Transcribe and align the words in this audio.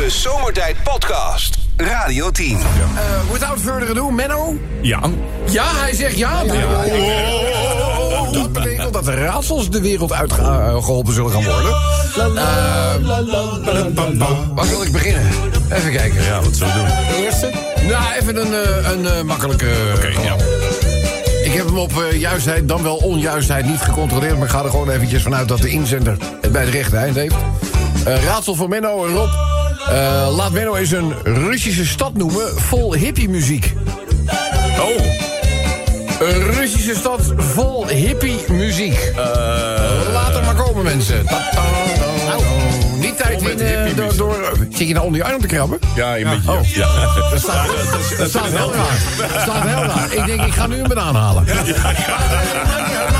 De 0.00 0.10
Zomertijd 0.10 0.76
Podcast. 0.82 1.58
Radio 1.76 2.30
10. 2.30 2.50
Uh, 2.50 2.58
without 3.32 3.60
further 3.60 3.90
ado, 3.90 4.10
Menno. 4.10 4.56
Ja. 4.80 5.00
Ja, 5.50 5.64
hij 5.64 5.94
zegt 5.94 6.16
ja. 6.16 6.44
Dat 8.32 8.52
betekent 8.52 8.92
dat 8.92 9.04
de 9.04 9.14
raadsels 9.14 9.70
de 9.70 9.80
wereld 9.80 10.12
uitgeholpen 10.12 11.14
zullen 11.14 11.30
gaan 11.30 11.44
worden. 11.44 11.70
Uh, 12.16 12.34
waar 14.54 14.68
wil 14.68 14.82
ik 14.82 14.92
beginnen? 14.92 15.22
Even 15.70 15.92
kijken. 15.92 16.22
Ja, 16.22 16.40
wat 16.42 16.56
zullen 16.56 16.72
we 16.72 16.78
doen? 16.78 16.88
De 16.88 17.22
eerste? 17.24 17.50
Nou, 17.88 18.12
even 18.20 18.40
een, 18.40 18.52
uh, 18.52 18.90
een 18.90 19.02
uh, 19.02 19.22
makkelijke... 19.22 19.92
Oké, 19.96 20.06
okay, 20.06 20.24
ja. 20.24 20.34
Ik 21.44 21.52
heb 21.52 21.66
hem 21.66 21.78
op 21.78 21.92
uh, 21.92 22.20
juistheid, 22.20 22.68
dan 22.68 22.82
wel 22.82 22.96
onjuistheid 22.96 23.66
niet 23.66 23.80
gecontroleerd... 23.80 24.34
maar 24.34 24.46
ik 24.46 24.52
ga 24.52 24.62
er 24.64 24.70
gewoon 24.70 24.90
eventjes 24.90 25.22
vanuit 25.22 25.48
dat 25.48 25.60
de 25.60 25.68
inzender 25.68 26.16
het 26.40 26.52
bij 26.52 26.62
het 26.62 26.74
rechte 26.74 26.96
eind 26.96 27.16
heeft. 27.16 27.34
Uh, 28.06 28.24
raadsel 28.24 28.54
voor 28.54 28.68
Menno 28.68 29.06
en 29.06 29.14
Rob. 29.14 29.59
Uh, 29.88 30.36
laat 30.36 30.52
Menno 30.52 30.74
eens 30.74 30.90
een 30.90 31.14
Russische 31.22 31.86
stad 31.86 32.16
noemen 32.16 32.60
vol 32.60 32.94
hippie-muziek. 32.94 33.74
Oh. 34.80 35.04
Een 36.20 36.52
Russische 36.52 36.94
stad 36.94 37.20
vol 37.36 37.86
hippie-muziek. 37.86 39.12
Laat 40.12 40.34
er 40.34 40.44
maar 40.44 40.54
komen, 40.54 40.84
mensen. 40.84 41.26
Ta 41.26 41.50
-ta 41.50 41.50
-ta 41.50 41.62
nou, 42.26 42.42
niet 42.98 43.16
tijd 43.16 43.42
in 43.42 43.96
door, 43.96 44.16
door... 44.16 44.52
Zit 44.70 44.88
je 44.88 44.94
nou 44.94 45.06
onder 45.06 45.20
je 45.20 45.26
arm 45.26 45.40
te 45.40 45.46
krabben? 45.46 45.78
Ja, 45.94 46.16
een 46.16 46.24
beetje. 46.24 46.50
Oh. 46.52 46.64
Ja. 46.64 46.88
Dat 47.30 47.40
staat, 47.40 47.66
dat 48.18 48.28
staat 48.28 48.46
heel 48.46 48.72
raar. 48.72 48.98
Dat 49.32 49.40
staat 49.40 49.62
heel 49.62 49.84
raar. 49.84 50.12
Ik 50.12 50.26
denk, 50.26 50.40
ik 50.40 50.52
ga 50.52 50.66
nu 50.66 50.78
een 50.78 50.88
banaan 50.88 51.14
halen. 51.14 51.44
Ja, 51.46 51.54
ja, 51.64 53.18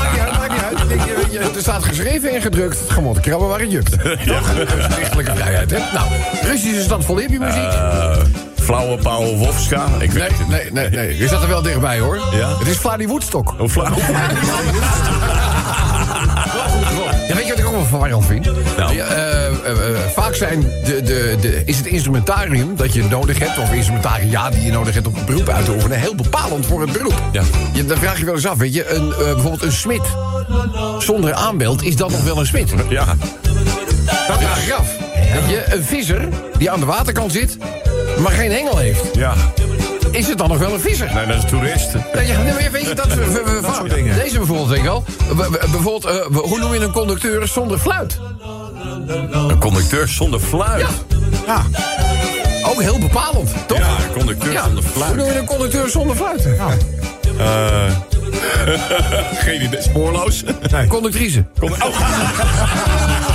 er 0.91 1.61
staat 1.61 1.83
geschreven 1.83 2.33
en 2.33 2.41
gedrukt. 2.41 2.79
Het 2.79 2.89
gemot 2.89 3.19
krabben 3.19 3.47
waar 3.47 3.59
het 3.59 3.71
jukt. 3.71 3.95
Lichtelijke 4.97 5.35
vrijheid, 5.35 5.71
hè? 5.71 5.77
Nou, 5.77 6.07
Russische 6.41 6.81
stad 6.81 7.05
vol 7.05 7.17
hippie 7.17 7.39
muziek. 7.39 7.73
Uh, 7.73 8.15
flauwe 8.55 8.97
Paul 8.97 9.37
Wofska. 9.37 9.85
Ik 9.99 10.13
nee, 10.13 10.23
weet 10.23 10.37
het 10.37 10.47
nee, 10.47 10.71
nee, 10.71 10.89
nee. 10.89 11.17
Je 11.17 11.27
zat 11.27 11.41
er 11.41 11.47
wel 11.47 11.61
dichtbij, 11.61 11.99
hoor. 11.99 12.19
Ja? 12.31 12.57
Het 12.57 12.67
is 12.67 12.77
Vladi 12.77 13.07
Woodstock. 13.07 13.53
Oh, 13.59 13.69
flauw. 13.69 13.93
Ja, 17.31 17.37
weet 17.37 17.45
je 17.45 17.51
wat 17.51 17.61
ik 17.61 17.67
ook 17.67 17.75
wel 17.75 17.85
verwarrend 17.85 18.25
vind? 18.25 18.45
Nou. 18.77 18.95
Ja, 18.95 19.07
uh, 19.07 19.51
uh, 19.65 19.89
uh, 19.89 19.99
vaak 20.13 20.35
zijn 20.35 20.61
de, 20.61 21.01
de, 21.03 21.37
de, 21.41 21.61
is 21.65 21.77
het 21.77 21.85
instrumentarium 21.85 22.75
dat 22.75 22.93
je 22.93 23.03
nodig 23.03 23.39
hebt... 23.39 23.57
of 23.57 23.73
instrumentaria 23.73 24.49
die 24.49 24.61
je 24.61 24.71
nodig 24.71 24.93
hebt 24.93 25.07
om 25.07 25.15
het 25.15 25.25
beroep 25.25 25.49
uit 25.49 25.65
te 25.65 25.71
oefenen... 25.71 25.99
heel 25.99 26.15
bepalend 26.15 26.65
voor 26.65 26.81
het 26.81 26.91
beroep. 26.91 27.21
Ja. 27.31 27.43
Je, 27.73 27.85
dan 27.85 27.97
vraag 27.97 28.19
je 28.19 28.25
wel 28.25 28.33
eens 28.33 28.47
af, 28.47 28.57
weet 28.57 28.73
je... 28.73 28.89
Een, 28.89 29.09
bijvoorbeeld 29.17 29.63
een 29.63 29.71
smid 29.71 30.01
zonder 30.99 31.33
aanbeeld, 31.33 31.83
is 31.83 31.95
dat 31.95 32.11
nog 32.11 32.23
wel 32.23 32.39
een 32.39 32.45
smid? 32.45 32.73
Ja. 32.89 33.05
Dat 34.05 34.37
vraag 34.37 34.65
ik 34.65 34.71
af. 34.71 34.87
Weet 35.33 35.49
je, 35.49 35.63
een 35.75 35.83
visser 35.83 36.27
die 36.57 36.71
aan 36.71 36.79
de 36.79 36.85
waterkant 36.85 37.31
zit... 37.31 37.57
maar 38.19 38.31
geen 38.31 38.51
hengel 38.51 38.77
heeft... 38.77 39.15
Ja. 39.15 39.33
Is 40.11 40.27
het 40.27 40.37
dan 40.37 40.49
nog 40.49 40.57
wel 40.57 40.73
een 40.73 40.79
visser? 40.79 41.13
Nee, 41.13 41.25
dat 41.25 41.35
is 41.35 41.43
een 41.43 41.49
toerist. 41.49 41.91
Ja, 42.25 42.41
nee, 42.41 42.69
weet 42.69 42.87
je, 42.87 42.95
dat, 42.95 43.13
we, 43.13 43.25
we, 43.25 43.59
dat 43.67 43.75
soort 43.75 43.93
dingen. 43.93 44.15
Deze 44.15 44.37
bijvoorbeeld, 44.37 44.69
weet 44.69 44.77
je 44.77 44.83
wel. 44.83 45.03
Bijvoorbeeld, 45.71 46.05
uh, 46.05 46.37
hoe 46.37 46.59
noem 46.59 46.73
je 46.73 46.79
een 46.79 46.91
conducteur 46.91 47.47
zonder 47.47 47.77
fluit? 47.77 48.19
Een 49.47 49.59
conducteur 49.59 50.07
zonder 50.07 50.39
fluit? 50.39 50.81
Ja. 50.81 50.89
ja. 51.45 51.63
Ook 52.69 52.81
heel 52.81 52.99
bepalend, 52.99 53.53
toch? 53.67 53.77
Ja, 53.77 54.03
een 54.03 54.13
conducteur 54.13 54.51
ja. 54.51 54.63
zonder 54.63 54.83
fluit. 54.83 55.09
Hoe 55.09 55.17
noem 55.17 55.31
je 55.31 55.39
een 55.39 55.45
conducteur 55.45 55.89
zonder 55.89 56.15
fluit? 56.15 56.43
Ja. 56.43 56.69
Uh, 57.37 57.91
geen 59.45 59.63
idee. 59.63 59.81
Spoorloos? 59.81 60.43
Nee. 60.71 60.87
Conductrice. 60.87 61.45
Con 61.59 61.71
oh. 61.71 63.29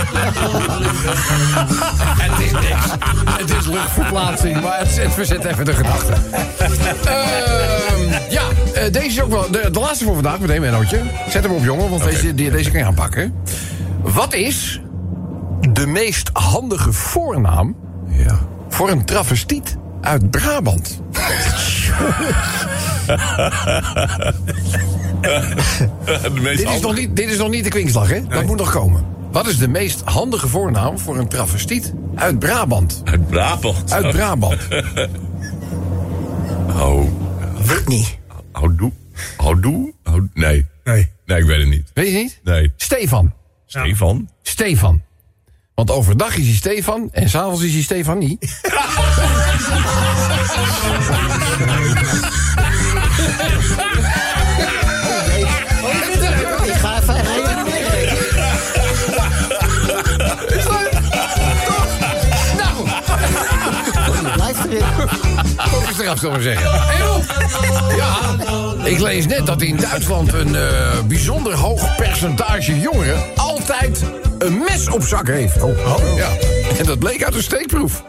het 2.24 2.44
is 2.44 2.52
niks. 2.52 2.86
Het 3.24 3.50
is 3.50 3.66
luchtverplaatsing, 3.66 4.60
maar 4.60 4.78
het, 4.78 4.96
het 4.96 5.12
verzet 5.12 5.44
even 5.44 5.64
de 5.64 5.74
gedachte. 5.74 6.12
Uh, 7.06 8.30
ja, 8.30 8.42
uh, 8.74 8.82
deze 8.92 9.06
is 9.06 9.22
ook 9.22 9.30
wel 9.30 9.50
de, 9.50 9.68
de 9.70 9.80
laatste 9.80 10.04
voor 10.04 10.14
vandaag. 10.14 10.38
Meteen, 10.38 10.60
Mennootje. 10.60 11.02
Zet 11.28 11.42
hem 11.42 11.52
op, 11.52 11.64
jongen, 11.64 11.90
want 11.90 12.02
okay. 12.02 12.14
deze, 12.14 12.34
die, 12.34 12.50
deze 12.50 12.70
kan 12.70 12.80
je 12.80 12.86
aanpakken. 12.86 13.34
Wat 14.02 14.34
is 14.34 14.80
de 15.60 15.86
meest 15.86 16.30
handige 16.32 16.92
voornaam 16.92 17.76
ja. 18.08 18.38
voor 18.68 18.90
een 18.90 19.04
travestiet 19.04 19.76
uit 20.00 20.30
Brabant? 20.30 21.00
dit, 26.42 26.68
is 26.68 26.80
nog 26.80 26.94
niet, 26.94 27.16
dit 27.16 27.30
is 27.30 27.38
nog 27.38 27.48
niet 27.48 27.64
de 27.64 27.70
kwinkslag, 27.70 28.08
hè? 28.08 28.14
Nee. 28.14 28.28
Dat 28.28 28.46
moet 28.46 28.58
nog 28.58 28.70
komen. 28.70 29.09
Wat 29.32 29.46
is 29.46 29.58
de 29.58 29.68
meest 29.68 30.00
handige 30.04 30.48
voornaam 30.48 30.98
voor 30.98 31.18
een 31.18 31.28
travestiet 31.28 31.92
uit 32.14 32.38
Brabant? 32.38 33.00
Uit 33.04 33.28
Brabant? 33.28 33.92
Uit 33.92 34.10
Brabant. 34.10 34.68
oh. 36.82 37.04
Whitney. 37.64 38.04
Houdoe? 38.52 38.92
Houdoe? 39.36 39.92
Nee. 40.34 40.66
Nee. 40.84 41.08
Nee, 41.26 41.38
ik 41.38 41.44
weet 41.44 41.58
het 41.58 41.68
niet. 41.68 41.90
Weet 41.94 42.06
je 42.06 42.12
niet? 42.12 42.40
Nee. 42.44 42.72
Stefan. 42.76 43.32
Stefan? 43.66 44.30
Stefan. 44.42 45.02
Want 45.74 45.90
overdag 45.90 46.36
is 46.36 46.46
hij 46.46 46.54
Stefan 46.54 47.08
en 47.12 47.28
s'avonds 47.28 47.62
is 47.62 47.72
hij 47.72 47.82
Stefan 47.82 48.18
niet. 48.18 48.60
Eens 65.88 65.98
eraf, 66.00 66.18
zullen 66.18 66.36
we 66.36 66.42
zeggen. 66.42 66.70
Ja, 67.96 68.16
ik 68.84 68.98
lees 68.98 69.26
net 69.26 69.46
dat 69.46 69.62
in 69.62 69.76
Duitsland 69.76 70.32
een 70.32 70.54
uh, 70.54 71.00
bijzonder 71.06 71.54
hoog 71.54 71.96
percentage 71.96 72.80
jongeren 72.80 73.22
altijd 73.36 74.04
een 74.38 74.58
mes 74.58 74.88
op 74.88 75.02
zak 75.02 75.26
heeft. 75.26 75.62
Oh, 75.62 75.86
oh. 75.86 76.16
Ja. 76.16 76.28
En 76.78 76.84
dat 76.84 76.98
bleek 76.98 77.24
uit 77.24 77.34
een 77.34 77.42
steekproef. 77.42 78.02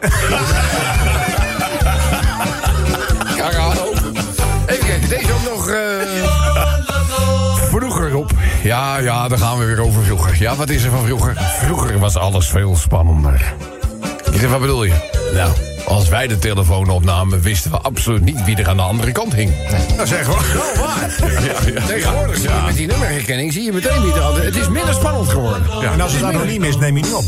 Even 4.66 4.86
kijken, 4.86 5.08
deze 5.08 5.32
ook 5.32 5.54
nog... 5.54 5.68
Uh... 5.68 5.76
Vroeger 7.68 8.16
op. 8.16 8.30
Ja, 8.62 8.98
ja, 8.98 9.28
daar 9.28 9.38
gaan 9.38 9.58
we 9.58 9.64
weer 9.64 9.80
over 9.80 10.02
vroeger. 10.02 10.36
Ja, 10.38 10.54
wat 10.54 10.68
is 10.68 10.84
er 10.84 10.90
van 10.90 11.04
vroeger? 11.04 11.36
Vroeger 11.62 11.98
was 11.98 12.16
alles 12.16 12.48
veel 12.48 12.76
spannender. 12.76 13.54
Ik 14.32 14.40
zeg, 14.40 14.50
wat 14.50 14.60
bedoel 14.60 14.84
je? 14.84 14.92
Nou, 15.34 15.52
als 15.92 16.08
wij 16.08 16.26
de 16.26 16.38
telefoon 16.38 16.88
opnamen, 16.88 17.40
wisten 17.40 17.70
we 17.70 17.78
absoluut 17.78 18.24
niet 18.24 18.44
wie 18.44 18.56
er 18.56 18.68
aan 18.68 18.76
de 18.76 18.82
andere 18.82 19.12
kant 19.12 19.34
hing. 19.34 19.52
Is 20.02 20.12
echt 20.12 20.26
wel 20.26 20.84
waar. 20.84 21.16
Ja, 21.20 21.72
ja, 21.74 21.86
Tegenwoordig, 21.86 22.42
ja. 22.42 22.64
met 22.64 22.76
die 22.76 22.86
nummerherkenning, 22.86 23.52
zie 23.52 23.62
je 23.62 23.72
meteen 23.72 24.02
wie 24.02 24.12
er 24.12 24.22
aan 24.22 24.40
Het 24.40 24.56
is 24.56 24.68
minder 24.68 24.94
spannend 24.94 25.28
geworden. 25.28 25.62
Ja, 25.80 25.92
en 25.92 26.00
als 26.00 26.12
het 26.12 26.22
anoniem 26.22 26.64
is, 26.64 26.76
neem 26.76 26.96
je 26.96 27.02
niet 27.02 27.14
op. 27.14 27.24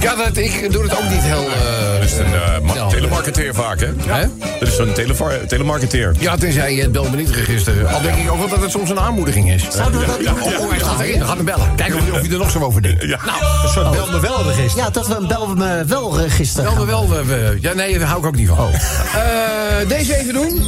Ja, 0.00 0.14
dat, 0.14 0.36
ik 0.36 0.72
doe 0.72 0.82
het 0.82 0.96
ook 0.96 1.10
niet 1.10 1.22
heel... 1.22 1.44
Uh, 1.44 1.92
dat 1.92 2.02
is 2.02 2.18
een 2.18 2.32
uh, 2.74 2.88
telemarketeer 2.88 3.54
vaak, 3.54 3.80
hè? 3.80 3.86
Hè? 4.06 4.26
Dat 4.58 4.68
is 4.68 4.78
een 4.78 4.92
tele 4.92 5.46
telemarketeer. 5.46 6.14
Ja, 6.18 6.36
tenzij 6.36 6.74
je 6.74 6.82
het 6.82 6.92
bel 6.92 7.10
me 7.10 7.16
niet 7.16 7.30
register. 7.30 7.86
Al 7.86 8.02
denk 8.02 8.16
ik 8.18 8.30
ook 8.30 8.38
wel 8.38 8.48
dat 8.48 8.60
het 8.60 8.70
soms 8.70 8.90
een 8.90 9.00
aanmoediging 9.00 9.50
is. 9.50 9.66
Zouden 9.70 10.00
we 10.00 10.06
dat 10.06 10.16
ja, 10.20 10.34
ja, 10.44 10.50
ja, 10.50 10.68
hij 10.68 10.78
gaat 10.78 11.00
erin, 11.00 11.18
we 11.18 11.24
gaan 11.24 11.36
hem 11.36 11.44
bellen. 11.44 11.74
Kijk 11.74 11.94
of, 11.94 12.10
of 12.10 12.22
je 12.22 12.32
er 12.32 12.38
nog 12.38 12.50
zo 12.50 12.60
over 12.60 12.82
denkt. 12.82 13.02
Ja. 13.02 13.18
Nou, 13.24 13.62
een 13.62 13.68
soort 13.68 13.90
bel 13.90 14.06
me 14.10 14.20
wel 14.20 14.44
register. 14.44 14.82
Ja, 14.82 14.90
dat 14.90 15.06
we 15.06 15.14
een 15.16 15.26
bel 15.26 15.46
me 15.54 15.84
wel 15.86 16.18
register 16.20 16.62
Bel 16.62 16.74
me 16.74 16.84
wel... 16.86 17.24
Uh, 17.24 17.60
ja, 17.60 17.72
nee, 17.72 17.98
daar 17.98 18.08
hou 18.08 18.20
ik 18.20 18.26
ook 18.26 18.36
niet 18.36 18.48
van. 18.48 18.58
Oh. 18.58 18.72
Uh, 18.72 19.88
deze 19.88 20.16
even 20.16 20.34
doen. 20.34 20.62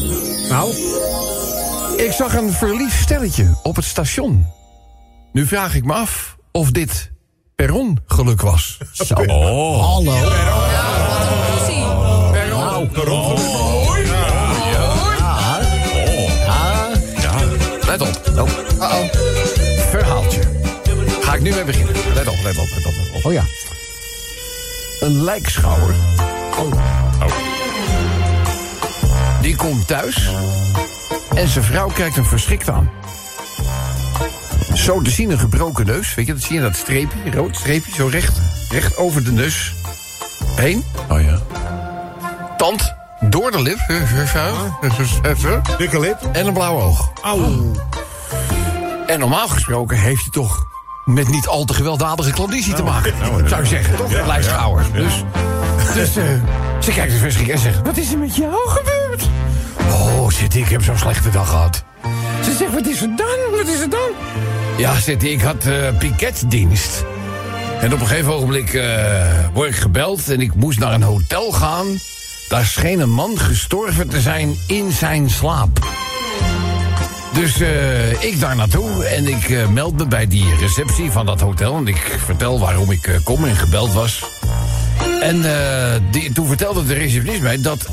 Nou? 0.48 0.74
Ik 1.96 2.12
zag 2.12 2.34
een 2.34 2.52
verliefd 2.52 3.00
stelletje 3.00 3.54
op 3.62 3.76
het 3.76 3.84
station. 3.84 4.46
Nu 5.32 5.46
vraag 5.46 5.74
ik 5.74 5.84
me 5.84 5.92
af 5.92 6.36
of 6.52 6.70
dit 6.70 7.09
perrongeluk 7.60 8.40
was. 8.40 8.78
Zo. 8.92 9.14
Oh. 9.14 9.82
Hallo. 9.82 10.12
Perron. 12.32 12.60
Nou, 12.60 12.86
perron. 12.86 13.20
Oh. 13.20 13.96
Ja. 14.70 15.58
Ja. 17.20 17.34
Let 17.86 18.00
op. 18.00 18.20
Oh. 18.38 18.48
Uh 18.76 18.92
-oh. 18.92 19.04
Verhaaltje. 19.90 20.40
Ga 21.20 21.34
ik 21.34 21.40
nu 21.40 21.50
mee 21.50 21.64
beginnen. 21.64 21.94
Let 22.14 22.28
op, 22.28 22.36
let 22.42 22.58
op, 22.58 22.68
let 22.74 22.86
op. 22.86 22.92
Let 22.92 23.10
op. 23.14 23.24
Oh 23.24 23.32
ja. 23.32 23.44
Een 25.00 25.24
lijkschouwer. 25.24 25.94
Oh. 26.58 26.72
Oh. 27.22 27.32
Die 29.40 29.56
komt 29.56 29.86
thuis 29.86 30.28
en 31.34 31.48
zijn 31.48 31.64
vrouw 31.64 31.88
kijkt 31.88 32.14
hem 32.14 32.24
verschrikt 32.24 32.68
aan. 32.68 32.90
Zo 34.84 35.02
te 35.02 35.10
zien 35.10 35.30
een 35.30 35.38
gebroken 35.38 35.86
neus. 35.86 36.14
Weet 36.14 36.26
je, 36.26 36.32
dat 36.32 36.42
zie 36.42 36.54
je 36.54 36.60
dat 36.60 36.76
streepje, 36.76 37.30
rood 37.30 37.56
streepje, 37.56 37.94
zo 37.94 38.06
recht, 38.06 38.40
recht 38.70 38.96
over 38.96 39.24
de 39.24 39.32
neus 39.32 39.74
heen. 40.56 40.84
Oh 41.08 41.20
ja. 41.20 41.38
Tand 42.56 42.94
door 43.20 43.50
de 43.50 43.62
lip. 43.62 43.78
Dikke 45.78 46.00
lip. 46.00 46.18
En 46.32 46.46
een 46.46 46.52
blauw 46.52 46.80
oog. 46.80 47.12
Auw. 47.22 47.72
En 49.06 49.18
normaal 49.18 49.48
gesproken 49.48 49.98
heeft 49.98 50.20
hij 50.20 50.30
toch 50.30 50.66
met 51.04 51.28
niet 51.28 51.46
al 51.46 51.64
te 51.64 51.74
gewelddadige 51.74 52.30
klandizie 52.30 52.74
te 52.74 52.82
maken. 52.82 53.14
zou 53.48 53.62
je 53.62 53.68
zeggen, 53.68 53.96
toch? 53.96 54.26
Lijstschouwer. 54.26 54.84
Dus, 54.92 55.24
dus 55.94 56.16
eh, 56.16 56.24
ze 56.78 56.92
kijkt 56.92 57.12
dus 57.12 57.20
verschrikt 57.20 57.50
en 57.50 57.58
zegt... 57.58 57.82
Wat 57.82 57.96
is 57.96 58.12
er 58.12 58.18
met 58.18 58.36
jou 58.36 58.68
gebeurd? 58.68 59.28
Oh, 59.90 60.30
zit 60.30 60.54
ik, 60.54 60.64
ik 60.64 60.68
heb 60.68 60.82
zo'n 60.82 60.98
slechte 60.98 61.30
dag 61.30 61.48
gehad. 61.48 61.84
Ze 62.44 62.52
zegt, 62.56 62.72
wat 62.72 62.86
is 62.86 63.02
er 63.02 63.16
dan? 63.16 63.58
Wat 63.58 63.66
is 63.66 63.80
er 63.80 63.90
dan? 63.90 64.10
Ja, 64.80 65.00
zit 65.00 65.24
ik 65.24 65.40
had 65.40 65.66
eh 65.66 65.98
piketdienst. 65.98 67.04
En 67.80 67.92
op 67.92 68.00
een 68.00 68.06
gegeven 68.06 68.32
ogenblik 68.32 68.74
eh, 68.74 69.48
word 69.52 69.68
ik 69.68 69.74
gebeld 69.74 70.30
en 70.30 70.40
ik 70.40 70.54
moest 70.54 70.78
naar 70.78 70.92
een 70.92 71.02
hotel 71.02 71.52
gaan. 71.52 71.86
Daar 72.48 72.64
scheen 72.64 73.00
een 73.00 73.10
man 73.10 73.38
gestorven 73.38 74.08
te 74.08 74.20
zijn 74.20 74.56
in 74.66 74.92
zijn 74.92 75.30
slaap. 75.30 75.86
Dus 77.32 77.60
eh, 77.60 78.22
ik 78.22 78.40
daar 78.40 78.56
naartoe 78.56 79.04
en 79.04 79.26
ik 79.26 79.68
meld 79.70 79.96
me 79.96 80.06
bij 80.06 80.26
die 80.26 80.56
receptie 80.56 81.10
van 81.10 81.26
dat 81.26 81.40
hotel. 81.40 81.76
En 81.76 81.86
ik 81.86 82.18
vertel 82.24 82.58
waarom 82.58 82.90
ik 82.90 83.20
kom 83.24 83.44
en 83.44 83.56
gebeld 83.56 83.92
was. 83.92 84.24
En 85.20 85.42
die, 86.10 86.32
toen 86.32 86.46
vertelde 86.46 86.84
de 86.84 86.94
receptionist 86.94 87.42
mij 87.42 87.60
dat 87.60 87.86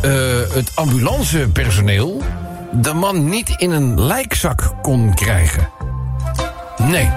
het 0.54 0.72
ambulancepersoneel... 0.76 2.22
de 2.72 2.94
man 2.94 3.30
niet 3.30 3.50
in 3.50 3.72
een 3.72 4.02
lijkzak 4.02 4.74
kon 4.82 5.14
krijgen. 5.14 5.77
Nee. 6.78 7.10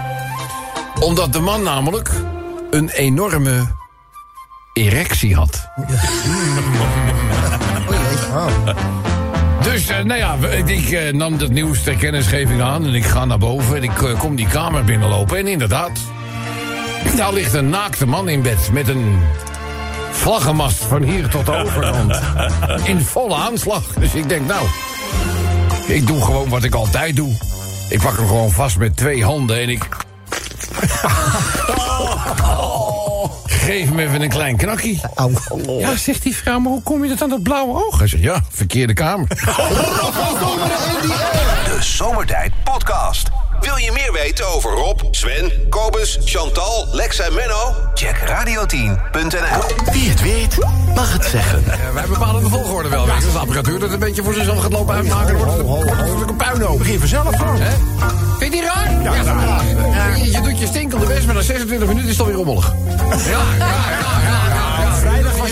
Omdat 1.01 1.33
de 1.33 1.41
man 1.41 1.63
namelijk 1.63 2.11
een 2.71 2.89
enorme 2.89 3.67
erectie 4.73 5.35
had. 5.35 5.69
Dus, 9.63 9.89
eh, 9.89 10.05
nou 10.05 10.19
ja, 10.19 10.37
ik 10.65 10.91
eh, 10.91 11.13
nam 11.13 11.39
dat 11.39 11.51
nieuws 11.51 11.83
ter 11.83 11.97
kennisgeving 11.97 12.63
aan 12.63 12.87
en 12.87 12.95
ik 12.95 13.05
ga 13.05 13.25
naar 13.25 13.39
boven 13.39 13.77
en 13.77 13.83
ik 13.83 14.03
eh, 14.03 14.19
kom 14.19 14.37
die 14.37 14.47
kamer 14.47 14.85
binnenlopen. 14.85 15.39
En 15.39 15.47
inderdaad, 15.47 15.91
daar 17.17 17.33
ligt 17.33 17.55
een 17.55 17.69
naakte 17.69 18.07
man 18.07 18.29
in 18.29 18.43
bed 18.43 18.73
met 18.73 18.89
een 18.89 19.21
vlaggenmast 20.11 20.85
van 20.85 21.03
hier 21.03 21.29
tot 21.29 21.47
de 21.47 21.53
overkant. 21.53 22.21
In 22.85 23.01
volle 23.01 23.35
aanslag. 23.35 23.83
Dus 23.99 24.15
ik 24.15 24.29
denk, 24.29 24.47
nou, 24.47 24.67
ik 25.87 26.07
doe 26.07 26.25
gewoon 26.25 26.49
wat 26.49 26.65
ik 26.65 26.75
altijd 26.75 27.17
doe. 27.17 27.33
Ik 27.91 28.01
pak 28.01 28.17
hem 28.17 28.27
gewoon 28.27 28.51
vast 28.51 28.77
met 28.77 28.97
twee 28.97 29.25
handen 29.25 29.61
en 29.61 29.69
ik... 29.69 29.89
Geef 33.45 33.89
hem 33.89 33.99
even 33.99 34.23
een 34.23 34.29
klein 34.29 34.57
knakkie. 34.57 35.01
Au. 35.15 35.33
Ja, 35.79 35.97
zegt 35.97 36.23
die 36.23 36.37
vrouw, 36.37 36.59
maar 36.59 36.73
hoe 36.73 36.83
kom 36.83 37.03
je 37.03 37.09
dat 37.09 37.23
aan 37.23 37.29
dat 37.29 37.43
blauwe 37.43 37.85
oog? 37.87 37.99
Hij 37.99 38.07
zegt, 38.07 38.23
ja, 38.23 38.43
verkeerde 38.51 38.93
kamer. 38.93 39.29
De 41.65 41.77
Zomertijd 41.81 42.53
Podcast. 42.65 43.30
Wil 43.71 43.79
je 43.79 43.93
meer 43.93 44.13
weten 44.13 44.49
over 44.49 44.71
Rob, 44.71 45.01
Sven, 45.11 45.53
Kobus, 45.69 46.19
Chantal, 46.25 46.87
Lex 46.93 47.19
en 47.19 47.35
Menno? 47.35 47.75
Check 47.95 48.17
radio10.nl. 48.17 49.93
Wie 49.93 50.09
het 50.09 50.23
weet, 50.23 50.57
mag 50.95 51.13
het 51.13 51.25
zeggen. 51.25 51.65
Ja, 51.67 51.93
wij 51.93 52.07
bepalen 52.07 52.43
de 52.43 52.49
volgorde 52.49 52.89
wel. 52.89 53.07
Je. 53.07 53.13
Als 53.13 53.33
de 53.33 53.39
apparatuur 53.39 53.79
dat 53.79 53.93
een 53.93 53.99
beetje 53.99 54.23
voor 54.23 54.35
zichzelf 54.35 54.63
gaat 54.63 54.73
lopen 54.73 54.95
uitmaken... 54.95 55.39
dan 55.39 55.63
wordt 55.63 55.89
het, 55.89 56.13
wordt 56.13 56.31
een 56.31 56.37
puinhoop. 56.37 56.79
Begin 56.79 56.99
vanzelf 56.99 57.37
gewoon. 57.37 57.61
Hè? 57.61 57.71
Vind 58.39 58.55
je 58.55 58.61
die 58.61 58.63
raar? 58.63 59.03
Ja, 59.03 59.23
raar. 59.23 60.19
Je, 60.19 60.31
je 60.31 60.41
doet 60.41 60.59
je 60.59 60.67
stinkende 60.67 61.07
best, 61.07 61.27
maar 61.27 61.35
na 61.35 61.41
26 61.41 61.89
minuten 61.89 62.11
is 62.11 62.17
het 62.19 62.27
alweer 62.27 62.37
rommelig. 62.37 62.73
Ja, 63.09 63.43
ja, 63.59 63.67
ja, 63.89 64.55
ja. 64.55 64.60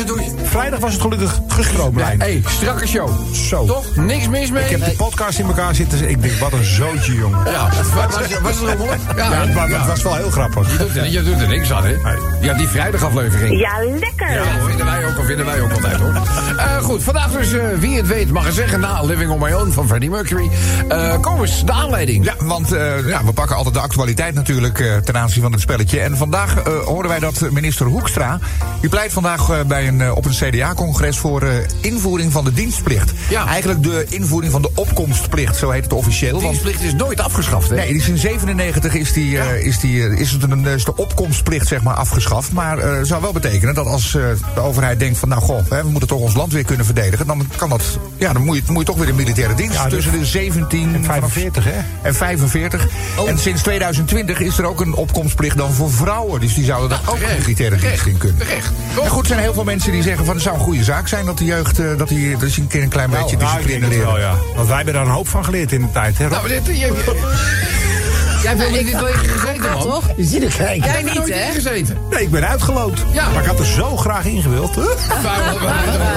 Was 0.07 0.17
het, 0.27 0.35
vrijdag 0.49 0.79
was 0.79 0.93
het 0.93 1.01
gelukkig 1.01 1.41
gestroomlijn. 1.49 2.21
Hé, 2.21 2.43
strakke 2.47 2.87
show. 2.87 3.11
Zo. 3.35 3.65
Toch? 3.67 3.97
Niks 3.97 4.29
mis 4.29 4.51
mee? 4.51 4.65
Ik 4.65 4.71
heb 4.71 4.85
de 4.85 4.91
podcast 4.97 5.39
in 5.39 5.47
elkaar 5.47 5.75
zitten. 5.75 6.09
Ik 6.11 6.23
denk, 6.23 6.35
wat 6.35 6.53
een 6.53 6.65
zootje, 6.65 7.15
jongen. 7.15 7.51
Ja, 7.51 7.69
was, 7.95 8.05
was, 8.17 8.39
was 8.41 8.59
het 8.61 8.69
rommelig? 8.69 8.97
Ja, 9.17 9.31
het 9.33 9.55
wa- 9.55 9.67
het 9.69 9.87
was 9.87 10.03
wel 10.03 10.15
heel 10.15 10.31
grappig. 10.31 10.73
Je 10.73 10.79
doet, 10.79 10.97
er, 10.97 11.07
je 11.09 11.23
doet 11.23 11.41
er 11.41 11.49
niks 11.49 11.73
aan, 11.73 11.85
hè? 11.85 11.95
Ja, 12.41 12.55
die 12.55 12.69
vrijdagaflevering. 12.69 13.61
Ja, 13.61 13.71
lekker. 14.01 14.33
Ja, 14.33 14.45
dat 14.59 14.67
vinden 14.67 14.87
wij 14.87 15.07
ook, 15.07 15.17
dat 15.17 15.25
vinden 15.25 15.47
wij 15.47 15.61
ook 15.61 15.71
altijd 15.73 15.97
hoor. 15.97 16.13
Eh, 16.57 16.77
goed, 16.77 17.03
vandaag 17.03 17.31
dus 17.31 17.53
eh, 17.53 17.61
wie 17.79 17.97
het 17.97 18.07
weet 18.07 18.31
mag 18.33 18.45
het 18.45 18.55
zeggen 18.55 18.81
na 18.81 19.03
Living 19.03 19.31
on 19.31 19.39
My 19.39 19.53
Own 19.53 19.71
van 19.71 19.87
Freddie 19.89 20.11
Mercury. 20.11 20.51
Eh 20.89 21.21
kom 21.21 21.41
eens, 21.41 21.65
de 21.65 21.73
aanleiding. 21.73 22.25
Ja, 22.25 22.35
want 22.39 22.73
eh, 22.73 23.09
ja, 23.09 23.25
we 23.25 23.33
pakken 23.33 23.57
altijd 23.57 23.75
de 23.75 23.81
actualiteit 23.81 24.35
natuurlijk 24.35 24.81
eh, 24.81 24.97
ten 24.97 25.17
aanzien 25.17 25.43
van 25.43 25.53
het 25.53 25.61
spelletje. 25.61 26.01
En 26.01 26.17
vandaag 26.17 26.57
eh 26.57 26.73
hoorden 26.85 27.11
wij 27.11 27.21
dat 27.21 27.51
minister 27.51 27.87
Hoekstra... 27.87 28.39
die 28.81 28.91
pleit 28.91 29.13
vandaag 29.13 29.67
bij 29.67 29.88
een, 29.89 30.01
eh, 30.01 30.17
op 30.17 30.25
een 30.25 30.33
CDA-congres 30.33 31.19
voor 31.19 31.43
eh, 31.43 31.55
invoering 31.81 32.33
van 32.33 32.45
de 32.45 32.53
dienstplicht. 32.53 33.13
Ja. 33.29 33.47
Eigenlijk 33.47 33.83
de 33.83 34.07
invoering 34.09 34.53
van 34.53 34.63
de 34.63 34.71
opkomstplicht, 34.75 35.57
zo 35.57 35.71
heet 35.71 35.83
het 35.83 35.93
officieel. 35.93 36.33
Want 36.33 36.45
Dienstplicht 36.45 36.83
is 36.83 36.95
nooit 36.95 37.21
afgeschaft, 37.21 37.69
hè? 37.69 37.75
Nee, 37.75 37.87
die 37.87 37.97
is 37.97 38.09
in 38.09 38.19
97 38.19 38.95
is, 38.95 39.13
die, 39.13 39.39
eh, 39.39 39.67
is, 39.67 39.79
die, 39.79 40.17
is, 40.17 40.33
het 40.33 40.43
een, 40.43 40.67
is 40.67 40.85
de 40.85 40.97
opkomstplicht 40.97 41.67
zeg 41.67 41.83
maar 41.83 41.95
afgeschaft. 41.95 42.53
Maar 42.53 42.79
eh 42.79 42.97
zou 43.03 43.23
wel 43.23 43.33
betekenen 43.33 43.75
dat 43.75 43.87
als 43.87 44.13
de 44.13 44.61
overheid 44.61 45.01
denkt 45.01 45.19
van... 45.19 45.29
nou 45.29 45.43
goh, 45.43 45.61
hè, 45.69 45.83
we 45.83 45.91
moeten 45.91 46.09
toch 46.09 46.21
ons 46.21 46.35
land 46.35 46.53
weer 46.53 46.65
kunnen 46.65 46.85
verdedigen... 46.85 47.27
dan 47.27 47.47
kan 47.57 47.69
dat, 47.69 47.99
ja, 48.17 48.33
dan 48.33 48.45
moet 48.45 48.57
je, 48.57 48.63
moet 48.67 48.79
je 48.79 48.85
toch 48.85 48.97
weer 48.97 49.09
in 49.09 49.15
militaire 49.15 49.55
dienst. 49.55 49.75
Ja, 49.75 49.85
dus- 49.85 49.93
tussen 49.93 50.19
de 50.19 50.27
17 50.27 50.95
En 50.95 51.05
45, 51.05 51.65
hè? 51.65 51.79
en 52.03 52.15
45. 52.15 52.89
Oh. 53.17 53.29
En 53.29 53.39
sinds 53.39 53.63
2020 53.63 54.41
is 54.41 54.59
er 54.59 54.65
ook 54.65 54.81
een 54.81 54.95
opkomstplicht 54.95 55.57
dan 55.57 55.73
voor 55.73 55.91
vrouwen. 55.93 56.41
Dus 56.41 56.55
die 56.55 56.65
zouden 56.65 56.89
daar 56.89 57.01
ook 57.07 57.19
terecht, 57.19 57.39
militaire 57.39 57.77
dienst 57.77 58.07
in 58.07 58.19
kunnen. 58.19 58.39
terecht. 58.39 58.73
En 59.03 59.09
goed, 59.11 59.21
er 59.21 59.27
zijn 59.27 59.41
heel 59.41 59.55
veel 59.55 59.65
mensen 59.65 59.78
die 59.85 60.03
zeggen 60.03 60.25
van... 60.25 60.35
het 60.35 60.43
zou 60.43 60.55
een 60.57 60.63
goede 60.63 60.85
zaak 60.85 61.09
zijn 61.09 61.27
dat 61.27 61.39
de 61.39 61.45
jeugd... 61.45 61.79
eh, 61.79 61.87
dat 61.97 62.09
die 62.09 62.37
dus 62.37 62.57
een 62.57 62.67
keer 62.67 62.83
een 62.83 62.89
klein 62.89 63.11
beetje 63.11 63.37
Nou, 63.37 63.51
ik 63.51 63.57
discipline 63.57 63.89
leren. 63.89 64.07
wel, 64.07 64.19
ja. 64.19 64.35
Want 64.55 64.67
wij 64.67 64.77
hebben 64.77 64.95
daar 64.95 65.07
een 65.07 65.11
hoop 65.13 65.29
van 65.29 65.45
geleerd 65.45 65.73
in 65.73 65.81
de 65.81 65.91
tijd, 65.91 66.19
hè? 66.19 66.25
Rob? 66.25 66.33
Nou, 66.33 66.49
dit, 66.49 66.67
je, 66.67 66.73
jij 68.43 68.53
in 68.53 68.87
dit 68.87 69.01
leger 69.01 69.29
gezeten, 69.29 69.73
man. 69.73 69.83
toch? 69.83 70.05
Je 70.17 70.25
ziet 70.25 70.43
het 70.43 70.57
kijken. 70.57 70.91
Jij 70.91 71.03
niet, 71.03 71.15
nooit 71.15 71.35
hè? 71.35 71.47
ingezeten. 71.49 71.97
Nee, 72.11 72.23
ik 72.23 72.31
ben 72.31 72.49
uitgeloot. 72.49 73.05
Ja. 73.13 73.29
Maar 73.31 73.43
ik 73.43 73.49
had 73.49 73.59
er 73.59 73.67
zo 73.67 73.97
graag 73.97 74.25
in 74.25 74.43
gewild. 74.43 74.71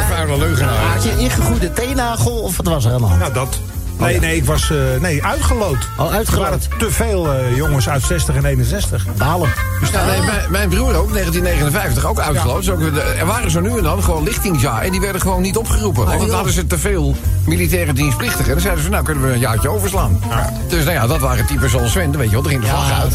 Vuile, 0.07 0.37
leugenaar. 0.37 0.73
Had 0.93 1.03
je 1.03 1.17
ingegroeide 1.17 1.73
teennagel 1.73 2.41
of 2.41 2.57
wat 2.57 2.65
was 2.65 2.85
er 2.85 2.91
aan 2.91 2.97
de 3.01 3.05
hand? 3.05 3.19
Nou, 3.19 3.33
dat. 3.33 3.59
Nee, 4.05 4.19
nee, 4.19 4.35
ik 4.35 4.45
was 4.45 4.71
eh, 4.71 4.77
nee, 4.99 5.23
uitgeloot. 5.23 5.87
Oh, 5.97 6.13
uitgeloot. 6.13 6.43
Er 6.43 6.49
waren 6.51 6.59
te 6.77 6.91
veel 6.91 7.31
eh, 7.33 7.55
jongens 7.55 7.89
uit 7.89 8.03
60 8.03 8.35
en 8.35 8.45
61. 8.45 9.05
Balen. 9.17 9.49
Ja, 9.91 10.05
nee, 10.05 10.21
mijn, 10.21 10.51
mijn 10.51 10.69
broer 10.69 10.95
ook, 10.95 11.13
1959, 11.13 12.05
ook 12.05 12.19
uitgeloot. 12.19 12.65
Dus 12.65 13.01
er 13.19 13.25
waren 13.25 13.51
zo 13.51 13.59
nu 13.59 13.77
en 13.77 13.83
dan 13.83 14.03
gewoon 14.03 14.23
lichtingsjaar. 14.23 14.81
En 14.81 14.91
die 14.91 15.01
werden 15.01 15.21
gewoon 15.21 15.41
niet 15.41 15.57
opgeroepen. 15.57 16.05
Want 16.05 16.19
dan 16.19 16.29
hadden 16.29 16.53
ze 16.53 16.67
te 16.67 16.77
veel 16.77 17.15
militaire 17.45 17.93
dienstplichtigen. 17.93 18.45
En 18.45 18.51
dan 18.51 18.61
zeiden 18.61 18.83
ze, 18.83 18.89
nou 18.89 19.03
kunnen 19.03 19.23
we 19.27 19.33
een 19.33 19.39
jaartje 19.39 19.69
overslaan. 19.69 20.19
Dus 20.67 20.83
nou 20.83 20.95
ja, 20.95 21.07
dat 21.07 21.19
waren 21.19 21.45
types 21.45 21.71
zoals 21.71 21.91
Sven. 21.91 22.17
Weet 22.17 22.29
je 22.29 22.35
wel, 22.35 22.43
er 22.43 22.49
ging 22.49 22.61
de 22.61 22.67
vlag 22.67 23.01
uit. 23.01 23.13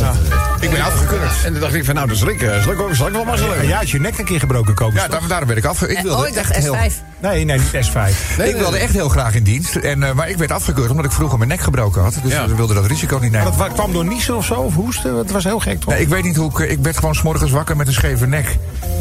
Ik 0.60 0.70
ben 0.70 0.80
afgekeurd. 0.82 1.32
En 1.44 1.52
dan 1.52 1.60
dacht 1.60 1.74
ik 1.74 1.84
van, 1.84 1.94
nou, 1.94 2.08
dat 2.08 2.16
zal 2.16 2.28
ik, 2.28 2.42
eh, 2.42 2.62
zal 2.62 2.72
ik, 2.72 2.80
ook, 2.80 2.94
zal 2.94 3.06
ik 3.06 3.12
wel 3.12 3.24
maar 3.24 3.38
zo 3.38 3.44
En 3.52 3.58
leuk. 3.58 3.68
jij 3.68 3.76
had 3.76 3.90
je 3.90 4.00
nek 4.00 4.18
een 4.18 4.24
keer 4.24 4.40
gebroken, 4.40 4.74
Kobus. 4.74 5.00
Ja, 5.02 5.08
daar, 5.08 5.20
daarom 5.28 5.46
werd 5.48 5.58
ik 5.60 5.64
af. 5.64 5.82
Ik 5.82 5.98
wilde 6.02 6.22
Oh, 6.22 6.26
ik 6.28 6.34
dacht 6.34 6.50
echt 6.50 6.62
heel- 6.62 6.74
S5. 6.74 6.92
Nee, 7.20 7.44
nee, 7.44 7.58
niet 7.58 7.86
S5. 7.88 7.94
Nee, 8.38 8.48
ik 8.48 8.56
wilde 8.56 8.70
nee. 8.70 8.80
echt 8.80 8.92
heel 8.92 9.08
graag 9.08 9.34
in 9.34 9.42
dienst. 9.42 9.76
En, 9.76 10.02
eh, 10.02 10.12
maar 10.12 10.28
ik 10.28 10.36
werd 10.36 10.52
afgekeurd 10.52 10.90
omdat 10.90 11.04
ik 11.04 11.12
vroeger 11.12 11.38
mijn 11.38 11.50
nek 11.50 11.60
gebroken 11.60 12.02
had. 12.02 12.14
Dus 12.22 12.32
Ja. 12.32 12.46
we 12.48 12.54
wilden 12.54 12.76
dat 12.76 12.86
risico 12.86 13.18
niet 13.18 13.32
Maar 13.32 13.40
nemen. 13.44 13.58
dat 13.58 13.68
wa- 13.68 13.74
kwam 13.74 13.92
door 13.92 14.04
niezen 14.04 14.36
of 14.36 14.44
zo, 14.44 14.54
of 14.54 14.74
hoesten? 14.74 15.14
Dat 15.14 15.30
was 15.30 15.44
heel 15.44 15.58
gek, 15.60 15.80
toch? 15.80 15.92
Nee, 15.92 16.02
ik 16.02 16.08
weet 16.08 16.22
niet 16.24 16.36
hoe 16.36 16.50
ik... 16.62 16.70
Ik 16.70 16.78
werd 16.82 16.96
gewoon 16.96 17.14
's 17.14 17.22
morgens 17.22 17.50
wakker 17.50 17.76
met 17.76 17.86
een 17.86 17.92
scheve 17.92 18.26
nek. 18.26 18.56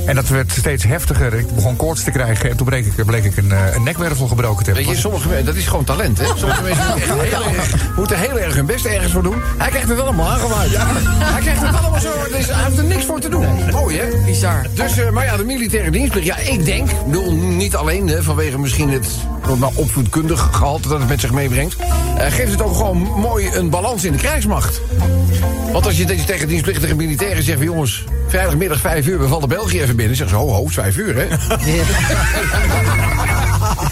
En 0.05 0.15
dat 0.15 0.27
werd 0.27 0.51
steeds 0.51 0.83
heftiger. 0.83 1.33
Ik 1.33 1.55
begon 1.55 1.75
koorts 1.75 2.03
te 2.03 2.11
krijgen. 2.11 2.49
En 2.49 2.57
toen 2.57 2.65
bleek 2.65 2.85
ik, 2.85 3.05
bleek 3.05 3.23
ik 3.23 3.37
een, 3.37 3.51
eh, 3.51 3.73
een 3.75 3.83
nekwervel 3.83 4.27
gebroken 4.27 4.63
te 4.63 4.71
hebben. 4.71 4.85
Weet 4.85 4.95
je, 4.95 5.01
sommige 5.01 5.27
mensen, 5.27 5.45
dat 5.45 5.55
is 5.55 5.67
gewoon 5.67 5.83
talent, 5.83 6.17
hè? 6.17 6.25
Sommige 6.35 6.61
mensen 6.69 6.85
moeten 6.87 7.19
echt 7.19 7.33
heel 7.33 7.45
erg, 7.55 7.95
moeten 7.95 8.19
heel 8.19 8.39
erg 8.39 8.55
hun 8.55 8.65
best 8.65 8.85
ergens 8.85 9.11
voor 9.11 9.23
doen. 9.23 9.41
Hij 9.57 9.69
krijgt 9.69 9.89
het 9.89 9.99
allemaal 9.99 10.29
aangewaaid. 10.29 10.71
Hij 10.77 11.41
krijgt 11.41 11.61
het 11.61 11.75
allemaal 11.75 11.99
zo. 11.99 12.09
Dus 12.37 12.45
hij 12.45 12.63
heeft 12.63 12.77
er 12.77 12.83
niks 12.83 13.05
voor 13.05 13.19
te 13.19 13.29
doen. 13.29 13.45
Mooi, 13.71 13.97
hè? 13.97 14.05
Bizar. 14.25 14.61
Dus, 14.73 14.97
eh, 14.97 15.09
maar 15.09 15.25
ja, 15.25 15.37
de 15.37 15.43
militaire 15.45 15.91
dienstplicht. 15.91 16.25
Ja, 16.27 16.37
ik 16.37 16.65
denk, 16.65 16.89
bedoel, 17.05 17.31
niet 17.33 17.75
alleen 17.75 18.03
hè, 18.15 18.23
vanwege 18.23 18.59
misschien 18.59 18.89
het 18.89 19.07
nou, 19.59 19.71
opvoedkundig 19.75 20.49
gehalte 20.51 20.87
dat 20.87 20.99
het 20.99 21.07
met 21.07 21.19
zich 21.19 21.31
meebrengt. 21.31 21.75
eh, 22.17 22.31
geeft 22.31 22.51
het 22.51 22.61
ook 22.61 22.75
gewoon 22.75 22.97
mooi 22.97 23.49
een 23.53 23.69
balans 23.69 24.03
in 24.03 24.11
de 24.11 24.17
krijgsmacht. 24.17 24.81
Want 25.71 25.85
als 25.85 25.97
je 25.97 26.05
deze 26.05 26.23
tegen 26.23 26.47
dienstplichtige 26.47 26.95
militairen 26.95 27.43
zegt 27.43 27.57
van 27.57 27.67
jongens, 27.67 28.03
vrijdagmiddag 28.27 28.79
5 28.79 29.07
uur, 29.07 29.19
we 29.19 29.27
vallen 29.27 29.49
België 29.49 29.81
even 29.81 29.95
binnen. 29.95 30.15
Zeggen 30.15 30.37
ze, 30.37 30.43
ho, 30.43 30.49
ho, 30.51 30.59
het 30.59 30.67
is 30.69 30.73
5 30.73 30.97
uur, 30.97 31.15
hè? 31.15 31.27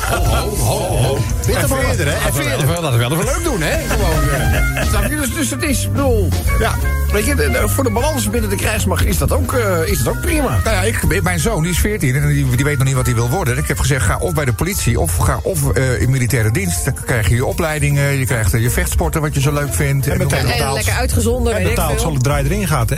Ho, 0.10 0.16
ho, 0.24 0.56
ho, 0.58 0.98
ho. 0.98 1.16
En 1.56 1.68
verder, 1.68 2.08
hè? 2.14 2.32
We 2.32 2.66
wel- 2.66 2.82
laten 2.82 2.92
we 3.00 3.08
wel 3.08 3.12
even 3.12 3.26
leuk 3.26 3.44
doen, 3.44 3.62
hè? 3.62 3.78
Gewoon. 3.90 4.30
eh. 4.30 4.88
Snap 4.88 5.04
je? 5.10 5.16
Dus, 5.16 5.34
dus 5.34 5.50
het 5.50 5.64
is, 5.64 5.92
bedoel, 5.92 6.30
ja, 6.60 6.74
weet 7.14 7.26
je, 7.26 7.36
de- 7.36 7.50
de- 7.52 7.70
voor 7.70 7.84
de 7.84 7.90
balans 7.90 8.30
binnen 8.30 8.50
de 8.50 8.56
krijgsmacht 8.56 9.06
is 9.06 9.18
dat 9.18 9.32
ook, 9.32 9.54
eh, 9.54 9.88
is 9.88 9.98
dat 9.98 10.08
ook 10.16 10.22
prima. 10.22 10.50
Nou 10.64 10.76
ja, 10.76 10.82
ik, 10.82 11.22
mijn 11.24 11.40
zoon 11.40 11.62
die 11.62 11.72
is 11.72 11.78
14 11.80 12.16
en 12.16 12.28
die, 12.28 12.56
die 12.56 12.66
weet 12.66 12.78
nog 12.78 12.88
niet 12.88 12.96
wat 12.96 13.06
hij 13.06 13.16
wil 13.16 13.30
worden. 13.30 13.58
Ik 13.58 13.68
heb 13.68 13.80
gezegd, 13.80 14.06
ga 14.06 14.18
of 14.18 14.34
bij 14.34 14.46
de 14.46 14.54
politie 14.54 15.00
of 15.00 15.18
ga 15.18 15.40
of 15.44 15.72
eh, 15.72 16.02
in 16.02 16.10
militaire 16.10 16.52
dienst. 16.52 16.86
Dan 16.86 16.94
krijg 17.06 17.30
je 17.30 17.36
je 17.36 17.46
opleidingen, 17.46 18.20
je 18.20 18.26
krijgt 18.26 18.54
eh, 18.54 18.62
je 18.62 18.70
vechtsporten 18.70 19.22
wat 19.22 19.34
je 19.34 19.42
zo 19.42 19.52
leuk 19.54 19.74
vindt. 19.74 20.08
En, 20.08 20.18
dan- 20.18 20.32
En 20.32 20.46
Betaald. 20.48 20.74
lekker 20.76 20.94
uitgezonden, 20.94 21.56
En 21.56 21.64
betaald 21.64 22.02
zal 22.02 22.14
het 22.14 22.24
draai 22.24 22.44
erin 22.46 22.68
gaat, 22.68 22.90
hè? 22.90 22.96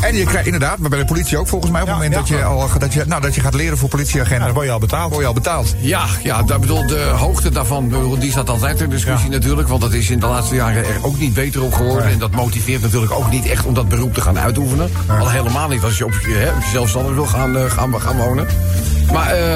en 0.00 0.14
je 0.16 0.24
krijgt 0.24 0.46
inderdaad, 0.46 0.78
maar 0.78 0.90
bij 0.90 0.98
de 0.98 1.04
politie 1.04 1.38
ook 1.38 1.48
volgens 1.48 1.70
mij, 1.72 1.80
op 1.80 1.86
het 1.88 1.96
Ja, 1.96 2.02
moment 2.02 2.28
ja. 2.28 2.34
dat, 2.36 2.40
je 2.40 2.44
al, 2.44 2.78
dat, 2.78 2.92
je, 2.92 3.04
nou, 3.06 3.22
dat 3.22 3.34
je 3.34 3.40
gaat 3.40 3.54
leren 3.54 3.78
voor 3.78 3.88
politieagent, 3.88 4.38
Ja, 4.38 4.44
dan 4.44 4.54
word 4.54 4.66
je 4.66 4.72
al 4.72 4.78
betaald. 4.78 5.08
word 5.10 5.20
je 5.22 5.26
al 5.28 5.32
betaald. 5.34 5.74
Ja, 5.80 6.04
ja, 6.22 6.42
dat 6.42 6.60
bedoel, 6.60 6.86
de 6.86 6.98
hoogte 7.00 7.50
daarvan, 7.50 8.16
die 8.18 8.30
staat 8.30 8.48
altijd 8.50 8.76
ter 8.76 8.90
discussie 8.90 9.30
natuurlijk. 9.30 9.68
Want 9.68 9.80
dat 9.80 9.92
is 9.92 10.10
in 10.10 10.20
de 10.20 10.26
laatste 10.26 10.54
jaren 10.54 10.84
er 10.84 11.04
ook 11.04 11.18
niet 11.18 11.34
beter 11.34 11.62
op 11.62 11.72
geworden. 11.74 12.10
En 12.10 12.18
dat 12.18 12.30
motiveert 12.30 12.82
natuurlijk 12.82 13.12
ook 13.12 13.30
niet 13.30 13.44
echt 13.52 13.64
om 13.66 13.74
dat 13.74 13.88
beroep 13.88 14.14
te 14.14 14.20
gaan 14.20 14.38
uitoefenen. 14.38 14.90
Al 15.20 15.30
helemaal 15.30 15.68
niet 15.68 15.82
als 15.82 15.98
je 15.98 16.04
op, 16.04 16.12
je- 16.26 16.34
hè, 16.34 16.50
op 16.50 16.62
je 16.62 16.68
zelfstandig 16.70 17.14
wil 17.14 17.26
gaan, 17.26 17.56
eh, 17.56 17.70
gaan, 17.70 18.00
gaan 18.00 18.16
wonen. 18.16 18.46
Maar 19.12 19.30
eh, 19.30 19.54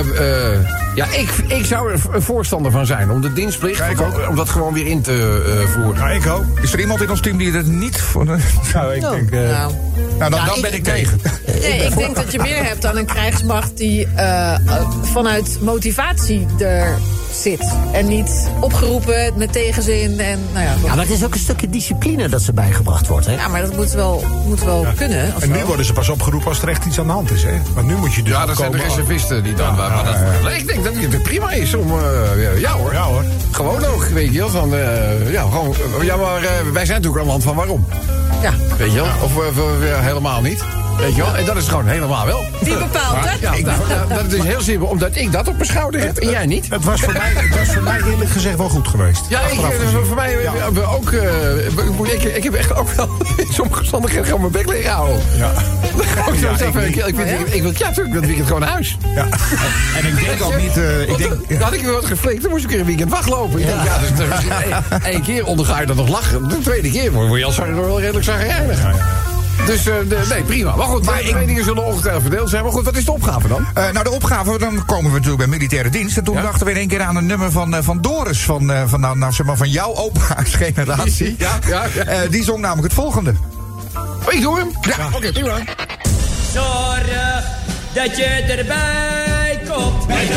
eh, 0.55 0.61
ja, 0.95 1.07
ik, 1.07 1.29
ik 1.47 1.65
zou 1.65 1.93
er 1.93 2.01
een 2.13 2.23
voorstander 2.23 2.73
van 2.73 2.87
zijn 2.87 3.11
om 3.11 3.21
de 3.21 3.33
dienstplicht... 3.33 3.79
Ja, 3.79 3.85
ik 3.85 4.01
ook. 4.01 4.29
om 4.29 4.37
dat 4.37 4.49
gewoon 4.49 4.73
weer 4.73 4.87
in 4.87 5.03
te 5.03 5.45
eh, 5.63 5.69
voeren. 5.69 5.95
Ja, 6.03 6.11
ik 6.11 6.27
ook. 6.27 6.45
Is 6.63 6.73
er 6.73 6.81
iemand 6.81 7.03
in 7.03 7.11
ons 7.11 7.21
team 7.21 7.37
die 7.37 7.53
er 7.53 7.65
niet 7.65 8.01
voor... 8.01 8.25
nou, 8.25 8.41
Nou, 8.75 8.95
ik 8.95 9.01
denk... 9.01 9.31
eh, 9.31 9.41
Nou, 9.41 9.73
dan, 10.19 10.31
Ja, 10.31 10.45
dan 10.47 10.61
ben 10.61 10.75
ik 10.75 10.85
tegen. 10.85 11.21
nee, 11.61 11.85
ik 11.85 11.97
denk 11.97 12.17
dat 12.17 12.33
je 12.33 12.39
meer 12.39 12.65
hebt 12.65 12.83
dan 12.83 12.97
een 12.97 13.07
krijgsmacht 13.07 13.77
die 13.77 14.09
vanuit 15.03 15.59
motivatie 15.61 16.47
er 16.59 16.89
zit. 17.43 17.73
En 17.93 18.07
niet 18.09 18.49
opgeroepen 18.61 19.33
met 19.37 19.53
tegenzin. 19.53 20.21
En, 20.21 20.41
nou 20.53 20.65
ja, 20.65 20.75
Ja, 20.85 20.95
maar 20.95 21.05
het 21.05 21.11
is 21.15 21.25
ook 21.25 21.35
een 21.35 21.41
stukje 21.41 21.69
discipline 21.71 22.29
dat 22.29 22.43
ze 22.43 22.53
bijgebracht 22.53 23.07
wordt, 23.07 23.27
hè? 23.27 23.33
ja, 23.33 23.49
maar 23.49 23.61
dat 23.61 23.77
moet 23.77 23.91
wel, 23.93 24.25
moet 24.47 24.65
wel 24.65 24.87
kunnen. 24.97 25.33
of 25.37 25.43
En 25.43 25.51
nu 25.51 25.65
worden 25.65 25.87
ze 25.87 25.93
pas 25.93 26.09
opgeroepen 26.09 26.49
als 26.49 26.63
er 26.63 26.69
echt 26.69 26.85
iets 26.85 26.99
aan 26.99 27.07
de 27.07 27.13
hand 27.13 27.31
is, 27.31 27.43
hè? 27.43 27.53
Want 27.75 27.87
nu 27.87 27.95
moet 27.95 28.15
je 28.15 28.23
dus 28.23 28.33
Ja, 28.33 28.47
dat 28.47 28.57
zijn 28.57 28.71
de 28.71 28.79
reservisten 28.79 29.43
die 29.43 29.55
dan... 29.55 29.75
maar 29.75 30.05
dat, 30.43 30.53
ik 30.53 30.67
denk 30.67 30.85
dat 30.85 30.95
het 30.95 31.23
prima 31.23 31.51
is 31.53 31.75
om... 31.75 31.91
eh, 31.91 32.43
ja, 32.43 32.51
ja 32.51 32.73
hoor. 32.73 32.93
Ja 32.93 33.03
hoor. 33.03 33.25
Gewoon 33.51 33.85
ook, 33.85 34.05
weet 34.05 34.33
je 34.33 34.39
wel. 34.39 34.49
Van, 34.49 34.75
eh, 34.75 35.33
ja, 35.33 35.43
gewoon, 35.43 35.75
ja, 36.03 36.17
maar 36.17 36.43
eh, 36.43 36.51
wij 36.73 36.87
zijn 36.87 36.97
natuurlijk 37.01 37.23
een 37.23 37.27
land 37.31 37.43
van 37.43 37.55
waarom. 37.55 37.87
Ja. 38.43 38.53
Weet 38.79 38.93
je 38.93 38.97
wel? 39.01 39.07
Of 39.23 39.37
eh, 39.59 39.99
helemaal 40.01 40.41
niet. 40.41 40.65
Weet 40.99 41.15
je 41.17 41.23
wel? 41.23 41.37
En 41.37 41.45
dat 41.45 41.57
is 41.57 41.69
gewoon 41.69 41.87
helemaal 41.87 42.27
wel. 42.27 42.45
Wie 42.61 42.77
bepaalt 42.77 43.17
het? 43.31 43.41
Ja, 43.41 43.51
nou, 43.51 43.79
nou, 44.09 44.23
dat 44.23 44.33
is 44.33 44.43
heel 44.43 44.61
simpel, 44.61 44.87
omdat 44.87 45.17
ik 45.17 45.33
dat 45.33 45.49
op 45.49 45.55
mijn 45.55 45.67
schouder 45.67 46.01
heb 46.01 46.17
en 46.17 46.31
jij 46.31 46.47
niet. 46.47 46.69
Het 46.71 46.85
was, 46.85 47.01
voor 47.01 47.13
mij, 47.13 47.33
het 47.35 47.59
was 47.59 47.69
voor 47.75 47.83
mij 47.83 48.01
eerlijk 48.11 48.31
gezegd 48.31 48.57
wel 48.57 48.69
goed 48.69 48.89
geweest. 48.89 49.21
Ja, 49.29 49.41
ik, 49.41 49.59
eh, 49.59 49.69
voor 50.05 50.17
mij 50.17 50.45
eh, 50.45 50.53
we 50.73 50.83
ook. 50.85 51.11
eh, 51.13 52.13
ik, 52.13 52.23
ik 52.23 52.43
heb 52.45 52.55
echt 52.55 52.75
ook 52.75 52.89
wel 52.91 53.09
in 53.37 53.47
sommige 53.53 53.79
omstandigheden 53.81 54.25
gewoon 54.25 54.41
mijn 54.41 54.53
bek 54.53 54.67
liggen 54.69 54.93
houden. 54.93 55.23
Ja. 55.37 55.51
Ja, 56.41 56.51
ik 56.61 56.97
ik, 56.97 57.07
ik, 57.53 57.63
wil 57.63 57.73
ja, 57.77 57.87
natuurlijk 57.87 58.15
dat 58.15 58.25
weekend 58.25 58.47
gewoon 58.47 58.61
naar 58.61 58.71
huis. 58.71 58.97
Ja. 59.15 59.27
En 59.97 60.07
ik 60.07 60.25
denk 60.25 60.43
ook 60.43 60.57
niet... 60.57 60.77
eh, 60.77 61.01
ik 61.09 61.17
denk, 61.19 61.33
eh, 61.49 61.61
had 61.61 61.73
ik 61.73 61.81
weer 61.83 61.93
wat 61.93 62.05
geflikt, 62.05 62.43
dan 62.43 62.51
moest 62.51 62.65
ik 62.65 62.71
weer 62.71 62.81
een 62.81 62.87
weekend 62.87 63.11
wachtlopen. 63.11 63.61
Ik 63.61 63.67
denk, 63.67 63.79
ja, 63.85 63.99
dus, 63.99 64.09
dus 64.29 65.03
één 65.13 65.23
keer 65.23 65.45
onderga 65.47 65.81
je 65.81 65.87
dan 65.87 65.97
nog 65.97 66.09
lachen. 66.09 66.49
De 66.49 66.59
tweede 66.59 66.91
keer 66.91 67.13
word 67.13 67.39
je 67.41 67.45
al 67.45 67.75
wel 67.75 68.01
redelijk 68.01 68.25
zagrijnig. 68.25 68.79
Dus 69.67 69.87
eh, 69.87 69.95
de- 70.09 70.25
nee, 70.29 70.43
prima. 70.43 70.77
Maar 70.77 70.87
goed, 70.87 71.05
maar 71.05 71.23
de 71.23 71.33
meningen 71.35 71.65
zullen 71.65 71.85
ongetwijfeld 71.85 72.23
verdeeld 72.23 72.49
zijn. 72.51 72.63
Maar 72.63 72.73
goed, 72.73 72.85
wat 72.85 72.97
is 72.97 73.05
de 73.05 73.13
opgave 73.13 73.49
dan? 73.49 73.67
Eh, 73.75 73.91
nou, 73.91 74.05
de 74.05 74.11
opgave, 74.11 74.59
dan 74.59 74.85
komen 74.85 75.05
we 75.11 75.17
natuurlijk 75.17 75.37
bij 75.39 75.47
militaire 75.59 75.91
dienst. 75.91 76.17
En 76.17 76.25
toen 76.25 76.35
Ja. 76.35 76.43
dachten 76.43 76.67
we 76.67 76.73
in 76.73 76.79
één 76.79 76.89
keer 76.89 77.03
aan 77.03 77.17
een 77.17 77.27
nummer 77.27 77.51
van, 77.51 77.75
eh, 77.75 77.83
van 77.83 78.01
Doris. 78.01 78.43
Van, 78.43 78.71
eh, 78.73 78.83
van, 78.87 79.01
nou, 79.01 79.19
nou, 79.19 79.33
zeg 79.33 79.47
maar, 79.47 79.57
van 79.57 79.71
jouw 79.71 79.95
opa's 79.95 80.55
generatie. 80.55 81.35
Ja, 81.39 81.59
ja, 81.67 81.85
ja. 81.95 82.03
Eh, 82.05 82.31
die 82.31 82.45
zong 82.45 82.59
namelijk 82.61 82.85
het 82.87 82.95
volgende. 83.03 83.35
Oh, 84.27 84.33
ik 84.33 84.41
doe 84.41 84.59
hem. 84.59 84.69
Ja, 84.81 85.09
oké, 85.15 85.33
prima. 85.33 85.55
Zorg 86.53 87.07
dat 87.95 88.17
je 88.17 88.25
erbij 88.25 89.61
komt. 89.69 90.07
Bij 90.07 90.27
de 90.27 90.37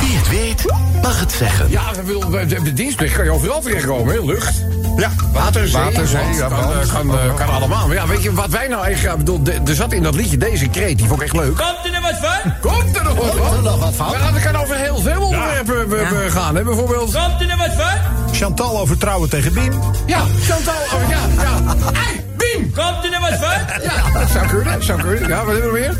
Wie 0.00 0.16
het 0.16 0.28
weet, 0.28 0.64
mag 1.02 1.20
het 1.20 1.32
zeggen. 1.32 1.70
Ja, 1.70 1.82
we 1.94 2.02
wil- 2.04 2.30
we- 2.30 2.46
de, 2.46 2.62
de 2.62 2.72
dienstplicht 2.72 3.14
kan 3.14 3.24
je 3.24 3.30
overal 3.30 3.60
terechtkomen, 3.60 4.14
hè? 4.14 4.20
Lucht. 4.20 4.62
Ja, 4.98 5.10
Water, 5.32 5.68
zee, 5.68 5.82
Water, 5.82 6.06
zee, 6.06 6.22
land. 6.22 6.36
ja, 6.36 6.46
kan, 6.48 6.58
brand. 6.58 6.72
eh, 6.82 6.92
kan, 6.94 7.18
eh, 7.18 7.34
kan 7.34 7.48
allemaal. 7.48 7.86
Maar 7.86 7.96
ja, 7.96 8.06
weet 8.06 8.22
je 8.22 8.32
wat 8.32 8.48
wij 8.50 8.68
nou 8.68 8.84
eigenlijk... 8.84 9.18
Ik 9.18 9.24
bedoel, 9.24 9.40
er 9.66 9.74
zat 9.74 9.92
in 9.92 10.02
dat 10.02 10.14
liedje 10.14 10.36
deze 10.36 10.68
kreet, 10.68 10.98
die 10.98 11.06
vond 11.06 11.20
ik 11.20 11.26
echt 11.26 11.36
leuk. 11.36 11.56
Komt 11.56 11.84
er 11.84 11.90
nog 11.92 12.00
wat 12.10 12.18
van? 12.20 12.52
Komt 12.60 12.96
er 12.96 13.02
nog 13.04 13.14
wat 13.14 13.30
Komt 13.30 13.40
er 13.40 13.48
van? 13.54 13.62
nog 13.62 13.78
wat 13.78 13.94
van? 13.94 14.06
Maar 14.20 14.32
dat 14.32 14.42
kan 14.52 14.56
over 14.62 14.76
heel 14.76 15.00
veel 15.00 15.22
onderwerpen 15.22 16.24
eh, 16.24 16.32
gaan, 16.32 16.56
hè? 16.56 16.62
Bijvoorbeeld... 16.62 17.14
Komt 17.14 17.40
er 17.40 17.46
nog 17.46 17.56
wat 17.56 17.72
van? 17.76 18.34
Chantal 18.34 18.78
over 18.78 18.98
trouwen 18.98 19.28
tegen 19.28 19.52
Biem. 19.52 19.72
Ja, 20.06 20.20
Chantal, 20.42 20.74
oh, 20.74 21.08
ja, 21.08 21.42
ja. 21.42 21.74
Hey, 21.92 22.24
Biem! 22.36 22.72
Komt 22.74 23.04
er 23.04 23.10
nog 23.10 23.30
wat 23.30 23.38
van? 23.38 23.82
Ja, 23.82 24.20
dat 24.20 24.30
zou 24.30 24.46
kunnen, 24.46 24.84
zou 24.84 25.00
kunnen. 25.00 25.28
Ja, 25.28 25.44
wat 25.44 25.54
hebben 25.54 25.72
we 25.72 25.78
nog 25.80 25.94
meer? 25.94 25.96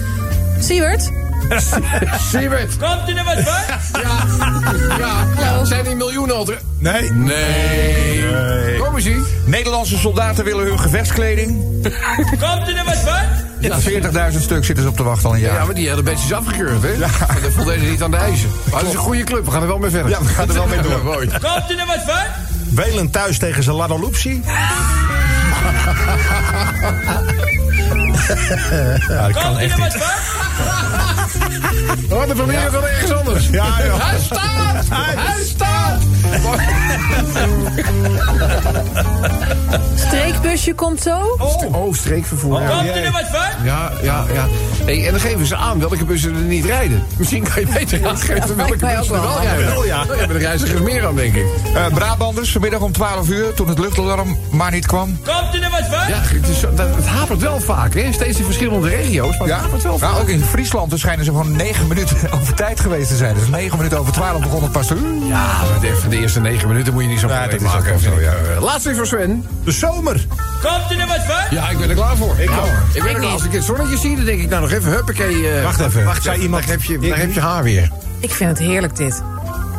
Siewert? 0.64 1.10
Siebert. 2.30 2.76
Komt 2.76 3.08
er 3.08 3.14
nog 3.14 3.24
wat 3.24 3.44
van? 3.44 4.02
Ja, 4.02 4.18
ja, 4.98 5.26
ja. 5.38 5.64
Zijn 5.64 5.84
die 5.84 5.94
miljoenen 5.94 6.36
al 6.36 6.44
terug? 6.44 6.60
Nee. 6.78 7.10
Nee. 7.12 8.78
Kom 8.78 8.94
eens 8.94 9.04
zien. 9.04 9.26
Nederlandse 9.44 9.98
soldaten 9.98 10.44
willen 10.44 10.66
hun 10.66 10.80
gevechtskleding. 10.80 11.62
Komt 12.30 12.68
er 12.68 12.74
nog 12.74 12.84
wat 12.84 12.96
van? 12.98 13.22
Ja, 13.60 13.80
40.000 14.32 14.40
stuk 14.40 14.64
zitten 14.64 14.84
ze 14.84 14.90
op 14.90 14.96
te 14.96 15.02
wachten 15.02 15.28
al 15.28 15.34
een 15.34 15.40
jaar. 15.40 15.54
Ja, 15.54 15.64
maar 15.64 15.74
die 15.74 15.86
hadden 15.86 16.04
bedjes 16.04 16.32
afgekeurd, 16.32 16.82
hè? 16.82 16.88
Ja. 16.88 17.08
Dat 17.42 17.52
voldeden 17.52 17.90
niet 17.90 18.02
aan 18.02 18.10
de 18.10 18.16
eisen. 18.16 18.50
Maar 18.70 18.78
het 18.78 18.88
is 18.88 18.94
een 18.94 19.00
goede 19.00 19.24
club, 19.24 19.44
we 19.44 19.50
gaan 19.50 19.62
er 19.62 19.68
wel 19.68 19.78
mee 19.78 19.90
verder. 19.90 20.10
Ja, 20.10 20.18
we 20.22 20.28
gaan 20.28 20.48
er 20.48 20.54
wel 20.54 20.66
mee 20.66 20.80
door. 20.80 21.04
Mooi. 21.04 21.28
Komt 21.28 21.70
er 21.70 21.76
nog 21.76 21.86
wat 21.86 22.02
van? 22.06 22.22
Welen 22.74 23.10
thuis 23.10 23.38
tegen 23.38 23.62
zijn 23.62 23.76
Ladolupsi. 23.76 24.42
ja, 29.08 29.26
dat 29.26 29.42
kan 29.42 29.56
er 29.56 29.62
echt 29.62 29.76
nog 29.76 29.86
niet. 29.86 30.02
Wat 31.60 31.98
van? 32.08 32.28
De 32.28 32.36
familie 32.36 32.58
gaat 32.58 32.82
ergens 32.82 33.12
anders. 33.12 33.48
Ja, 33.48 33.84
joh. 33.84 34.08
Hij 34.08 34.18
staat! 34.20 34.86
Hij 34.90 35.44
staat! 35.44 36.07
Streekbusje 39.94 40.74
komt 40.74 41.02
zo. 41.02 41.36
Oh, 41.72 41.94
streekvervoer. 41.94 42.60
Ja, 42.60 42.68
Komt 42.68 42.88
er 42.88 43.02
nog 43.02 43.12
wat 43.12 43.28
van? 43.30 43.64
ja, 43.64 43.90
ja. 44.02 44.24
ja. 44.32 44.46
Hey, 44.84 45.06
en 45.06 45.10
dan 45.10 45.20
geven 45.20 45.46
ze 45.46 45.56
aan 45.56 45.78
welke 45.78 46.04
bussen 46.04 46.34
er 46.34 46.40
niet 46.40 46.64
rijden. 46.64 47.02
Misschien 47.16 47.42
kan 47.42 47.60
je 47.60 47.66
beter 47.66 48.06
aangeven 48.08 48.56
welke 48.56 48.76
bussen 48.76 49.14
er 49.14 49.20
wel 49.20 49.40
rijden. 49.42 49.66
Wel, 49.66 49.84
ja. 49.84 50.04
Dan 50.04 50.18
hebben 50.18 50.38
de 50.38 50.44
reizigers 50.44 50.80
meer 50.80 51.06
aan, 51.06 51.14
denk 51.14 51.34
ik. 51.34 51.46
Eh, 51.74 51.86
Brabanders, 51.86 52.52
vanmiddag 52.52 52.80
om 52.80 52.92
12 52.92 53.28
uur, 53.28 53.54
toen 53.54 53.68
het 53.68 53.78
luchtalarm 53.78 54.38
maar 54.50 54.70
niet 54.70 54.86
kwam. 54.86 55.18
Komt 55.24 55.62
er 55.62 55.70
wat 55.70 55.86
van? 55.90 56.08
Ja, 56.08 56.20
het, 56.20 56.48
is, 56.48 56.60
dat, 56.60 56.94
het 56.94 57.06
hapert 57.06 57.40
wel 57.40 57.60
vaak, 57.60 57.94
hè? 57.94 58.12
Steeds 58.12 58.38
in 58.38 58.44
verschillende 58.44 58.88
regio's, 58.88 59.38
maar 59.38 59.48
het 59.48 59.56
hapert 59.56 59.82
wel 59.82 59.98
vaak. 59.98 60.10
nou, 60.10 60.22
ook 60.22 60.28
in 60.28 60.42
Friesland 60.44 60.92
schijnen 60.98 61.24
ze 61.24 61.30
gewoon 61.30 61.56
9 61.56 61.86
minuten 61.86 62.16
over 62.40 62.54
tijd 62.54 62.80
geweest 62.80 63.08
te 63.08 63.16
zijn. 63.16 63.34
Dus 63.34 63.48
9 63.48 63.76
minuten 63.76 63.98
over 63.98 64.12
12 64.12 64.40
begon 64.40 64.62
het 64.62 64.72
pas 64.72 64.86
te... 64.86 65.18
Ja, 65.28 65.60
de, 65.80 65.96
van 65.96 66.10
de 66.18 66.24
eerste 66.24 66.40
negen 66.40 66.68
minuten 66.68 66.92
moet 66.92 67.02
je 67.02 67.08
niet 67.08 67.20
zo 67.20 67.28
Ja, 67.28 67.44
dat 67.44 67.54
is 67.54 67.60
maken. 67.66 67.98
zo, 67.98 68.20
ja. 68.20 68.34
Laatste 68.60 68.90
is 68.90 68.96
voor 68.96 69.06
Sven. 69.06 69.46
De 69.64 69.70
zomer. 69.72 70.26
Komt 70.62 70.90
er 70.90 70.96
nog 70.96 71.06
wat 71.08 71.24
van? 71.26 71.44
Ja, 71.56 71.68
ik 71.68 71.78
ben 71.78 71.88
er 71.88 71.94
klaar 71.94 72.16
voor. 72.16 72.34
Ik. 72.38 72.50
Ik 72.92 73.02
ben 73.02 73.14
er, 73.14 73.24
als 73.24 73.44
ik 73.44 73.52
het 73.52 73.64
zonnetje 73.64 73.96
zie, 73.98 74.16
dan 74.16 74.24
denk 74.24 74.40
ik 74.40 74.48
nou 74.48 74.60
nog 74.62 74.70
even, 74.72 74.90
huppakee. 74.92 75.48
eh, 75.50 75.62
Wacht 75.64 75.80
even. 75.80 76.04
Wacht 76.04 76.22
Zei 76.22 76.32
even, 76.34 76.44
iemand- 76.44 76.62
daar 76.66 76.72
heb, 76.72 76.82
je, 76.84 76.98
daar 76.98 77.18
heb 77.18 77.32
je 77.32 77.40
haar 77.40 77.62
weer. 77.62 77.90
Ik 78.20 78.30
vind 78.32 78.50
het 78.50 78.58
heerlijk 78.58 78.96
dit. 78.96 79.22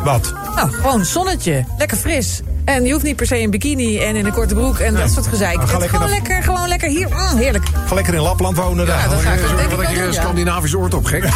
Wat? 0.03 0.33
Nou, 0.55 0.71
gewoon 0.71 1.05
zonnetje. 1.05 1.65
Lekker 1.77 1.97
fris. 1.97 2.41
En 2.69 2.85
je 2.85 2.91
hoeft 2.91 3.03
niet 3.03 3.15
per 3.15 3.25
se 3.25 3.39
een 3.39 3.49
bikini 3.49 3.99
en 3.99 4.15
in 4.15 4.25
een 4.25 4.31
korte 4.31 4.53
broek 4.53 4.79
en 4.79 4.95
dat 4.95 5.11
soort 5.11 5.27
gezeik. 5.27 5.59
Het 5.59 5.69
lekker 5.71 5.89
gewoon 5.89 6.09
lekker, 6.09 6.43
gewoon 6.43 6.67
lekker 6.67 6.89
hier. 6.89 7.07
Mm, 7.09 7.37
heerlijk. 7.37 7.65
Ga 7.85 7.95
lekker 7.95 8.13
in 8.13 8.19
Lapland 8.19 8.57
wonen 8.57 8.85
daar. 8.85 8.99
Ja, 8.99 9.07
dat 9.07 9.21
ga 9.21 9.31
ik 9.31 9.39
Zorg 9.39 9.55
denk 9.55 9.69
dat 9.69 9.79
wel 9.79 9.89
je 9.89 9.99
een 9.99 10.05
ja. 10.05 10.21
Scandinavisch 10.21 10.75
oort 10.75 10.93
op, 10.93 11.05
gek. 11.05 11.23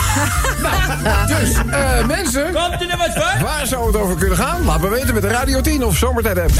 nou, 1.03 1.27
dus, 1.27 1.55
eh, 1.71 2.05
mensen, 2.05 2.43
Komt 2.43 2.91
er 2.91 2.97
wat 2.97 3.13
van? 3.13 3.43
waar 3.43 3.67
zou 3.67 3.87
het 3.87 3.95
over 3.95 4.17
kunnen 4.17 4.37
gaan? 4.37 4.65
Laat 4.65 4.81
me 4.81 4.89
weten 4.89 5.13
met 5.13 5.23
de 5.23 5.29
Radio 5.29 5.61
10 5.61 5.85
of 5.85 5.97
Zomertijd 5.97 6.39
app. 6.39 6.53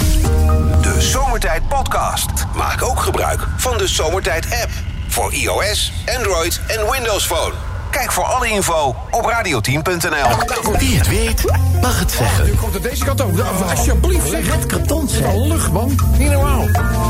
De 0.82 0.96
Zomertijd 1.02 1.68
Podcast. 1.68 2.32
Maak 2.56 2.84
ook 2.84 3.00
gebruik 3.00 3.48
van 3.58 3.78
de 3.78 3.88
Zomertijd 3.88 4.46
app. 4.46 4.72
Voor 5.08 5.34
iOS, 5.34 5.94
Android 6.18 6.62
en 6.68 6.92
Windows 6.92 7.26
Phone. 7.26 7.73
Kijk 7.94 8.12
voor 8.12 8.24
alle 8.24 8.50
info 8.50 8.96
op 9.12 9.32
radio10.nl. 9.32 10.78
Wie 10.78 10.98
het 10.98 11.08
weet, 11.08 11.44
mag 11.82 12.00
het 12.00 12.12
zeggen. 12.12 12.46
Nu 12.46 12.56
komt 12.56 12.74
het 12.74 12.84
deze 12.84 13.06
kant 13.06 13.22
op. 13.22 13.36
Nou, 13.36 13.70
Alsjeblieft, 13.70 14.30
zeg. 14.30 14.54
Het 14.54 14.66
karton, 14.66 15.10
zeg. 15.10 15.34
Lucht, 15.36 15.72
man. 15.72 16.00
Niet 16.18 16.32
normaal. 16.32 16.68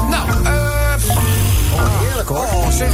Nou, 0.09 0.45
eh... 0.45 0.73
Heerlijk 2.01 2.29
hoor. 2.29 2.37
Oh, 2.37 2.69
zeg. 2.69 2.91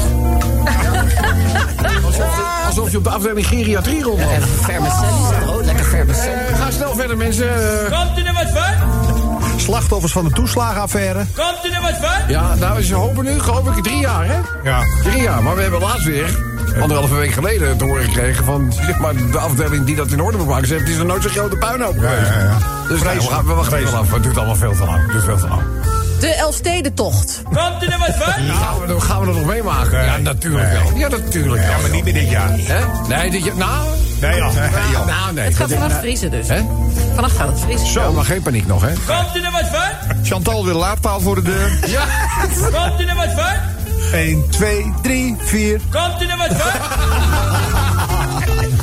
Alsof 2.06 2.36
je, 2.36 2.66
alsof 2.66 2.92
je 2.92 2.98
op 2.98 3.04
de 3.04 3.10
afdeling 3.10 3.48
geriatrie 3.48 4.04
rondloopt. 4.04 4.32
En 4.32 4.42
vermicelli. 4.42 5.50
Oh, 5.50 5.66
lekker 5.66 5.86
vermicelli. 5.86 6.40
Eh, 6.50 6.60
ga 6.60 6.72
snel 6.72 6.96
verder, 6.96 7.18
mensen. 7.18 7.48
Komt 7.90 8.18
er 8.18 8.24
nog 8.24 8.44
wat 8.44 8.52
van? 8.54 9.60
Slachtoffers 9.60 10.12
van 10.12 10.26
de 10.26 10.32
toeslagenaffaire. 10.32 11.26
Komt 11.36 11.64
er 11.64 11.72
nog 11.72 11.82
wat 11.82 12.10
van? 12.10 12.28
ja, 12.28 12.56
nou, 12.56 12.84
ze 12.84 12.96
hopen 12.96 13.24
nu, 13.24 13.40
geloof 13.40 13.78
ik, 13.78 13.84
drie 13.84 14.00
jaar, 14.00 14.26
hè? 14.26 14.38
Ja. 14.64 14.84
Drie 15.04 15.22
jaar. 15.22 15.44
Maar 15.44 15.56
we 15.56 15.62
hebben 15.62 15.80
laatst 15.80 16.06
weer, 16.06 16.40
anderhalve 16.82 17.16
week 17.16 17.32
geleden, 17.32 17.78
te 17.78 17.84
horen 17.84 18.04
gekregen 18.04 18.46
van 18.46 18.74
zeg 18.86 18.98
maar, 19.00 19.14
de 19.32 19.40
afdeling 19.40 19.86
die 19.86 19.96
dat 19.96 20.12
in 20.12 20.22
orde 20.22 20.38
moet 20.38 20.48
maken. 20.48 20.68
Ze 20.68 20.74
hebben, 20.74 20.92
het 20.92 20.98
is 21.02 21.04
er 21.04 21.10
nooit 21.12 21.22
zo'n 21.24 21.32
grote 21.32 21.56
puinhoop 21.56 21.94
geweest. 22.00 22.30
ja, 22.30 22.40
ja. 22.42 22.58
Dus 22.88 23.02
nou, 23.02 23.18
we, 23.18 23.24
gaan, 23.24 23.46
we 23.46 23.54
wachten 23.54 23.78
er 23.78 23.84
wel 23.84 23.96
af. 23.96 24.12
Het 24.14 24.24
duurt 24.24 24.38
allemaal 24.38 24.56
veel 24.56 24.72
te 24.76 24.86
lang. 24.86 25.02
Het 25.02 25.12
duurt 25.12 25.24
veel 25.24 25.38
te 25.38 25.48
lang. 25.48 25.62
De 26.20 26.28
Elfstedentocht. 26.34 27.42
Komt 27.44 27.58
er 27.84 27.90
nog 27.90 27.98
wat 28.08 28.16
van? 28.16 28.34
Gaan 28.34 28.80
we, 28.88 29.02
gaan 29.02 29.20
we 29.20 29.26
dat 29.26 29.36
nog 29.36 29.46
meemaken? 29.46 29.92
Nee. 29.98 30.06
Ja, 30.06 30.18
natuurlijk 30.18 30.64
Nee. 30.64 30.84
wel. 30.84 30.98
Ja, 30.98 31.08
natuurlijk 31.08 31.56
wel. 31.56 31.72
Ja, 31.72 31.78
maar 31.82 31.90
niet 31.90 32.04
meer 32.04 32.14
dit 32.14 32.30
jaar. 32.30 32.50
Hè? 32.52 32.80
Nee, 33.08 33.32
dit 33.32 33.44
jaar... 33.44 33.56
Nou, 33.56 33.88
Nee, 34.22 34.36
ja. 34.36 34.50
nou, 34.52 35.06
nou, 35.06 35.34
nee. 35.34 35.46
Het 35.46 35.56
gaat 35.56 35.72
vannacht 35.72 36.00
vriezen 36.00 36.32
dus. 36.32 36.48
Hè? 36.48 36.62
Vannacht 37.14 37.36
gaat 37.36 37.48
het 37.48 37.60
vriezen. 37.60 37.88
Zo, 37.88 38.14
maar 38.14 38.26
geen 38.26 38.42
paniek 38.42 38.68
nog, 38.68 38.82
hè? 38.82 38.88
Komt 38.88 39.36
er 39.36 39.42
nog 39.42 39.52
wat 39.52 39.70
van? 39.72 40.16
Chantal 40.24 40.66
wil 40.66 40.76
laadpaal 40.78 41.20
voor 41.20 41.36
de 41.36 41.42
deur. 41.42 41.72
Ja. 41.88 42.04
Komt 42.42 43.00
er 43.10 43.16
wat 43.16 43.34
van? 43.36 43.54
1, 44.14 44.50
2, 44.50 44.94
3, 45.02 45.36
4. 45.40 45.80
Komt 45.92 46.22
er 46.22 46.28
nog 46.28 46.38
wat? 46.48 47.89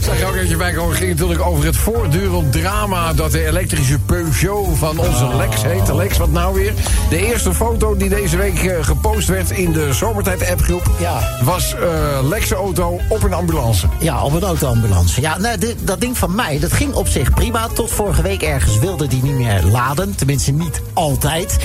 Zag 0.07 0.19
je 0.19 0.27
ook 0.27 0.35
eentje 0.35 0.57
bij 0.57 0.73
komen. 0.73 0.89
Het 0.91 0.99
ging 0.99 1.11
natuurlijk 1.11 1.41
over 1.41 1.65
het 1.65 1.77
voortdurend 1.77 2.53
drama... 2.53 3.13
dat 3.13 3.33
de 3.33 3.47
elektrische 3.47 3.99
Peugeot 3.99 4.79
van 4.79 4.99
onze 4.99 5.29
Lex 5.37 5.63
heet. 5.63 5.93
Lex, 5.95 6.17
wat 6.19 6.31
nou 6.31 6.55
weer? 6.55 6.73
De 7.11 7.27
eerste 7.27 7.55
foto 7.55 7.97
die 7.97 8.09
deze 8.09 8.37
week 8.37 8.59
eh, 8.65 8.85
gepost 8.85 9.29
werd 9.29 9.51
in 9.51 9.73
de 9.73 9.93
Zomertijd-appgroep... 9.93 10.91
Ja. 11.01 11.29
was 11.43 11.75
eh 11.75 12.29
Lex' 12.29 12.51
auto 12.51 13.01
op 13.09 13.23
een 13.23 13.33
ambulance. 13.33 13.87
Ja, 14.01 14.23
op 14.23 14.33
een 14.33 14.43
autoambulance. 14.43 15.21
Ja, 15.21 15.39
nou, 15.39 15.59
dit- 15.59 15.77
dat 15.81 16.01
ding 16.01 16.19
van 16.19 16.35
mij, 16.35 16.59
dat 16.59 16.73
ging 16.73 16.95
op 16.95 17.09
zich 17.09 17.31
prima. 17.35 17.69
Tot 17.75 17.91
vorige 17.91 18.23
week 18.23 18.43
ergens 18.43 18.79
wilde 18.79 19.07
die 19.07 19.23
niet 19.23 19.35
meer 19.35 19.63
laden. 19.63 20.15
Tenminste, 20.15 20.53
niet 20.53 20.81
altijd. 20.93 21.57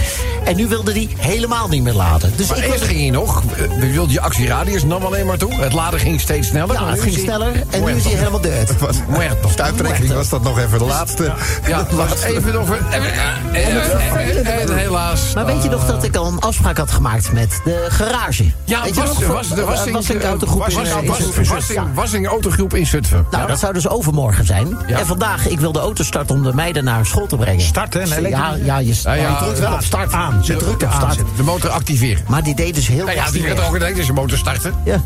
En 0.45 0.55
nu 0.55 0.67
wilde 0.67 0.93
die 0.93 1.09
helemaal 1.17 1.67
niet 1.67 1.83
meer 1.83 1.93
laden. 1.93 2.33
Dus 2.35 2.47
Maar 2.47 2.57
ik 2.57 2.63
eerst 2.63 2.79
wilde... 2.79 2.93
ging 2.93 3.01
hij 3.01 3.09
nog. 3.09 3.43
eh, 3.55 3.81
Je 3.81 3.91
wilde 3.91 4.13
je 4.13 4.21
actieradius 4.21 4.83
nam 4.83 5.03
alleen 5.05 5.25
maar 5.25 5.37
toe. 5.37 5.53
Het 5.55 5.73
laden 5.73 5.99
ging 5.99 6.21
steeds 6.21 6.47
sneller. 6.47 6.75
Ja, 6.75 6.89
het 6.89 7.01
ging 7.01 7.17
sneller 7.17 7.63
en 7.69 7.83
nu 7.83 7.91
is 7.95 8.03
hij 8.03 8.13
helemaal 8.13 8.30
dead. 8.39 8.73
Muerto. 9.07 9.49
Stuiptrekking 9.49 10.13
was 10.13 10.29
dat 10.29 10.43
nog 10.43 10.59
even 10.59 10.77
de 10.79 10.85
laatste. 10.85 11.31
Ja, 11.67 11.85
wacht 11.91 12.23
even 12.23 12.53
nog. 12.53 12.69
En, 12.75 12.83
en, 12.91 13.53
en, 13.53 14.45
en 14.45 14.77
helaas. 14.77 15.33
Maar 15.35 15.45
weet 15.45 15.63
je 15.63 15.69
nog 15.69 15.85
dat 15.85 16.03
ik 16.03 16.15
al 16.15 16.25
een 16.27 16.39
afspraak 16.39 16.77
had 16.77 16.91
gemaakt 16.91 17.31
met 17.31 17.61
de 17.63 17.85
garage? 17.89 18.51
Ja, 18.63 18.85
je 18.85 18.93
was, 18.93 19.05
nog? 19.19 19.27
was, 19.27 19.49
de 19.49 19.63
Wassing, 19.65 19.95
Wassing 19.95 20.21
eh, 20.21 20.27
autogroep 20.27 20.67
in, 20.67 20.77
eh, 20.77 21.03
in 21.03 21.13
Zutphen. 21.15 21.45
Wassing- 21.53 21.79
Ja. 21.79 21.87
Wassing 21.93 22.27
autogroep 22.27 22.73
in 22.73 22.85
Zutphen. 22.85 23.25
Nou, 23.31 23.47
dat 23.47 23.59
zou 23.59 23.73
dus 23.73 23.87
overmorgen 23.87 24.45
zijn. 24.45 24.77
Ja. 24.87 24.99
En 24.99 25.05
vandaag, 25.05 25.47
ik 25.47 25.59
wil 25.59 25.71
de 25.71 25.79
auto 25.79 26.03
starten 26.03 26.35
om 26.35 26.43
de 26.43 26.53
meiden 26.53 26.83
naar 26.83 27.05
school 27.05 27.27
te 27.27 27.35
brengen. 27.35 27.61
Starten, 27.65 28.01
elektrische? 28.01 28.29
Ja, 28.29 28.55
ja, 28.63 28.77
je, 28.77 28.93
Ja, 29.03 29.13
ja, 29.13 29.29
je 29.29 29.35
drukt 29.43 29.59
wel 29.59 29.73
op 29.73 29.81
start. 29.83 30.13
aan. 30.13 30.39
Je 30.43 30.55
drukt 30.55 30.83
op 30.83 30.91
start. 30.93 31.19
De 31.35 31.43
motor 31.43 31.69
activeren. 31.69 32.23
Maar 32.27 32.43
die 32.43 32.55
deed 32.55 32.75
dus 32.75 32.87
heel 32.87 33.05
Nou 33.05 33.15
ja, 33.17 33.31
die 33.31 33.43
gaat 33.43 33.57
weg. 33.57 33.67
ook 33.67 33.73
een 33.75 33.81
elektrische 33.81 34.13
motor 34.13 34.37
starten. 34.37 34.73
Ja. 34.85 35.01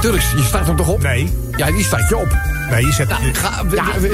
Tuurlijk, 0.00 0.22
je 0.36 0.42
start 0.46 0.66
hem 0.66 0.76
toch 0.76 0.88
op? 0.88 1.02
Nee. 1.02 1.36
Ja, 1.58 1.66
die 1.66 1.84
start 1.84 2.08
je 2.08 2.16
op. 2.16 2.36
Nee, 2.70 2.86
je 2.86 2.92
zet... 2.92 3.08
Nou, 3.08 3.34
ga, 3.34 3.50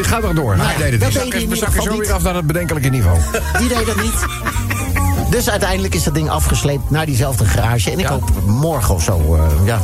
ga 0.02 0.20
er 0.22 0.34
door. 0.34 0.56
Nou, 0.56 0.68
Nee, 0.78 0.90
dat 0.90 0.90
we 0.90 0.98
deed 0.98 1.00
hij 1.00 1.06
in 1.08 1.12
zakken, 1.12 1.30
we 1.32 1.40
ieder 1.40 1.56
zakken 1.56 1.82
zo 1.82 1.88
weer 1.90 1.98
niet. 2.00 2.10
af 2.10 2.22
naar 2.22 2.34
het 2.34 2.46
bedenkelijke 2.46 2.88
niveau. 2.88 3.18
Die 3.58 3.68
deed 3.68 3.86
dat 3.86 4.02
niet. 4.02 4.24
Dus 5.30 5.50
uiteindelijk 5.50 5.94
is 5.94 6.02
dat 6.02 6.14
ding 6.14 6.30
afgesleept 6.30 6.90
naar 6.90 7.06
diezelfde 7.06 7.44
garage. 7.44 7.90
En 7.90 7.98
ik 7.98 8.04
Ja. 8.04 8.10
hoop 8.10 8.30
morgen 8.46 8.94
of 8.94 9.02
zo 9.02 9.34
eh, 9.34 9.66
ja, 9.66 9.78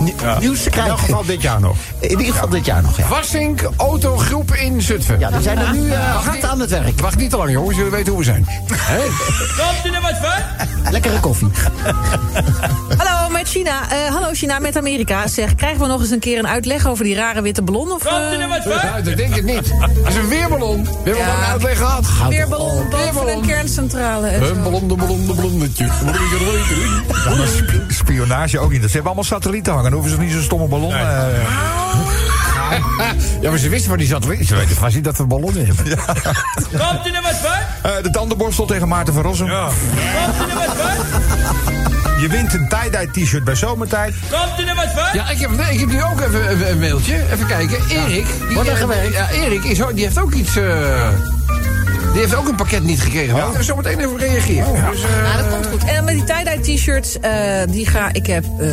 nie- 0.00 0.14
nieuws 0.40 0.58
te 0.58 0.64
In 0.64 0.70
krijgen. 0.70 0.90
elk 0.92 1.00
geval 1.00 1.24
dit 1.24 1.42
jaar 1.42 1.60
nog. 1.60 1.76
In 2.00 2.10
ieder 2.10 2.26
geval 2.26 2.48
dit 2.48 2.64
jaar 2.64 2.82
nog, 2.82 2.96
ja. 2.96 3.08
Wassink 3.08 3.68
autogroep 3.76 4.54
in 4.54 4.82
Zutphen. 4.82 5.18
Ja, 5.18 5.30
die 5.30 5.42
zijn 5.42 5.58
er 5.58 5.72
nu 5.72 5.90
eh, 5.90 6.24
hard 6.26 6.44
aan 6.44 6.60
het 6.60 6.70
werk. 6.70 7.00
Wacht 7.00 7.16
niet 7.16 7.30
te 7.30 7.36
lang, 7.36 7.50
jongens. 7.50 7.76
Jullie 7.76 7.90
weten 7.92 8.08
hoe 8.12 8.18
we 8.18 8.24
zijn. 8.24 8.44
Komt 9.58 9.86
u 9.86 9.90
er 9.94 10.00
wat 10.02 10.16
van? 10.22 10.92
Lekkere 10.92 11.20
koffie. 11.20 11.48
Hallo, 12.96 13.29
met 13.40 13.48
China. 13.48 13.90
Eh, 13.90 14.12
hallo 14.14 14.28
China, 14.32 14.58
met 14.58 14.76
Amerika. 14.76 15.26
Zeg, 15.28 15.54
krijgen 15.54 15.80
we 15.80 15.86
nog 15.86 16.00
eens 16.00 16.10
een 16.10 16.18
keer 16.18 16.38
een 16.38 16.48
uitleg 16.48 16.86
over 16.86 17.04
die 17.04 17.14
rare 17.14 17.42
witte 17.42 17.62
ballon? 17.62 17.92
Of, 17.92 18.02
Komt 18.02 18.12
u 18.32 18.34
eh, 18.34 18.40
er 18.42 18.48
wat 18.48 18.62
van? 18.62 18.90
Nou, 18.90 19.02
dat 19.02 19.16
denk 19.16 19.34
ik 19.36 19.44
niet. 19.44 19.72
Het 19.80 20.08
is 20.08 20.14
een 20.14 20.28
weerballon. 20.28 20.84
We 20.84 20.90
hebben 21.04 21.16
Ja. 21.16 21.30
al 21.32 21.38
een 21.38 21.44
uitleg 21.44 21.76
gehad. 21.78 22.06
weerballon 22.28 22.88
boven 22.90 22.98
Weerballon. 22.98 23.32
een 23.42 23.46
kerncentrale. 23.46 24.34
Een 24.34 24.62
ballon, 24.62 24.88
de 24.88 24.94
ballon, 24.94 25.26
de 25.26 25.34
ballonnetje. 25.34 25.88
Spionage 27.88 28.58
ook 28.58 28.70
niet. 28.70 28.80
Ze 28.80 28.86
hebben 28.88 29.04
allemaal 29.04 29.24
satellieten 29.24 29.72
hangen. 29.72 29.90
Dan 29.90 30.00
hoeven 30.00 30.16
ze 30.18 30.22
niet 30.22 30.32
zo'n 30.32 30.42
stomme 30.42 30.66
ballon. 30.68 30.92
eh, 30.92 30.98
Ja, 33.40 33.48
maar 33.50 33.58
ze 33.58 33.68
wisten 33.68 33.88
waar 33.88 33.98
die 33.98 34.06
zat. 34.06 34.22
Ze 34.24 34.54
weten 34.56 34.76
vast 34.76 34.94
niet 34.94 35.04
dat 35.04 35.16
we 35.16 35.24
ballonnen 35.26 35.66
hebben. 35.66 35.84
Komt 35.84 37.06
u 37.06 37.10
er 37.10 37.22
wat 37.22 37.34
van? 37.42 37.90
eh, 37.90 38.02
de 38.02 38.10
tandenborstel 38.10 38.66
tegen 38.66 38.88
Maarten 38.88 39.14
van 39.14 39.22
Rossum. 39.22 39.46
Ja. 39.46 39.64
Komt 39.64 40.48
u 40.48 40.50
er 40.50 40.56
wat 40.66 40.76
van? 40.76 40.88
Je 42.20 42.28
wint 42.28 42.52
een 42.54 42.68
tie-dye 42.68 43.10
t-shirt 43.10 43.29
bij 43.38 43.54
zomertijd. 43.54 44.14
Komt 44.30 44.60
u 44.60 44.68
er 44.68 44.74
wat 44.74 44.92
van? 44.94 45.08
Ja, 45.12 45.30
ik 45.30 45.38
heb, 45.38 45.50
nee, 45.50 45.72
ik 45.72 45.80
heb 45.80 45.88
nu 45.88 46.02
ook 46.02 46.20
even 46.20 46.50
een, 46.50 46.70
een 46.70 46.78
mailtje. 46.78 47.14
Even 47.32 47.46
kijken. 47.46 47.78
Erik. 47.88 48.26
Die, 48.48 48.58
er 48.58 48.68
eh, 48.68 48.76
gewerkt? 48.76 49.12
Ja, 49.12 49.30
Erik 49.30 49.64
is, 49.64 49.78
die 49.94 50.04
heeft 50.04 50.18
ook 50.18 50.32
iets... 50.32 50.56
eh, 50.56 51.08
die 52.12 52.20
heeft 52.20 52.34
ook 52.34 52.48
een 52.48 52.54
pakket 52.56 52.82
niet 52.82 53.00
gekregen. 53.00 53.34
We 53.34 53.40
moeten 53.40 53.58
er 53.58 53.64
zo 53.64 53.76
meteen 53.76 53.98
even 53.98 54.18
reageren. 54.18 54.90
Dus, 54.90 55.02
eh, 55.02 55.10
Ja, 55.10 55.36
dat 55.36 55.48
komt 55.48 55.66
goed. 55.66 55.84
En 55.84 56.04
met 56.04 56.14
die 56.14 56.24
tie-dye 56.24 56.60
t-shirts, 56.76 57.20
eh, 57.20 57.32
die 57.68 57.86
ga 57.86 58.08
ik 58.12 58.26
heb 58.26 58.44
eh, 58.58 58.68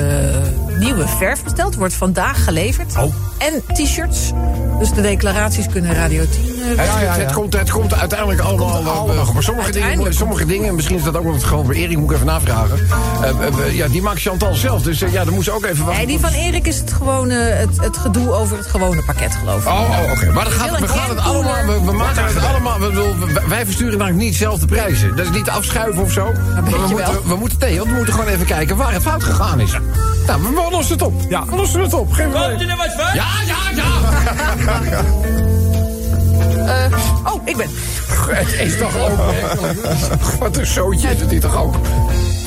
nieuwe 0.80 1.08
verf 1.08 1.44
besteld. 1.44 1.76
Wordt 1.76 1.94
vandaag 1.94 2.44
geleverd. 2.44 2.96
Oh. 2.98 3.14
En 3.38 3.64
t-shirts. 3.76 4.32
Dus 4.80 4.92
de 4.94 5.02
declaraties 5.02 5.68
kunnen 5.68 5.94
Radio 5.94 6.24
10 6.32 6.42
eh, 6.44 6.68
het, 6.68 6.78
het, 6.78 7.18
het, 7.18 7.32
komt, 7.32 7.54
het 7.54 7.72
komt 7.72 7.94
uiteindelijk 7.94 8.40
allemaal. 8.40 8.68
eh, 8.80 8.98
allemaal. 8.98 9.34
maar 9.34 9.44
sommige 9.44 9.72
dingen, 9.72 10.14
sommige 10.14 10.46
dingen, 10.46 10.76
misschien 10.76 10.98
is 10.98 11.04
dat 11.04 11.18
ook 11.18 11.24
wel 11.24 11.34
het 11.34 11.44
geval 11.44 11.64
bij 11.64 11.76
Erik, 11.76 11.98
moet 11.98 12.10
ik 12.10 12.16
even 12.16 12.26
navragen. 12.28 12.80
Eh, 13.22 13.30
eh, 13.48 13.76
ja, 13.76 13.88
die 13.88 14.02
maakt 14.02 14.22
Chantal 14.22 14.54
zelf. 14.54 14.82
Dus 14.82 15.02
eh, 15.02 15.12
ja, 15.12 15.24
dan 15.26 15.34
moet 15.34 15.44
ze 15.44 15.52
ook 15.52 15.66
even 15.66 15.86
wachten. 15.86 15.96
Nee, 16.08 16.18
die 16.18 16.20
van 16.20 16.32
Erik 16.40 16.68
is 16.68 16.78
het 16.80 16.94
gewone, 16.94 17.34
het, 17.36 17.78
het 17.82 17.98
gedoe 17.98 18.32
over 18.32 18.58
het 18.58 18.68
gewone 18.68 19.04
pakket, 19.04 19.36
geloof 19.36 19.62
ik. 19.62 19.68
Oh, 19.68 19.80
oh, 19.90 20.12
oké. 20.12 20.32
Maar 20.32 20.44
dan 20.44 20.54
gaat, 20.54 20.70
wil 20.70 20.80
we 20.80 20.88
gaan 20.88 21.10
het 21.10 21.20
allemaal. 21.20 21.66
We, 21.66 21.84
we 21.86 21.92
maken 21.92 22.26
het 22.26 22.44
allemaal. 22.46 22.80
We, 22.80 22.92
we- 22.92 23.42
wij 23.48 23.66
versturen 23.66 23.98
namelijk 23.98 24.24
niet 24.24 24.36
zelf 24.36 24.60
de 24.60 24.66
prijzen. 24.66 25.16
Dat 25.16 25.26
is 25.26 25.32
niet 25.32 25.50
afschuiven 25.50 26.04
of 26.04 26.12
zo. 26.12 26.32
Maar 26.54 26.64
we, 26.64 26.88
moeten, 26.90 27.28
we 27.28 27.36
moeten 27.36 27.58
nee, 27.60 27.78
want 27.78 27.90
we 27.90 27.96
moeten 27.96 28.14
gewoon 28.14 28.30
even 28.30 28.46
kijken 28.46 28.76
waar 28.76 28.94
het 28.94 29.02
fout 29.02 29.24
gegaan 29.24 29.60
is. 29.60 29.72
Nou, 30.28 30.42
we, 30.42 30.50
we 30.50 30.68
lossen 30.72 30.94
het 30.94 31.02
op. 31.06 31.14
Ja. 31.30 31.46
We 31.46 31.56
lossen 31.56 31.82
het 31.82 31.94
op. 31.94 32.12
Geen 32.12 32.32
Komt 32.32 32.44
probleem. 32.46 32.68
u 32.68 32.72
er 32.72 32.78
wat 32.78 32.94
van? 32.98 33.14
Ja, 33.14 33.28
ja, 33.46 33.58
ja. 33.76 33.86
Eh, 36.68 37.34
oh, 37.34 37.42
ik 37.46 37.58
ben. 37.58 37.70
Het 38.30 38.54
is 38.60 38.78
toch 38.78 38.98
ook. 38.98 39.18
hè? 39.32 40.38
Wat 40.40 40.58
een 40.58 40.66
zootje 40.66 41.10
is 41.10 41.22
het 41.22 41.30
hier 41.32 41.40
toch 41.40 41.58
ook. 41.58 41.76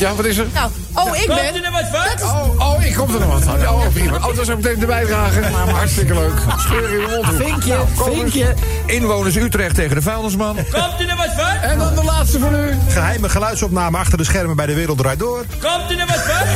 Ja, 0.01 0.15
wat 0.15 0.25
is 0.25 0.39
er? 0.39 0.47
Nou, 0.55 0.71
oh, 0.95 1.17
ik 1.17 1.27
Komt 1.27 1.41
ben. 1.53 1.65
er 1.65 1.71
wat 1.71 1.89
van? 1.93 2.29
Oh, 2.29 2.73
oh, 2.73 2.85
ik 2.85 2.95
kom 2.95 3.15
er 3.15 3.21
nog 3.21 3.33
wat 3.33 3.43
van. 3.43 3.69
Oh, 3.69 3.89
prima. 3.93 4.17
Oh, 4.17 4.27
dat 4.27 4.39
is 4.39 4.51
ook 4.51 4.57
meteen 4.57 4.79
de 4.79 4.87
bijdrage. 4.87 5.41
Hartstikke 5.73 6.15
leuk. 6.15 6.39
Scheur 6.59 6.91
in 6.91 7.01
de 7.01 7.17
mond. 7.23 7.37
Vinkje, 7.37 7.75
eens. 7.75 8.17
vinkje. 8.17 8.55
Inwoners 8.87 9.37
Utrecht 9.37 9.75
tegen 9.75 9.97
de 9.97 10.03
vuilnisman. 10.03 10.55
Komt 10.55 11.01
u 11.01 11.07
er 11.07 11.17
wat 11.17 11.35
van? 11.37 11.71
En 11.71 11.79
dan 11.79 11.95
de 11.95 12.05
laatste 12.05 12.39
van 12.39 12.55
u. 12.55 12.75
Geheime 12.89 13.29
geluidsopname 13.29 13.99
achter 13.99 14.19
de 14.19 14.25
schermen 14.25 14.57
bij 14.57 14.67
De 14.67 14.75
Wereld 14.75 14.99
Draait 14.99 15.19
Door. 15.19 15.45
Komt 15.61 15.91
u 15.91 15.97
er 15.97 16.07
wat 16.07 16.21
van? 16.21 16.47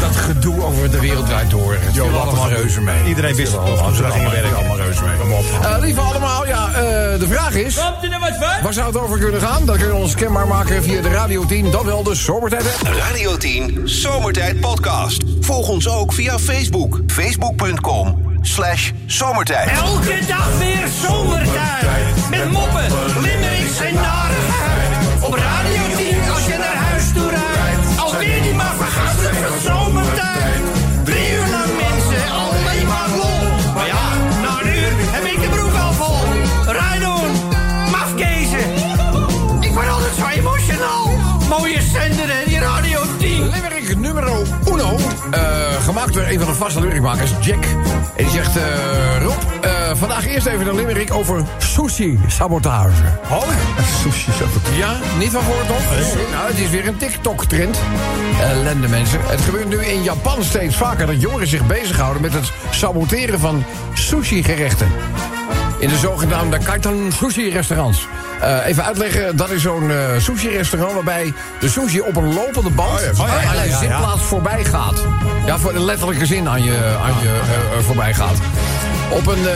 Dat 0.00 0.16
gedoe 0.16 0.62
over 0.62 0.90
de 0.90 1.00
wereld 1.00 1.26
draait 1.26 1.50
door. 1.50 1.72
Het 1.72 1.92
viel 1.92 2.20
allemaal 2.20 2.48
reuze 2.48 2.80
mee. 2.80 3.04
Iedereen 3.04 3.34
wist 3.34 3.52
het 3.52 3.64
nog 3.64 3.96
ze 3.96 4.04
gingen 4.10 4.30
werken. 4.30 4.79
Mee. 4.98 5.16
Kom 5.16 5.32
op. 5.32 5.44
Eh, 5.62 5.76
lieve 5.80 6.00
allemaal, 6.00 6.46
ja, 6.46 6.66
eh, 6.66 6.72
de 7.18 7.26
vraag 7.28 7.54
is... 7.54 7.74
Komt 7.74 8.12
er 8.12 8.20
wat 8.20 8.36
van? 8.40 8.62
Waar 8.62 8.72
zou 8.72 8.86
het 8.86 8.96
over 8.96 9.18
kunnen 9.18 9.40
gaan? 9.40 9.64
Dat 9.64 9.76
kunnen 9.76 9.94
we 9.94 10.02
ons 10.02 10.14
kenbaar 10.14 10.46
maken 10.46 10.82
via 10.82 11.02
de 11.02 11.08
Radio 11.08 11.46
10, 11.46 11.70
dan 11.70 11.84
wel 11.84 12.02
de 12.02 12.14
Zomertijd. 12.14 12.64
Radio 12.82 13.36
10 13.36 13.80
Zomertijd 13.84 14.60
Podcast. 14.60 15.22
Volg 15.40 15.68
ons 15.68 15.88
ook 15.88 16.12
via 16.12 16.38
Facebook. 16.38 17.00
Facebook.com 17.06 18.30
slash 18.40 18.90
zomertijd. 19.06 19.70
Elke 19.70 20.18
dag 20.26 20.58
weer 20.58 20.86
zomertijd. 21.06 22.28
Met 22.30 22.50
moppen, 22.50 22.86
limmerings 23.20 23.80
en 23.80 23.94
narigheid. 23.94 25.22
Op 25.22 25.34
Radio 25.34 25.96
10 25.96 26.30
als 26.30 26.46
je 26.46 26.56
naar 26.58 26.76
huis 26.76 27.12
toe 27.12 27.28
rijdt. 27.28 27.98
Alweer 27.98 28.42
die 28.42 28.54
maar 28.54 28.74
vergastige 28.76 29.60
zomertijd. 29.64 30.29
Een 46.30 46.38
van 46.38 46.48
de 46.48 46.54
vaste 46.54 46.80
lyricmakers, 46.80 47.30
Jack. 47.40 47.64
En 48.16 48.24
die 48.24 48.30
zegt, 48.30 48.56
eh, 48.56 48.62
Rob, 49.22 49.42
eh, 49.60 49.70
vandaag 49.94 50.26
eerst 50.26 50.46
even 50.46 50.66
een 50.66 50.74
limerick 50.74 51.14
over 51.14 51.42
sushi-sabotage. 51.58 53.02
Oh, 53.30 53.48
sushi 54.02 54.30
sabotage. 54.32 54.76
Ja, 54.76 54.96
niet 55.18 55.30
van 55.30 55.42
voor 55.42 55.66
toch? 55.66 55.82
Nou, 56.32 56.48
het 56.48 56.58
is 56.58 56.70
weer 56.70 56.88
een 56.88 56.96
TikTok-trend. 56.96 57.78
Ellende 58.40 58.88
mensen. 58.88 59.20
Het 59.22 59.40
gebeurt 59.40 59.68
nu 59.68 59.84
in 59.84 60.02
Japan 60.02 60.44
steeds 60.44 60.76
vaker 60.76 61.06
dat 61.06 61.20
jongeren 61.20 61.46
zich 61.46 61.66
bezighouden 61.66 62.22
met 62.22 62.32
het 62.32 62.52
saboteren 62.70 63.40
van 63.40 63.64
sushi-gerechten. 63.94 64.88
In 65.78 65.88
de 65.88 65.96
zogenaamde 65.96 66.58
Kaitan 66.58 67.12
sushi-restaurants. 67.12 68.06
Eh, 68.40 68.66
even 68.66 68.84
uitleggen, 68.84 69.36
dat 69.36 69.50
is 69.50 69.62
zo'n 69.62 69.90
eh, 69.90 69.96
sushi-restaurant 70.18 70.92
waarbij 70.92 71.32
de 71.60 71.68
sushi 71.68 72.00
op 72.00 72.16
een 72.16 72.34
lopende 72.34 72.70
band 72.70 72.90
Oh 72.90 73.00
ja, 73.00 73.22
oh 73.22 73.42
ja, 73.42 73.60
aan 73.60 73.68
je 73.68 73.76
zitplaats 73.80 74.22
voorbij 74.22 74.64
gaat. 74.64 75.04
Ja, 75.46 75.58
voor 75.58 75.72
de 75.72 75.80
letterlijke 75.80 76.26
zin 76.26 76.48
aan 76.48 76.62
je, 76.62 76.98
aan 77.02 77.14
je 77.22 77.28
eh, 77.28 77.84
voorbij 77.84 78.14
gaat. 78.14 78.36
Op 79.10 79.26
een 79.26 79.46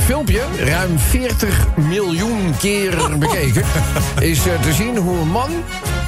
filmpje, 0.00 0.40
ruim 0.64 0.98
40 0.98 1.66
miljoen 1.74 2.54
keer 2.58 2.96
bekeken, 3.18 3.64
is 4.18 4.42
te 4.42 4.72
zien 4.72 4.96
hoe 4.96 5.18
een 5.18 5.28
man 5.28 5.50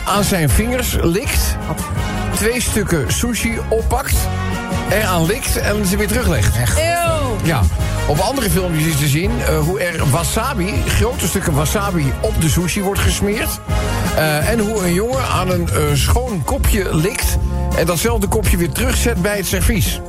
aan 0.05 0.25
zijn 0.25 0.49
vingers 0.49 0.97
likt, 1.03 1.57
twee 2.35 2.61
stukken 2.61 3.13
sushi 3.13 3.59
oppakt, 3.69 4.17
eraan 4.91 5.27
likt 5.27 5.57
en 5.57 5.87
ze 5.87 5.97
weer 5.97 6.09
teruglegt. 6.09 6.57
Eeuw. 6.57 7.37
Ja. 7.43 7.63
Op 8.07 8.19
andere 8.19 8.51
filmpjes 8.51 8.87
is 8.87 8.97
te 8.97 9.07
zien 9.07 9.31
eh, 9.41 9.59
hoe 9.59 9.81
er 9.81 10.11
wasabi, 10.11 10.83
grote 10.87 11.27
stukken 11.27 11.53
wasabi, 11.53 12.13
op 12.21 12.41
de 12.41 12.49
sushi 12.49 12.83
wordt 12.83 13.01
gesmeerd. 13.01 13.61
Eh, 14.17 14.51
en 14.51 14.59
hoe 14.59 14.87
een 14.87 14.95
jongen 14.95 15.29
aan 15.29 15.51
een 15.51 15.69
eh, 15.69 15.83
schoon 15.95 16.45
kopje 16.45 16.97
likt 16.97 17.39
en 17.77 17.87
datzelfde 17.87 18.27
kopje 18.27 18.57
weer 18.57 18.73
terugzet 18.73 19.23
bij 19.23 19.37
het 19.37 19.47
servies. 19.47 20.01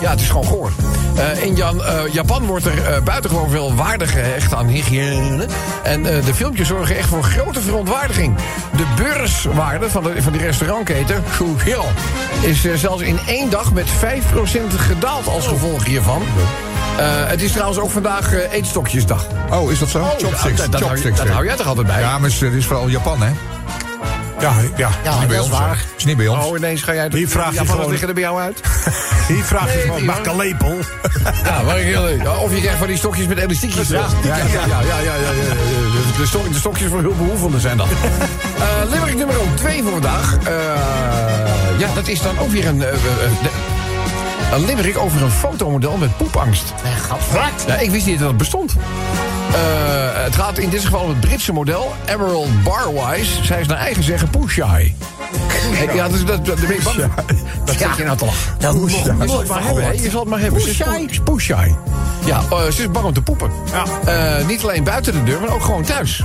Ja, 0.00 0.10
het 0.10 0.20
is 0.20 0.28
gewoon 0.28 0.44
goor. 0.44 0.72
Eh, 1.16 1.42
in 1.44 1.54
Jan, 1.54 1.84
eh, 1.84 1.94
Japan 2.12 2.46
wordt 2.46 2.66
er 2.66 2.84
eh, 2.84 3.02
buitengewoon 3.02 3.50
veel 3.50 3.74
waarde 3.74 4.06
gehecht 4.06 4.54
aan 4.54 4.66
hygiëne. 4.66 5.46
En 5.82 6.06
eh, 6.06 6.24
de 6.24 6.34
filmpjes 6.34 6.68
zorgen 6.68 6.96
echt 6.96 7.08
voor 7.08 7.22
grote 7.22 7.60
verontwaardiging. 7.60 8.36
De 8.76 8.84
beurswaarde 8.96 9.90
van, 9.90 10.02
de, 10.02 10.22
van 10.22 10.32
die 10.32 10.40
restaurantketen, 10.42 11.22
Shuhiro, 11.34 11.84
is 12.40 12.66
zelfs 12.74 13.02
in 13.02 13.18
één 13.26 13.50
dag 13.50 13.72
met 13.72 13.86
5% 13.88 14.74
gedaald 14.76 15.26
als 15.28 15.46
gevolg 15.46 15.84
hiervan. 15.84 16.22
Eh, 16.98 17.06
het 17.26 17.42
is 17.42 17.52
trouwens 17.52 17.78
ook 17.80 17.90
vandaag 17.90 18.32
eh, 18.32 18.52
eetstokjesdag. 18.52 19.26
Oh, 19.52 19.70
is 19.70 19.78
dat 19.78 19.88
zo? 19.88 19.98
Oh, 19.98 20.08
chopsticks. 20.18 20.60
dat- 20.60 20.72
dat 20.72 20.80
hou 20.80 21.02
dat 21.12 21.28
hou 21.28 21.44
jij 21.44 21.56
toch 21.56 21.66
altijd 21.66 21.86
bij? 21.86 22.00
Ja, 22.00 22.18
maar 22.18 22.30
het 22.30 22.42
is 22.54 22.66
vooral 22.66 22.88
Japan, 22.88 23.22
hè? 23.22 23.30
Ja, 24.40 24.54
ja. 24.76 24.90
ja 25.04 25.12
is 25.12 25.18
niet 25.18 25.28
bij 25.28 25.38
ons. 25.38 25.48
Waar. 25.48 25.84
Is 25.96 26.04
niet 26.04 26.16
bij 26.16 26.28
ons. 26.28 26.44
Oh, 26.44 26.56
ineens 26.56 26.82
ga 26.82 26.94
jij... 26.94 27.08
Hier 27.10 27.28
vraag 27.28 27.52
je 27.52 27.58
gewoon... 27.58 27.76
Wat 27.76 27.88
liggen 27.88 28.08
er 28.08 28.14
bij 28.14 28.22
jou 28.22 28.40
uit? 28.40 28.60
Hier 29.28 29.44
vraag 29.44 29.72
je 29.72 29.78
gewoon, 29.78 30.04
mag 30.04 30.26
een 30.26 30.36
lepel? 30.36 30.76
Ja, 31.44 31.62
mag 31.62 31.76
ik 31.76 31.84
heel 31.84 32.32
Of 32.42 32.54
je 32.54 32.60
krijgt 32.60 32.78
van 32.78 32.86
die 32.86 32.96
stokjes 32.96 33.26
met 33.26 33.38
elastiekjes. 33.38 33.88
Ja, 33.88 34.06
ja, 34.22 34.36
ja. 34.36 34.66
ja, 34.66 34.98
ja, 34.98 35.12
De, 36.16 36.26
stok, 36.26 36.52
de 36.52 36.58
stokjes 36.58 36.88
voor 36.88 37.00
hulpbehoevenden 37.00 37.60
zijn 37.60 37.76
dat. 37.76 37.86
Eh, 38.58 38.64
uh, 38.84 38.90
Limerick 38.90 39.16
nummer 39.16 39.36
2 39.54 39.82
voor 39.82 39.92
vandaag. 39.92 40.36
Uh, 40.48 40.48
ja, 41.78 41.94
dat 41.94 42.08
is 42.08 42.22
dan 42.22 42.38
ook 42.38 42.50
weer 42.50 42.66
een... 42.66 42.76
Uh, 42.76 42.86
een 44.52 44.64
limerick 44.64 44.98
over 44.98 45.22
een 45.22 45.30
fotomodel 45.30 45.96
met 45.96 46.16
poepangst. 46.16 46.72
Nee, 46.84 46.92
Wat? 47.32 47.64
Ja, 47.66 47.76
ik 47.76 47.90
wist 47.90 48.06
niet 48.06 48.18
dat 48.18 48.28
het 48.28 48.36
bestond. 48.36 48.76
Eh, 49.52 50.24
het 50.24 50.34
gaat 50.34 50.58
in 50.58 50.68
dit 50.70 50.84
geval 50.84 51.00
om 51.00 51.08
het 51.08 51.20
Britse 51.20 51.52
model, 51.52 51.92
Emerald 52.06 52.62
Barwise. 52.62 53.44
Zij 53.44 53.60
is 53.60 53.66
naar 53.66 53.78
eigen 53.78 54.02
zeggen 54.02 54.30
poeshy. 54.30 54.92
Ja, 55.94 56.08
dat, 56.08 56.26
dat, 56.26 56.44
dat, 56.44 56.46
daar 56.46 56.66
ben 56.66 56.76
ik 56.76 56.82
bang 56.82 56.96
voor. 56.96 57.24
Dat 57.64 57.74
zit 57.78 57.96
je 57.96 58.04
nou. 58.04 58.18
Dat 58.58 58.74
nog 58.74 58.90
Je 58.90 59.02
zal 59.04 59.14
nooit 59.14 59.30
het 59.30 59.48
maar 59.48 59.62
hebben. 59.64 60.02
Je 60.02 60.10
zal 60.10 60.20
het 60.20 60.28
maar 60.28 60.40
hebben. 60.40 60.60
Ze 60.60 60.70
is 60.70 60.76
Ja, 62.28 62.40
eh, 62.50 62.70
ze 62.70 62.82
is 62.82 62.90
bang 62.90 63.06
om 63.06 63.12
te 63.12 63.22
poepen. 63.22 63.50
Eh, 64.04 64.46
niet 64.46 64.62
alleen 64.62 64.84
buiten 64.84 65.12
de 65.12 65.22
deur, 65.22 65.40
maar 65.40 65.52
ook 65.52 65.62
gewoon 65.62 65.82
thuis. 65.82 66.22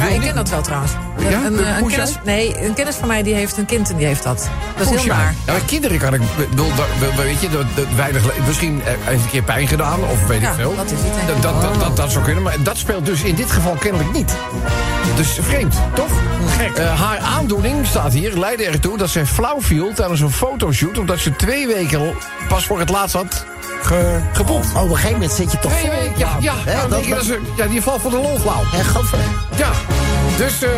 Ja, 0.00 0.06
ik 0.06 0.20
ken 0.20 0.34
dat 0.34 0.48
wel 0.48 0.62
trouwens. 0.62 0.92
Ja? 1.18 1.44
Een, 1.44 1.58
eh, 1.58 1.76
een, 1.78 1.86
kennis, 1.86 2.14
nee, 2.24 2.64
een 2.64 2.74
kennis 2.74 2.94
van 2.94 3.08
mij 3.08 3.22
die 3.22 3.34
heeft 3.34 3.56
een 3.56 3.64
kind 3.64 3.90
en 3.90 3.96
die 3.96 4.06
heeft 4.06 4.22
dat. 4.22 4.48
Dat 4.76 4.92
is 4.92 5.02
heel. 5.02 5.14
Ja, 5.46 5.58
kinderen 5.66 5.98
kan 5.98 6.14
ik... 6.14 6.20
bedoel, 6.50 6.70
Weet 7.16 7.40
je, 7.40 7.48
dat, 7.48 7.64
dat 7.74 7.84
weinig, 7.96 8.22
misschien 8.46 8.82
eh, 8.84 8.92
heeft 9.00 9.22
een 9.22 9.30
keer 9.30 9.42
pijn 9.42 9.68
gedaan, 9.68 10.00
of 10.04 10.26
weet 10.26 10.40
Ja, 10.40 10.48
ik 10.50 10.54
veel. 10.54 10.76
dat 10.76 10.84
is 10.84 10.98
het. 11.02 11.26
Dat, 11.26 11.42
dat, 11.42 11.62
dat, 11.62 11.80
dat, 11.80 11.96
dat 11.96 12.12
zou 12.12 12.24
kunnen, 12.24 12.42
maar 12.42 12.56
dat 12.62 12.76
speelt 12.76 13.06
dus 13.06 13.22
in 13.22 13.34
dit 13.34 13.50
geval 13.50 13.74
kennelijk 13.74 14.12
niet. 14.12 14.34
Dus 15.16 15.38
vreemd, 15.42 15.74
toch? 15.94 16.10
Eh, 16.74 17.00
haar 17.00 17.18
aandoening, 17.18 17.86
staat 17.86 18.12
hier, 18.12 18.38
leidde 18.38 18.64
ertoe 18.64 18.98
dat 18.98 19.10
zij 19.10 19.26
flauw 19.26 19.60
viel 19.60 19.92
tijdens 19.94 20.20
een 20.20 20.30
fotoshoot... 20.30 20.98
omdat 20.98 21.18
ze 21.18 21.36
twee 21.36 21.66
weken 21.66 22.14
pas 22.48 22.66
voor 22.66 22.78
het 22.78 22.88
laatst 22.88 23.14
had 23.14 23.44
ge, 23.82 24.20
gepoept. 24.32 24.66
Oh, 24.74 24.82
op 24.82 24.88
een 24.88 24.94
gegeven 24.94 25.12
moment 25.12 25.32
zit 25.36 25.52
je 25.52 25.58
toch 25.58 25.82
weken, 25.82 26.12
ja, 26.16 26.36
ja, 26.40 26.54
ja, 26.66 26.86
dat, 26.86 27.04
dat 27.08 27.24
ze, 27.24 27.40
ja, 27.56 27.66
die 27.66 27.82
valt 27.82 28.00
voor 28.00 28.10
de 28.10 28.16
lol 28.16 28.38
flauw. 28.38 28.62
Gadver. 28.62 29.18
Ja, 29.56 29.70
dus, 30.36 30.62
eh, 30.62 30.70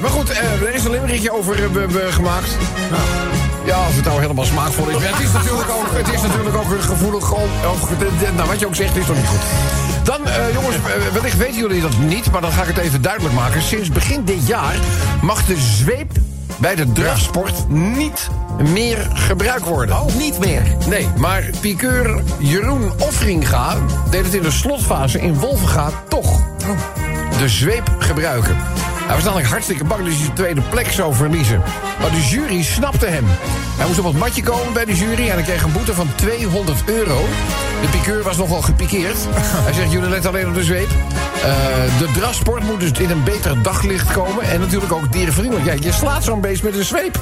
maar 0.00 0.10
goed, 0.10 0.30
eh, 0.30 0.62
er 0.62 0.74
is 0.74 0.84
een 0.84 0.90
limmerikje 0.90 1.32
over 1.32 1.62
eh, 1.64 2.12
gemaakt. 2.14 2.48
Ja, 3.64 3.78
of 3.78 3.96
het 3.96 4.04
nou 4.04 4.20
helemaal 4.20 4.44
smaakvol 4.44 4.88
is. 4.88 4.96
Het 4.98 5.20
is 5.20 5.32
natuurlijk 5.32 5.70
ook, 5.70 5.86
het 5.92 6.14
is 6.14 6.20
natuurlijk 6.22 6.56
ook 6.56 6.70
een 6.70 6.82
gevoelig... 6.82 7.28
De- 7.98 8.32
nou, 8.36 8.48
wat 8.48 8.60
je 8.60 8.66
ook 8.66 8.74
zegt, 8.74 8.96
is 8.96 9.06
toch 9.06 9.16
niet 9.16 9.26
goed. 9.26 9.42
Dan, 10.02 10.26
eh, 10.26 10.52
jongens, 10.52 10.76
wellicht 11.12 11.36
weten 11.36 11.60
jullie 11.60 11.80
dat 11.80 11.98
niet... 11.98 12.30
maar 12.30 12.40
dan 12.40 12.52
ga 12.52 12.62
ik 12.62 12.68
het 12.68 12.78
even 12.78 13.02
duidelijk 13.02 13.34
maken. 13.34 13.62
Sinds 13.62 13.90
begin 13.90 14.24
dit 14.24 14.46
jaar 14.46 14.74
mag 15.22 15.44
de 15.44 15.56
zweep 15.58 16.12
bij 16.56 16.74
de 16.74 16.92
drafsport 16.92 17.68
niet 17.68 18.28
meer 18.62 19.08
gebruikt 19.14 19.64
worden. 19.64 20.00
Oh, 20.00 20.14
niet 20.14 20.38
meer. 20.38 20.62
Nee, 20.88 21.08
maar 21.16 21.50
piqueur 21.60 22.22
Jeroen 22.38 22.92
Offringa 22.98 23.76
deed 24.10 24.24
het 24.24 24.34
in 24.34 24.42
de 24.42 24.50
slotfase 24.50 25.20
in 25.20 25.34
Wolvenga 25.34 25.90
toch. 26.08 26.42
De 27.38 27.48
zweep 27.48 27.90
gebruiken. 27.98 28.56
Hij 29.06 29.14
was 29.14 29.24
namelijk 29.24 29.48
hartstikke 29.48 29.84
bang 29.84 30.00
dat 30.00 30.12
hij 30.12 30.22
zijn 30.22 30.34
tweede 30.34 30.60
plek 30.60 30.92
zou 30.92 31.14
verliezen. 31.14 31.62
Maar 32.00 32.10
de 32.10 32.26
jury 32.28 32.62
snapte 32.62 33.06
hem. 33.06 33.24
Hij 33.76 33.86
moest 33.86 33.98
op 33.98 34.04
het 34.04 34.18
matje 34.18 34.42
komen 34.42 34.72
bij 34.72 34.84
de 34.84 34.94
jury 34.94 35.28
en 35.28 35.34
hij 35.34 35.42
kreeg 35.42 35.62
een 35.62 35.72
boete 35.72 35.94
van 35.94 36.08
200 36.14 36.82
euro. 36.84 37.20
De 37.80 37.88
piqueur 37.88 38.22
was 38.22 38.36
nogal 38.36 38.62
gepikeerd. 38.62 39.16
Hij 39.64 39.72
zegt, 39.72 39.92
jullie 39.92 40.08
letten 40.08 40.30
alleen 40.30 40.48
op 40.48 40.54
de 40.54 40.64
zweep. 40.64 40.88
Eh, 40.88 41.98
de 41.98 42.08
drafsport 42.12 42.62
moet 42.62 42.80
dus 42.80 42.90
in 42.90 43.10
een 43.10 43.24
beter 43.24 43.62
daglicht 43.62 44.12
komen. 44.12 44.44
En 44.44 44.60
natuurlijk 44.60 44.92
ook 44.92 45.12
dierenvriendelijk. 45.12 45.66
Ja, 45.66 45.72
je 45.72 45.92
slaat 45.92 46.24
zo'n 46.24 46.40
beest 46.40 46.62
met 46.62 46.76
een 46.76 46.84
zweep. 46.84 47.18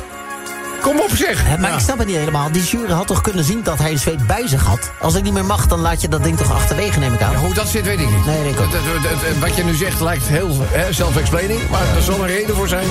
Kom 0.83 1.01
op 1.01 1.11
zeg. 1.15 1.59
Maar 1.59 1.73
ik 1.73 1.79
snap 1.81 1.99
het 1.99 2.07
niet 2.07 2.17
helemaal. 2.17 2.53
Die 2.53 2.63
jury 2.63 2.93
had 2.93 3.07
toch 3.07 3.21
kunnen 3.21 3.45
zien 3.45 3.61
dat 3.63 3.79
hij 3.79 3.91
een 3.91 3.99
zweep 3.99 4.21
bij 4.27 4.49
zich 4.49 4.63
had? 4.65 4.91
Als 5.01 5.15
ik 5.15 5.23
niet 5.23 5.33
meer 5.33 5.45
mag, 5.45 5.67
dan 5.67 5.81
laat 5.81 6.01
je 6.01 6.09
dat 6.09 6.23
ding 6.25 6.37
toch 6.37 6.53
achterwege, 6.55 6.99
neem 6.99 7.13
ik 7.13 7.23
aan. 7.23 7.33
Ja, 7.33 7.39
hoe 7.39 7.55
dat 7.55 7.69
zit, 7.69 7.85
weet 7.85 8.01
ik 8.01 8.11
niet. 8.11 8.27
Nee, 8.27 8.43
weet 8.43 8.53
ik 8.53 8.61
ook. 8.61 8.73
Dat- 8.73 8.81
dat- 9.03 9.03
dat- 9.03 9.39
Wat 9.41 9.57
je 9.57 9.65
nu 9.65 9.75
zegt 9.75 10.01
lijkt 10.01 10.27
heel 10.27 10.57
hè, 10.71 10.93
self-explaining, 10.93 11.61
maar 11.71 11.81
er 11.97 12.03
zal 12.03 12.21
een 12.21 12.27
reden 12.27 12.57
voor 12.57 12.69
zijn. 12.69 12.87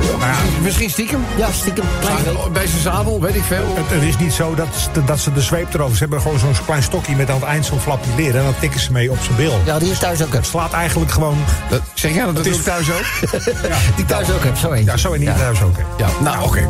Misschien- 0.00 0.62
Misschien 0.62 0.90
stiekem. 0.90 1.24
Ja, 1.36 1.52
stiekem. 1.52 1.84
Klein. 2.00 2.52
Bij 2.52 2.66
zijn 2.66 2.80
zadel, 2.82 3.20
weet 3.20 3.34
ik 3.34 3.42
veel. 3.42 3.74
Het, 3.76 3.90
het 3.90 4.02
is 4.02 4.16
niet 4.18 4.32
zo 4.32 4.54
dat, 4.54 4.66
ze- 4.94 5.04
dat 5.04 5.18
ze 5.20 5.32
de 5.32 5.40
zweep 5.42 5.74
erover... 5.74 5.92
Ze 5.96 6.00
hebben 6.02 6.20
gewoon 6.20 6.38
zo'n 6.38 6.54
klein 6.64 6.82
stokje 6.82 7.16
met 7.16 7.28
aan 7.30 7.34
het 7.36 7.44
eind 7.44 7.66
zo'n 7.66 7.80
flapje 7.80 8.10
leren... 8.16 8.38
en 8.40 8.44
dan 8.44 8.54
tikken 8.60 8.80
ze 8.80 8.92
mee 8.92 9.10
op 9.10 9.18
zijn 9.22 9.36
bil. 9.36 9.60
Ja, 9.64 9.78
die 9.78 9.90
is 9.90 9.98
thuis 9.98 10.22
ook. 10.22 10.32
Het 10.32 10.46
slaat 10.46 10.72
eigenlijk 10.72 11.10
gewoon... 11.10 11.38
Dat, 11.70 11.80
zeg 11.94 12.14
jij 12.14 12.24
dat 12.24 12.36
dat 12.36 12.46
is- 12.46 12.50
doe 12.52 12.60
ik 12.60 12.66
thuis 12.66 12.90
ook? 12.90 13.30
Die 13.96 14.04
thuis 14.04 14.30
ook 14.30 14.44
heb, 14.44 14.56
zo 14.56 14.72
eentje. 14.72 14.90
Ja, 14.90 14.96
zo 14.96 15.12
en 15.12 15.20
niet 15.20 15.36
thuis 15.36 15.62
ook. 15.62 15.76
hè. 15.76 15.82
Ja, 16.04 16.08
nou 16.22 16.44
oké. 16.44 16.68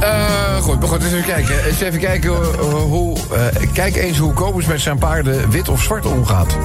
Eh, 0.00 0.56
goed, 0.62 0.80
maar 0.80 0.88
goed, 0.88 1.02
eens 1.02 1.12
even 1.12 1.24
kijken. 1.24 1.64
Eens 1.64 1.80
even 1.80 2.00
kijken 2.00 2.32
eh, 2.32 2.68
hoe... 2.68 3.16
eh, 3.32 3.72
kijk 3.72 3.96
eens 3.96 4.18
hoe 4.18 4.32
Kobus 4.32 4.66
met 4.66 4.80
zijn 4.80 4.98
paarden 4.98 5.50
wit 5.50 5.68
of 5.68 5.82
zwart 5.82 6.06
omgaat. 6.06 6.56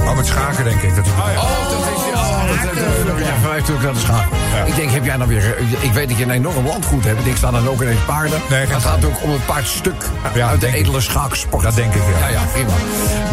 Oh, 0.00 0.16
met 0.16 0.26
schaken 0.26 0.64
denk 0.64 0.82
ik. 0.82 0.96
Dat 0.96 1.04
hij... 1.08 1.36
Oh. 1.36 1.42
Oh, 1.42 1.70
dat, 1.70 1.95
mij 2.62 3.58
natuurlijk 3.58 3.82
naar 3.82 3.92
de 3.92 3.98
schaak. 3.98 4.26
Ik 4.66 4.76
denk, 4.76 4.90
heb 4.90 5.04
jij 5.04 5.16
nou 5.16 5.28
weer... 5.28 5.58
Ik 5.80 5.92
weet 5.92 6.08
dat 6.08 6.18
je 6.18 6.24
een 6.24 6.30
enorm 6.30 6.66
landgoed 6.66 7.04
hebt. 7.04 7.26
Ik 7.26 7.36
staan 7.36 7.52
dan 7.52 7.68
ook 7.68 7.82
ineens 7.82 8.04
paarden. 8.06 8.40
Nee, 8.50 8.66
het 8.66 8.82
gaat 8.82 9.04
ook 9.04 9.22
om 9.22 9.30
een 9.30 9.44
paardstuk 9.46 10.04
Ja, 10.34 10.48
uit 10.48 10.60
de 10.60 10.74
edele 10.74 11.00
schaaksport. 11.00 11.62
Dat 11.62 11.74
denk 11.74 11.94
ik, 11.94 12.02
ja. 12.02 12.28
Ja, 12.28 12.32
ja, 12.32 12.40
prima. 12.52 12.70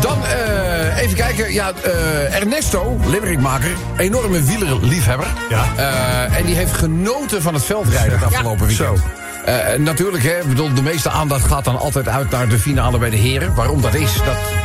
Dan 0.01 0.25
eh, 0.25 1.01
even 1.01 1.15
kijken. 1.15 1.53
Ja, 1.53 1.71
eh, 1.83 2.35
Ernesto, 2.35 2.99
limerickmaker, 3.05 3.71
enorme 3.97 4.41
wielerliefhebber. 4.41 5.27
Ja. 5.49 5.65
Eh, 5.75 6.37
en 6.37 6.45
die 6.45 6.55
heeft 6.55 6.73
genoten 6.73 7.41
van 7.41 7.53
het 7.53 7.65
veldrijden 7.65 8.19
het 8.19 8.23
afgelopen 8.23 8.67
weekend. 8.67 9.01
Eh, 9.45 9.79
natuurlijk, 9.79 10.23
hè, 10.23 10.35
bedoel, 10.47 10.73
de 10.73 10.81
meeste 10.81 11.09
aandacht 11.09 11.45
gaat 11.45 11.63
dan 11.63 11.79
altijd 11.79 12.07
uit 12.07 12.29
naar 12.29 12.47
de 12.47 12.59
finale 12.59 12.97
bij 12.97 13.09
de 13.09 13.17
heren. 13.17 13.55
Waarom 13.55 13.81
dat 13.81 13.93
is, 13.93 14.13
dat 14.25 14.62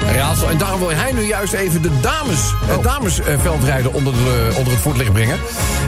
raadsel. 0.00 0.50
En 0.50 0.58
daarom 0.58 0.80
wil 0.80 0.90
hij 0.90 1.12
nu 1.12 1.22
juist 1.22 1.52
even 1.52 1.82
de 1.82 2.00
dames, 2.00 2.52
het 2.64 2.82
damesveldrijden 2.82 3.92
onder, 3.92 4.12
de, 4.12 4.52
onder 4.56 4.72
het 4.72 4.82
voetlicht 4.82 5.12
brengen. 5.12 5.38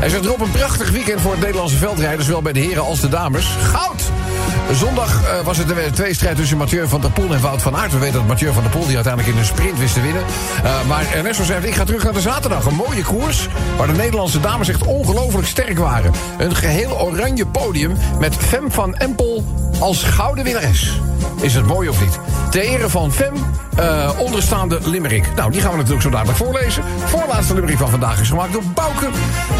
Hij 0.00 0.08
zegt 0.08 0.24
erop 0.24 0.40
een 0.40 0.50
prachtig 0.50 0.90
weekend 0.90 1.20
voor 1.20 1.30
het 1.30 1.40
Nederlandse 1.40 1.76
veldrijden, 1.76 2.24
zowel 2.24 2.42
bij 2.42 2.52
de 2.52 2.60
heren 2.60 2.82
als 2.82 3.00
de 3.00 3.08
dames. 3.08 3.46
Goud! 3.62 4.21
Zondag 4.70 5.24
eh, 5.24 5.44
was 5.44 5.58
het 5.58 5.68
de 5.68 5.90
twee 5.94 6.14
strijd 6.14 6.36
tussen 6.36 6.56
Mathieu 6.56 6.88
van 6.88 7.00
der 7.00 7.10
Poel 7.10 7.34
en 7.34 7.40
Wout 7.40 7.62
van 7.62 7.76
Aert. 7.76 7.92
We 7.92 7.98
weten 7.98 8.14
dat 8.14 8.26
Mathieu 8.26 8.52
van 8.52 8.62
der 8.62 8.72
Poel 8.72 8.86
die 8.86 8.94
uiteindelijk 8.94 9.34
in 9.34 9.40
een 9.40 9.46
sprint 9.48 9.78
wist 9.78 9.94
te 9.94 10.00
winnen. 10.00 10.22
Eh, 10.64 10.84
maar 10.88 11.12
Ernesto 11.14 11.44
zei, 11.44 11.66
ik 11.66 11.74
ga 11.74 11.84
terug 11.84 12.04
naar 12.04 12.12
de 12.12 12.20
zaterdag. 12.20 12.64
Een 12.64 12.74
mooie 12.74 13.02
koers, 13.02 13.48
waar 13.76 13.86
de 13.86 13.92
Nederlandse 13.92 14.40
dames 14.40 14.68
echt 14.68 14.84
ongelooflijk 14.84 15.46
sterk 15.46 15.78
waren. 15.78 16.12
Een 16.38 16.54
geheel 16.54 17.00
oranje 17.00 17.46
podium 17.46 17.96
met 18.18 18.36
Fem 18.36 18.72
van 18.72 18.94
Empel 18.94 19.44
als 19.80 20.02
gouden 20.02 20.44
winnares. 20.44 21.00
Is 21.40 21.54
het 21.54 21.66
mooi 21.66 21.88
of 21.88 22.00
niet? 22.00 22.18
Ter 22.50 22.62
ere 22.62 22.88
van 22.88 23.12
Fem, 23.12 23.34
eh, 23.76 24.10
onderstaande 24.18 24.78
limerick. 24.84 25.26
Nou, 25.36 25.50
die 25.50 25.60
gaan 25.60 25.70
we 25.70 25.76
natuurlijk 25.76 26.02
zo 26.02 26.10
dadelijk 26.10 26.38
voorlezen. 26.38 26.82
Voorlaatste 27.04 27.54
limerick 27.54 27.78
van 27.78 27.90
vandaag 27.90 28.20
is 28.20 28.28
gemaakt 28.28 28.52
door 28.52 28.64
Bouke. 28.74 29.06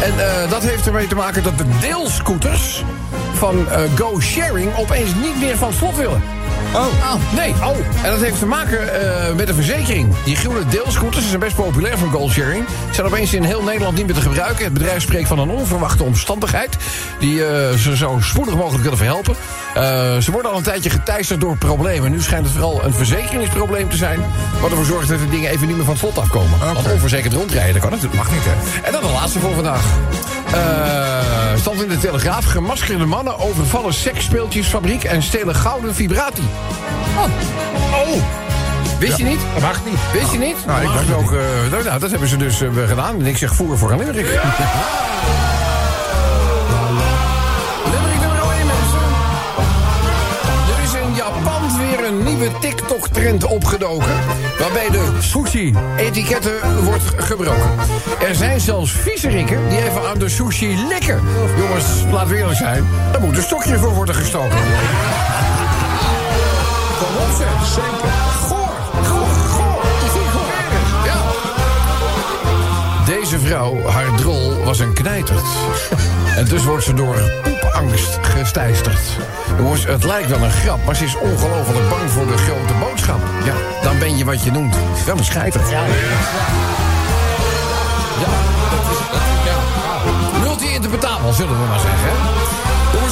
En 0.01 0.13
dat 0.49 0.63
heeft 0.63 0.87
ermee 0.87 1.07
te 1.07 1.15
maken 1.15 1.43
dat 1.43 1.57
de 1.57 1.65
deelscooters 1.79 2.83
van 3.43 3.69
eh, 3.69 3.81
Go 3.95 4.19
Sharing 4.19 4.75
opeens 4.75 5.13
niet 5.15 5.39
meer 5.39 5.57
van 5.57 5.73
slot 5.73 5.95
willen. 5.95 6.21
Oh. 6.73 7.35
Nee. 7.35 7.49
Oh. 7.49 7.77
En 8.03 8.11
dat 8.11 8.21
heeft 8.21 8.39
te 8.39 8.45
maken 8.45 9.01
eh, 9.01 9.33
met 9.35 9.47
de 9.47 9.53
verzekering. 9.53 10.13
Die 10.23 10.35
groene 10.35 10.65
deelscooters 10.65 11.27
zijn 11.27 11.39
best 11.39 11.55
populair 11.55 11.97
van 11.97 12.11
GoSharing. 12.11 12.65
Zijn 12.91 13.07
opeens 13.07 13.33
in 13.33 13.43
heel 13.43 13.63
Nederland 13.63 13.97
niet 13.97 14.05
meer 14.05 14.15
te 14.15 14.21
gebruiken. 14.21 14.63
Het 14.63 14.73
bedrijf 14.73 15.01
spreekt 15.01 15.27
van 15.27 15.39
een 15.39 15.49
onverwachte 15.49 16.03
omstandigheid... 16.03 16.77
die 17.19 17.45
eh, 17.45 17.77
ze 17.77 17.95
zo 17.95 18.17
spoedig 18.21 18.55
mogelijk 18.55 18.83
willen 18.83 18.97
verhelpen. 18.97 19.35
Ze 20.23 20.31
worden 20.31 20.51
al 20.51 20.57
een 20.57 20.63
tijdje 20.63 20.89
geteisterd 20.89 21.41
door 21.41 21.57
problemen. 21.57 22.11
Nu 22.11 22.21
schijnt 22.21 22.45
het 22.45 22.53
vooral 22.53 22.83
een 22.83 22.93
verzekeringsprobleem 22.93 23.89
te 23.89 23.97
zijn... 23.97 24.19
wat 24.61 24.69
ervoor 24.69 24.85
zorgt 24.85 25.09
dat 25.09 25.19
de 25.19 25.29
dingen 25.29 25.49
even 25.49 25.67
niet 25.67 25.75
meer 25.75 25.85
van 25.85 25.93
het 25.93 26.03
slot 26.03 26.17
afkomen. 26.17 26.59
Want 26.59 26.91
onverzekerd 26.91 27.33
rondrijden, 27.33 27.73
dat 27.73 27.81
kan 27.81 27.91
natuurlijk. 27.91 28.23
Mag 28.23 28.31
niet, 28.31 28.43
hè? 28.45 28.81
En 28.81 28.91
dan 28.91 29.01
de 29.01 29.09
laatste 29.09 29.39
voor 29.39 29.53
vandaag. 29.53 29.85
Eh, 30.53 31.22
stand 31.63 31.81
in 31.81 31.89
de 31.89 31.97
Telegraaf. 31.97 32.45
Gemaskerde 32.45 33.05
mannen 33.05 33.39
overvallen 33.39 33.93
seksspeeltjesfabriek... 33.93 35.03
en 35.03 35.23
stelen 35.23 35.55
gouden 35.55 35.95
vibrati. 35.95 36.41
Oh. 37.91 38.23
Wist 38.99 39.17
je 39.17 39.23
niet? 39.23 39.39
Dat 39.53 39.61
mag 39.61 39.85
niet. 39.85 39.99
Wist 40.13 40.31
je 40.31 40.37
niet? 40.37 40.65
Nou, 40.65 40.81
ik 40.81 40.87
dacht 40.87 40.97
gesproken, 40.97 41.39
eh, 41.39 41.71
nou, 41.71 41.83
nou, 41.83 41.99
dat 41.99 42.09
hebben 42.09 42.27
ze 42.27 42.37
dus 42.37 42.61
eh, 42.61 42.69
gedaan. 42.87 43.19
En 43.19 43.25
ik 43.25 43.37
zeg 43.37 43.55
voer 43.55 43.77
voor 43.77 43.91
een 43.91 43.97
limerick. 43.97 44.25
limerick 47.91 48.19
nummer 48.19 48.41
1, 48.57 48.65
mensen. 48.65 48.99
Er 50.77 50.83
is 50.83 50.93
een 50.93 51.15
Japan 51.15 52.23
nieuwe 52.23 52.51
TikTok-trend 52.59 53.45
opgedoken... 53.45 54.13
waarbij 54.73 54.99
de 54.99 55.21
sushi-etiketten 55.21 56.83
wordt 56.83 57.03
gebroken. 57.17 57.71
Er 58.19 58.35
zijn 58.35 58.59
zelfs 58.59 58.91
viezerikken 58.91 59.69
die 59.69 59.83
even 59.83 60.09
aan 60.09 60.19
de 60.19 60.29
sushi 60.29 60.77
likken. 60.87 61.21
Jongens, 61.57 61.85
laten 62.11 62.47
we 62.47 62.55
zijn, 62.55 62.87
daar 63.11 63.21
moet 63.21 63.37
een 63.37 63.43
stokje 63.43 63.77
voor 63.77 63.93
worden 63.93 64.15
gestoken. 64.15 64.57
Kom 66.99 67.15
op 67.17 67.35
zeg. 67.37 67.51
Deze 73.05 73.39
vrouw, 73.39 73.85
haar 73.87 74.15
drol, 74.15 74.63
was 74.63 74.79
een 74.79 74.93
knijterd. 74.93 75.45
En 76.35 76.45
dus 76.45 76.63
wordt 76.63 76.83
ze 76.83 76.93
door 76.93 77.21
poepangst 77.73 78.17
gesteisterd. 78.21 78.99
Jongens, 79.57 79.85
het 79.85 80.03
lijkt 80.03 80.29
wel 80.29 80.41
een 80.41 80.51
grap, 80.51 80.85
maar 80.85 80.95
ze 80.95 81.03
is 81.03 81.15
ongelooflijk 81.15 81.89
bang 81.89 82.11
voor 82.11 82.27
de 82.27 82.37
grote 82.37 82.73
boodschap. 82.73 83.19
Ja, 83.43 83.53
dan 83.81 83.99
ben 83.99 84.17
je 84.17 84.25
wat 84.25 84.43
je 84.43 84.51
noemt. 84.51 84.75
Wel 85.05 85.17
een 85.17 85.23
scheiter. 85.23 85.61
Ja, 85.69 85.81
dat 88.71 88.91
is... 88.91 88.97
Ja. 89.45 90.39
Multi-interpretabel, 90.39 91.33
zullen 91.33 91.61
we 91.61 91.67
maar 91.67 91.79
zeggen. 91.79 92.42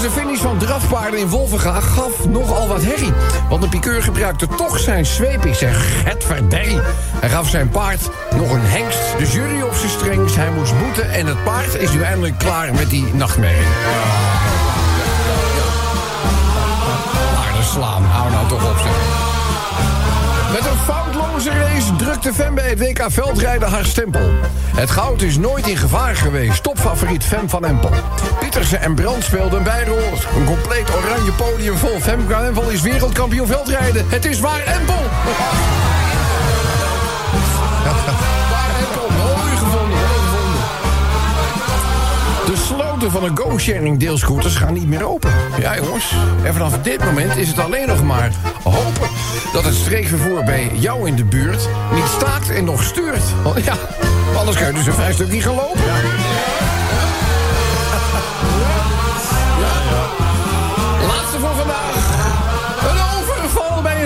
De 0.02 0.10
finish 0.10 0.40
van 0.40 0.58
drafpaarden 0.58 1.20
in 1.20 1.28
Wolvenga 1.28 1.80
gaf 1.80 2.28
nogal 2.28 2.68
wat 2.68 2.84
herrie. 2.84 3.14
Want 3.50 3.62
de 3.62 3.70
piqueur 3.70 4.04
gebruikte 4.04 4.48
toch 4.48 4.80
zijn 4.80 5.06
zweep. 5.06 5.46
Ik 5.46 5.54
zeg, 5.54 6.04
het 6.04 6.24
verderrie. 6.24 6.80
Hij 7.20 7.30
gaf 7.30 7.50
zijn 7.50 7.70
paard 7.70 8.10
nog 8.36 8.52
een 8.52 8.66
hengst. 8.66 9.18
De 9.18 9.26
jury 9.26 9.62
op 9.62 9.74
zijn 9.74 9.90
strengst. 9.90 10.36
Hij 10.36 10.52
moest 10.52 10.80
boeten 10.80 11.12
en 11.12 11.26
het 11.26 11.44
paard 11.44 11.76
is 11.76 11.92
nu 11.92 12.02
eindelijk 12.02 12.38
klaar 12.38 12.74
met 12.74 12.90
die 12.90 13.14
nachtmerrie. 13.14 14.61
Drukte 22.22 22.44
Fem 22.44 22.56
bij 22.56 22.70
het 22.70 22.80
WK 22.80 23.06
veldrijden 23.08 23.70
haar 23.70 23.86
stempel. 23.86 24.30
Het 24.76 24.90
goud 24.90 25.22
is 25.22 25.38
nooit 25.38 25.68
in 25.68 25.78
gevaar 25.78 26.16
geweest. 26.16 26.64
Topfavoriet 26.64 27.24
Fem 27.24 27.50
van 27.50 27.66
Empel. 27.66 27.90
Pietersen 28.40 28.82
en 28.82 28.96
Brand 28.96 29.24
speelden 29.24 29.58
een 29.58 29.64
bijrol. 29.64 30.12
Een 30.36 30.46
compleet 30.46 30.96
oranje 30.96 31.32
podium 31.32 31.78
vol. 31.78 32.00
Fem 32.00 32.30
van 32.30 32.44
Empel 32.44 32.70
is 32.70 32.82
wereldkampioen 32.82 33.48
veldrijden. 33.48 34.10
Het 34.10 34.26
is 34.26 34.40
waar 34.40 34.60
Empel. 34.60 36.01
De 43.02 43.10
sloten 43.10 43.28
van 43.28 43.36
de 43.36 43.42
go-sharing 43.42 44.00
deelscooters 44.00 44.56
gaan 44.56 44.74
niet 44.74 44.88
meer 44.88 45.04
open. 45.08 45.32
Ja 45.60 45.76
jongens, 45.76 46.14
en 46.44 46.54
vanaf 46.54 46.82
dit 46.82 47.06
moment 47.06 47.38
is 47.38 47.48
het 47.48 47.60
alleen 47.60 47.88
nog 47.88 48.04
maar 48.04 48.32
hopen... 48.64 49.10
dat 49.54 49.64
het 49.64 49.76
streekvervoer 49.76 50.44
bij 50.44 50.72
jou 50.74 51.08
in 51.08 51.16
de 51.16 51.26
buurt 51.26 51.70
niet 51.94 52.08
staakt 52.08 52.50
en 52.50 52.66
nog 52.66 52.84
stuurt. 52.84 53.24
Want 53.44 53.64
ja, 53.64 53.74
anders 54.38 54.58
kun 54.58 54.68
je 54.68 54.74
dus 54.74 54.86
een 54.86 54.94
vrij 54.94 55.14
stuk 55.14 55.32
niet 55.32 55.44
gaan 55.44 55.56
lopen. 55.56 55.82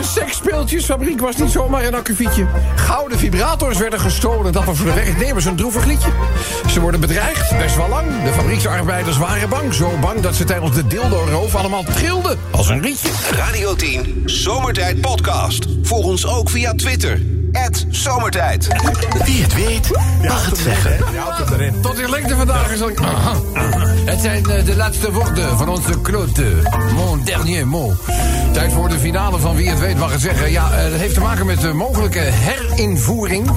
Seksspeeltjesfabriek 0.06 1.22
was 1.22 1.36
niet 1.36 1.52
zomaar 1.52 1.86
een 1.86 1.96
akkefietje. 1.96 2.48
Gouden 2.76 3.20
vibrators 3.20 3.78
werden 3.78 4.00
gestolen. 4.00 4.54
Dat 4.54 4.64
was 4.64 4.78
voor 4.78 4.86
de 4.86 4.94
werknemers 4.94 5.46
een 5.46 5.56
droevig 5.56 5.86
liedje. 5.86 6.10
Ze 6.70 6.80
worden 6.80 7.00
bedreigd, 7.00 7.58
best 7.58 7.76
wel 7.76 7.90
lang. 7.90 8.24
De 8.24 8.32
fabrieksarbeiders 8.32 9.18
waren 9.18 9.50
bang. 9.50 9.74
Zo 9.74 9.92
bang 10.02 10.20
dat 10.20 10.36
ze 10.36 10.44
tijdens 10.44 10.76
de 10.76 10.88
dildo-roof 10.88 11.56
allemaal 11.56 11.84
trilden. 11.84 12.40
Als 12.52 12.70
een 12.70 12.82
rietje. 12.82 13.10
Radio 13.32 13.76
10 13.76 14.22
Zomertijd 14.26 15.02
Podcast. 15.02 15.66
Volg 15.82 16.06
ons 16.06 16.28
ook 16.28 16.50
via 16.50 16.74
Twitter. 16.74 17.22
Zomertijd. 17.90 18.68
Wie 19.26 19.42
het 19.42 19.54
weet, 19.54 19.90
mag 20.22 20.46
het 20.46 20.58
zeggen. 20.58 20.98
Tot 21.82 22.00
in 22.00 22.10
lengte 22.10 22.36
vandaag 22.36 22.72
is 22.72 22.80
ik. 22.80 23.00
Aha. 23.00 23.34
Het 24.06 24.22
zijn 24.22 24.46
eh, 24.46 24.66
de 24.66 24.76
laatste 24.76 25.12
woorden 25.12 25.58
van 25.58 25.70
onze 25.70 26.02
Claude. 26.02 26.62
Mon 26.94 27.24
dernier 27.24 27.68
mot. 27.68 27.96
Tijd 28.56 28.74
voor 28.74 28.90
de 28.90 29.00
finale 29.00 29.40
van 29.40 29.56
Wie 29.56 29.70
het 29.70 29.80
weet 29.80 29.98
mag 29.98 30.12
het 30.12 30.22
zeggen. 30.22 30.52
Ja, 30.52 30.72
eh, 30.72 30.92
dat 30.92 31.00
heeft 31.00 31.14
te 31.14 31.20
maken 31.20 31.46
met 31.46 31.62
de 31.62 31.74
mogelijke 31.74 32.20
herinvoering 32.20 33.52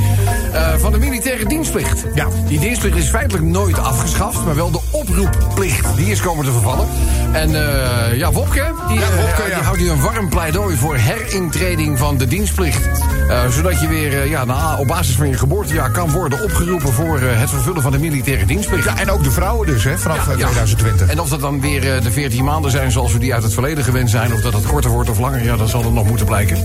eh, 0.53 0.75
van 0.79 0.93
de 0.93 0.99
militaire 0.99 1.47
dienstplicht. 1.47 2.05
Ja, 2.15 2.27
die 2.47 2.59
dienstplicht 2.59 2.97
is 2.97 3.09
feitelijk 3.09 3.45
nooit 3.45 3.79
afgeschaft, 3.79 4.45
maar 4.45 4.55
wel 4.55 4.71
de 4.71 4.81
oproepplicht. 4.91 5.97
Die 5.97 6.07
is 6.07 6.21
komen 6.21 6.45
te 6.45 6.53
vervallen. 6.53 6.87
En 7.33 7.55
eh, 7.55 8.17
ja, 8.17 8.33
Wopke, 8.33 8.73
die, 8.89 9.01
eh, 9.01 9.45
die 9.45 9.55
houdt 9.55 9.79
hier 9.79 9.91
een 9.91 10.01
warm 10.01 10.29
pleidooi 10.29 10.77
voor 10.77 10.97
herintreding 10.97 11.99
van 11.99 12.17
de 12.17 12.27
dienstplicht. 12.27 12.89
Eh, 13.29 13.49
zodat 13.51 13.81
je 13.81 13.89
weer 13.89 14.21
eh, 14.21 14.31
ja, 14.31 14.45
na, 14.45 14.77
op 14.79 14.87
basis 14.87 15.17
van 15.17 15.29
je 15.29 15.39
geboortejaar 15.39 15.91
kan 15.91 16.11
worden 16.11 16.43
opgeroepen 16.43 16.93
voor 16.93 17.19
eh, 17.19 17.41
het 17.41 17.51
vervullen 17.51 17.83
van 17.83 17.93
de 17.93 17.99
militaire 17.99 18.47
dienstplicht. 18.47 18.85
Ja, 18.85 18.99
en 18.99 19.11
ook 19.11 19.25
de 19.25 19.31
vrouwen 19.31 19.67
dus, 19.67 19.85
hè, 19.85 19.99
vanaf 19.99 20.27
Ja, 20.27 20.33
eh, 20.33 20.39
ja. 20.39 20.45
2020. 20.45 21.09
En 21.09 21.21
of 21.21 21.29
dat 21.29 21.41
dan 21.41 21.61
weer 21.61 21.95
eh, 21.95 22.03
de 22.03 22.11
14 22.11 22.45
maanden 22.45 22.71
zijn 22.71 22.91
zoals 22.91 23.13
we 23.13 23.19
die 23.19 23.35
uit 23.35 23.43
het 23.43 23.53
verleden 23.53 23.85
gewend 23.85 24.11
zijn... 24.11 24.33
of 24.33 24.41
dat 24.41 24.53
het 24.53 24.67
korter 24.67 24.88
wordt 24.91 25.11
of 25.11 25.19
langer, 25.19 25.45
ja, 25.45 25.57
dat 25.57 25.69
zal 25.69 25.85
er 25.85 25.93
nog 25.93 26.07
moeten 26.07 26.27
blijken. 26.27 26.57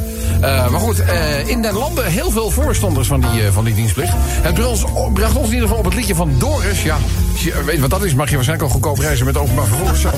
Eh, 0.42 0.70
maar 0.70 0.80
goed, 0.80 1.00
eh, 1.00 1.48
in 1.48 1.62
den 1.62 1.74
landen 1.74 2.06
heel 2.06 2.32
veel 2.32 2.50
voorstanders 2.50 3.08
van 3.08 3.22
die, 3.22 3.46
eh, 3.46 3.52
van 3.52 3.64
die 3.64 3.74
dienstplicht. 3.74 4.14
Het 4.18 4.54
bracht 4.54 4.70
ons, 4.70 5.14
bracht 5.14 5.36
ons 5.36 5.48
in 5.48 5.54
ieder 5.54 5.68
geval 5.68 5.78
op 5.78 5.86
het 5.86 5.94
liedje 5.94 6.16
van 6.16 6.40
Doris. 6.40 6.84
Ja, 6.84 6.98
als 7.32 7.44
je 7.44 7.64
weet 7.64 7.80
wat 7.80 7.90
dat 7.90 8.04
is, 8.04 8.14
mag 8.14 8.30
je 8.30 8.36
waarschijnlijk 8.36 8.70
al 8.70 8.76
goedkoop 8.76 9.00
reizen 9.00 9.26
met 9.26 9.38
openbaar 9.38 9.66
vervoer. 9.66 10.14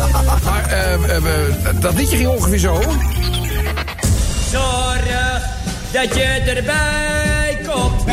maar 1.62 1.80
dat 1.80 1.94
liedje 1.94 2.18
ging 2.18 2.30
ongeveer 2.30 2.58
zo. 2.58 2.82
Zorg 4.52 5.04
dat 5.92 6.16
je 6.16 6.24
erbij 6.24 7.58
komt. 7.68 8.04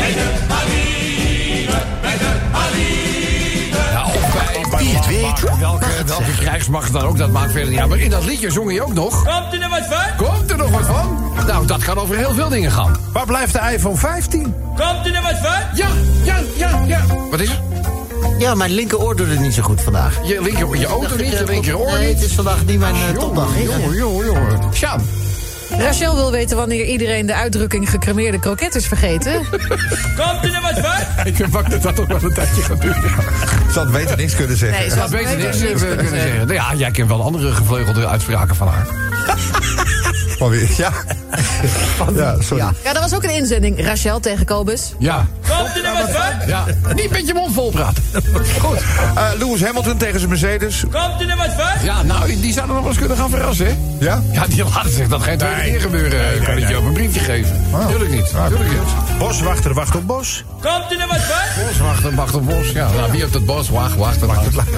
Weet, 5.21 5.59
welke, 5.59 5.85
welke 6.05 6.35
krijgsmacht 6.37 6.93
dan 6.93 7.01
ook, 7.01 7.17
dat 7.17 7.31
maakt 7.31 7.51
verder 7.51 7.69
niet 7.69 7.79
uit. 7.79 7.89
Maar 7.89 7.99
in 7.99 8.09
dat 8.09 8.25
liedje 8.25 8.51
zong 8.51 8.69
hij 8.69 8.81
ook 8.81 8.93
nog... 8.93 9.23
Komt 9.23 9.53
er 9.53 9.59
nog 9.59 9.69
wat 9.69 9.87
van? 9.89 10.27
Komt 10.27 10.51
er 10.51 10.57
nog 10.57 10.69
wat 10.69 10.85
van? 10.85 11.31
Nou, 11.47 11.65
dat 11.65 11.83
kan 11.83 11.97
over 11.97 12.15
heel 12.15 12.33
veel 12.33 12.49
dingen 12.49 12.71
gaan. 12.71 12.95
Waar 13.13 13.25
blijft 13.25 13.53
de 13.53 13.59
iPhone 13.73 13.97
15? 13.97 14.55
Komt 14.67 15.05
er 15.05 15.11
nog 15.11 15.21
wat 15.21 15.37
van? 15.37 15.61
Ja, 15.73 15.87
ja, 16.23 16.39
ja, 16.55 16.81
ja. 16.85 17.01
Wat 17.31 17.39
is 17.39 17.49
er? 17.49 17.61
Ja, 18.39 18.55
mijn 18.55 18.71
linkeroor 18.71 19.15
doet 19.15 19.27
het 19.29 19.39
niet 19.39 19.53
zo 19.53 19.61
goed 19.61 19.81
vandaag. 19.81 20.19
Je, 20.23 20.41
linker, 20.41 20.77
je 20.77 20.85
auto 20.85 21.15
niet, 21.15 21.29
je 21.29 21.43
linkeroor 21.45 21.91
Nee, 21.91 22.07
niet. 22.07 22.15
het 22.15 22.29
is 22.29 22.33
vandaag 22.35 22.65
niet 22.65 22.79
mijn 22.79 22.95
uh, 22.95 23.19
topdag. 23.19 23.47
Jongen, 23.63 23.95
jongen, 23.95 24.25
jongen. 24.25 24.59
Sjaan. 24.73 25.01
Rachel 25.77 26.15
wil 26.15 26.31
weten 26.31 26.57
wanneer 26.57 26.85
iedereen 26.85 27.25
de 27.25 27.33
uitdrukking 27.33 27.89
gecremeerde 27.89 28.39
kroket 28.39 28.75
is 28.75 28.87
vergeten. 28.87 29.33
Komt 30.17 30.43
er 30.43 30.51
nog 30.51 30.61
wat 30.61 30.79
van? 30.79 31.25
Ik 31.25 31.37
ben 31.37 31.49
bang 31.49 31.67
dat 31.67 31.81
dat 31.81 31.95
toch 31.95 32.07
wel 32.07 32.23
een 32.23 32.33
tijdje 32.33 32.61
gaat 32.61 32.81
duren. 32.81 33.01
Ze 33.71 33.79
had 33.79 33.91
beter 33.91 34.17
niks 34.17 34.35
kunnen 34.35 34.57
zeggen. 34.57 34.79
Nee, 34.79 34.89
Dat 34.89 34.97
had 34.97 35.09
beter 35.09 35.37
niks 35.37 35.57
kunnen 35.59 35.79
zeggen. 35.79 36.37
Nou 36.37 36.53
Ja, 36.53 36.73
jij 36.75 36.91
kent 36.91 37.07
wel 37.07 37.23
andere 37.23 37.51
gevleugelde 37.51 38.07
uitspraken 38.07 38.55
van 38.55 38.67
haar. 38.67 38.87
Weer, 40.39 40.69
ja. 40.77 40.91
ja, 42.15 42.35
sorry. 42.41 42.63
Ja. 42.63 42.71
Ja, 42.83 42.93
dat 42.93 43.01
was 43.01 43.13
ook 43.15 43.23
een 43.23 43.35
inzending. 43.35 43.85
Rachel 43.85 44.19
tegen 44.19 44.45
Kobus. 44.45 44.93
Ja, 44.99 45.25
Komt 45.47 45.75
er 45.75 46.13
van? 46.13 46.47
ja. 46.47 46.63
Niet 46.95 47.09
met 47.09 47.27
je 47.27 47.33
mond 47.33 47.53
vol 47.53 47.69
praten. 47.71 48.03
Goed. 48.59 48.77
Eh, 49.15 49.29
Lewis 49.39 49.63
Hamilton 49.63 49.97
tegen 49.97 50.17
zijn 50.19 50.29
Mercedes. 50.31 50.79
Komt 50.81 51.29
er 51.29 51.37
wat 51.37 51.53
van? 51.57 51.83
Ja, 51.85 52.03
nou, 52.03 52.39
die 52.41 52.53
zouden 52.53 52.75
nog 52.75 52.83
wel 52.83 52.91
eens 52.91 52.99
kunnen 52.99 53.17
gaan 53.17 53.29
verrassen, 53.29 53.65
hè? 53.65 53.75
Ja? 53.99 54.21
Ja, 54.31 54.45
die 54.47 54.63
laten 54.63 54.91
zich 54.91 55.07
dat 55.07 55.21
geen 55.21 55.37
tweede 55.37 55.61
keer 55.61 55.81
gebeuren. 55.81 56.43
kan 56.43 56.57
ik 56.57 56.67
je 56.67 56.75
ook 56.75 56.85
een 56.85 56.93
briefje 56.93 57.19
geven. 57.19 57.61
Tuurlijk 57.87 58.11
niet. 58.11 58.29
Tuurlijk 58.47 58.69
niet. 58.71 59.17
Boswachter 59.17 59.73
wacht 59.73 59.95
op 59.95 60.07
bos. 60.07 60.43
Komt 60.63 60.91
er 60.91 60.97
nog 60.97 61.07
wat 61.07 61.21
van? 61.21 61.65
Bos, 61.65 61.77
wachten, 61.79 62.15
wachten, 62.15 62.45
bos. 62.45 62.69
Ja, 62.71 62.89
nou, 62.91 63.11
wie 63.11 63.25
op 63.25 63.33
het 63.33 63.45
bos? 63.45 63.69
Wacht, 63.69 63.95
wacht, 63.95 64.19
wacht. 64.19 64.53
wacht. 64.55 64.69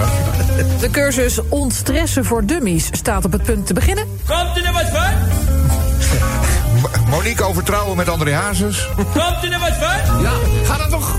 De 0.80 0.90
cursus 0.90 1.40
Ontstressen 1.48 2.24
voor 2.24 2.44
Dummies 2.46 2.88
staat 2.90 3.24
op 3.24 3.32
het 3.32 3.42
punt 3.42 3.66
te 3.66 3.74
beginnen. 3.74 4.04
Komt 4.26 4.56
er 4.56 4.62
nog 4.62 4.72
wat 4.72 4.90
van? 4.92 5.12
M- 7.06 7.10
Monique 7.10 7.44
over 7.44 7.62
trouwen 7.62 7.96
met 7.96 8.08
André 8.08 8.32
Hazes. 8.34 8.88
Komt 8.96 9.42
er 9.42 9.50
nog 9.50 9.60
wat 9.60 9.76
van? 9.80 10.22
Ja, 10.22 10.30
ga 10.64 10.76
dat 10.76 10.90
toch? 10.90 11.16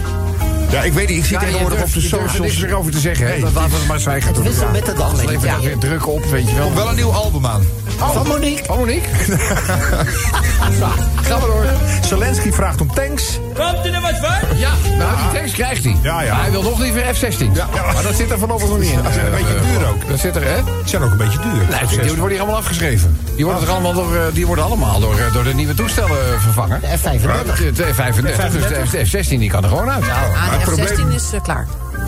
Ja, 0.70 0.82
ik 0.84 0.94
weet 0.94 1.08
niet, 1.10 1.18
ik 1.18 1.26
zie 1.26 1.34
Ja, 1.34 1.40
tegenwoordig 1.40 1.82
op 1.82 1.94
de 1.94 2.00
er 2.00 2.02
niks 2.02 2.10
socials... 2.34 2.58
meer 2.60 2.76
over 2.76 2.92
te 2.92 3.00
zeggen, 3.00 3.28
hè? 3.28 3.40
Dat 3.40 3.54
laten 3.54 3.72
we 3.72 3.78
het 3.78 3.88
maar 3.88 4.00
zwijgen. 4.00 4.34
Het 4.34 4.44
wisselt 4.44 4.72
met 4.72 4.86
de 4.86 4.94
dag, 4.94 5.22
ik. 5.22 5.42
dat 5.42 5.62
weer 5.62 5.78
druk 5.78 6.08
op, 6.08 6.26
weet 6.26 6.50
je 6.50 6.56
wel. 6.56 6.74
Wel 6.74 6.90
een 6.90 6.96
nieuw 6.96 7.12
album 7.12 7.46
aan. 7.46 7.64
Van 7.98 8.28
Monique. 8.28 8.70
Oh, 8.72 8.78
Monique? 8.78 9.08
Ga 11.22 11.38
maar 11.38 11.48
door. 11.48 11.66
Zelensky 12.02 12.52
vraagt 12.52 12.82
om 12.82 12.94
tanks. 12.94 13.40
Komt 13.54 13.86
er 13.86 13.92
nog 13.92 14.02
wat 14.02 14.20
van? 14.22 14.58
Ja, 14.58 14.70
nou, 14.98 15.12
die 15.18 15.40
tekst 15.40 15.54
krijgt 15.54 15.84
hij. 15.84 15.96
Ja, 16.02 16.22
ja. 16.22 16.34
Maar 16.34 16.42
hij 16.42 16.52
wil 16.52 16.62
nog 16.62 16.80
liever 16.80 17.02
F-16. 17.16 17.52
Maar 17.94 18.04
dat 18.04 18.16
zit 18.16 18.32
er 18.32 18.40
voorlopig 18.40 18.68
nog 18.70 18.80
niet 18.80 18.90
in. 18.92 19.04
Dat 19.04 19.12
is 19.12 19.18
een 19.18 19.32
beetje 19.32 19.60
duur 19.78 19.88
ook. 19.88 20.08
Dat 20.10 20.20
zit 20.20 20.36
er, 20.36 20.44
hè? 20.44 20.64
Die 20.64 20.74
zijn 20.86 21.02
ook 21.04 21.12
een 21.12 21.18
beetje 21.18 21.40
duur. 21.40 21.52
Nee, 21.80 22.00
die 22.02 22.10
worden 22.10 22.30
hier 22.30 22.40
allemaal 22.40 22.56
afgeschreven. 22.60 23.18
Die 23.36 23.46
worden, 23.46 23.64
er 23.64 23.70
allemaal 23.70 23.94
door, 23.94 24.16
eh, 24.16 24.22
die 24.34 24.46
worden 24.48 24.66
allemaal 24.66 25.00
door, 25.00 25.18
eh, 25.20 25.34
door 25.34 25.44
de 25.44 25.54
nieuwe 25.54 25.74
toestellen 25.74 26.42
vervangen. 26.42 26.82
De 26.82 26.88
F35. 26.88 27.74
De 27.76 27.84
F-35, 27.94 28.22
dus 28.52 28.68
de 28.68 28.86
F- 28.86 28.90
de 28.92 29.06
F-16 29.06 29.40
die 29.40 29.50
kan 29.50 29.64
er 29.64 29.70
gewoon 29.70 29.90
uit. 29.90 30.04
Het 30.08 30.57
probleem- 30.64 30.88
F-16 30.88 31.14
is 31.16 31.34
eh, 31.34 31.42
klaar. 31.42 31.68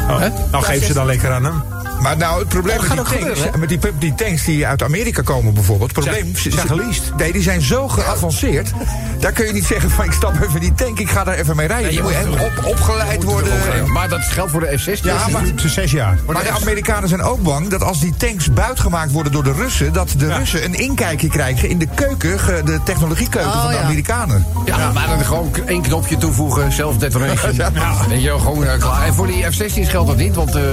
Oh, 0.09 0.19
nou 0.51 0.63
geef 0.63 0.85
ze 0.85 0.93
dan 0.93 1.05
lekker 1.05 1.31
aan 1.31 1.43
hem. 1.43 1.63
Maar 2.01 2.17
nou, 2.17 2.39
het 2.39 2.47
probleem 2.47 2.77
met, 2.77 2.85
gaat 2.85 2.91
die 2.91 2.99
ook 2.99 3.07
tanks, 3.07 3.39
gebeuren, 3.39 3.59
met 3.59 3.69
die, 3.69 3.79
die 3.99 4.15
tanks 4.15 4.43
die 4.45 4.67
uit 4.67 4.83
Amerika 4.83 5.21
komen 5.21 5.53
bijvoorbeeld... 5.53 5.95
het 5.95 6.03
probleem, 6.05 6.35
Zijn- 6.35 6.53
zijn 6.53 6.67
geleased. 6.67 7.17
Nee, 7.17 7.31
die 7.31 7.41
zijn 7.41 7.61
zo 7.61 7.87
geavanceerd. 7.87 8.71
Daar 9.19 9.31
kun 9.31 9.45
je 9.45 9.53
niet 9.53 9.65
zeggen 9.65 9.89
van 9.89 10.05
ik 10.05 10.11
stap 10.11 10.33
even 10.35 10.53
in 10.53 10.59
die 10.59 10.73
tank, 10.73 10.99
ik 10.99 11.09
ga 11.09 11.23
daar 11.23 11.35
even 11.35 11.55
mee 11.55 11.67
rijden. 11.67 11.93
je 11.93 12.01
moet 12.01 12.13
helemaal 12.13 12.45
op, 12.45 12.65
opgeleid 12.65 13.23
worden. 13.23 13.91
Maar 13.91 14.09
dat 14.09 14.19
geldt 14.21 14.51
voor 14.51 14.59
de 14.59 14.77
F-16. 14.77 15.01
Ja, 15.03 15.27
maar, 15.31 15.41
zes 15.55 15.91
jaar. 15.91 16.17
maar 16.25 16.43
de 16.43 16.49
Amerikanen 16.51 17.09
zijn 17.09 17.21
ook 17.21 17.41
bang 17.43 17.67
dat 17.67 17.83
als 17.83 17.99
die 17.99 18.13
tanks 18.17 18.53
buitgemaakt 18.53 19.11
worden 19.11 19.31
door 19.31 19.43
de 19.43 19.53
Russen... 19.53 19.93
dat 19.93 20.13
de 20.17 20.33
Russen 20.33 20.63
een 20.63 20.73
inkijkje 20.79 21.27
krijgen 21.27 21.69
in 21.69 21.77
de 21.77 21.87
keuken, 21.95 22.65
de 22.65 22.79
technologiekeuken 22.83 23.51
Oh, 23.51 23.61
van 23.61 23.71
de 23.71 23.77
ja. 23.77 23.83
Amerikanen. 23.83 24.45
Ja, 24.65 24.91
maar 24.91 25.07
dan 25.07 25.25
gewoon 25.25 25.51
één 25.65 25.81
knopje 25.81 26.17
toevoegen, 26.17 26.71
self-detonation. 26.71 27.47
Ja. 27.59 27.71
Weet 28.07 28.21
je 28.21 28.27
wel, 28.27 28.39
gewoon 28.39 28.65
eh, 28.65 28.79
klaar. 28.79 29.05
En 29.05 29.13
voor 29.13 29.27
die 29.27 29.43
F-16's 29.51 29.87
geldt 30.05 30.17
dat 30.17 30.27
niet, 30.27 30.35
want 30.35 30.55
eh, 30.55 30.63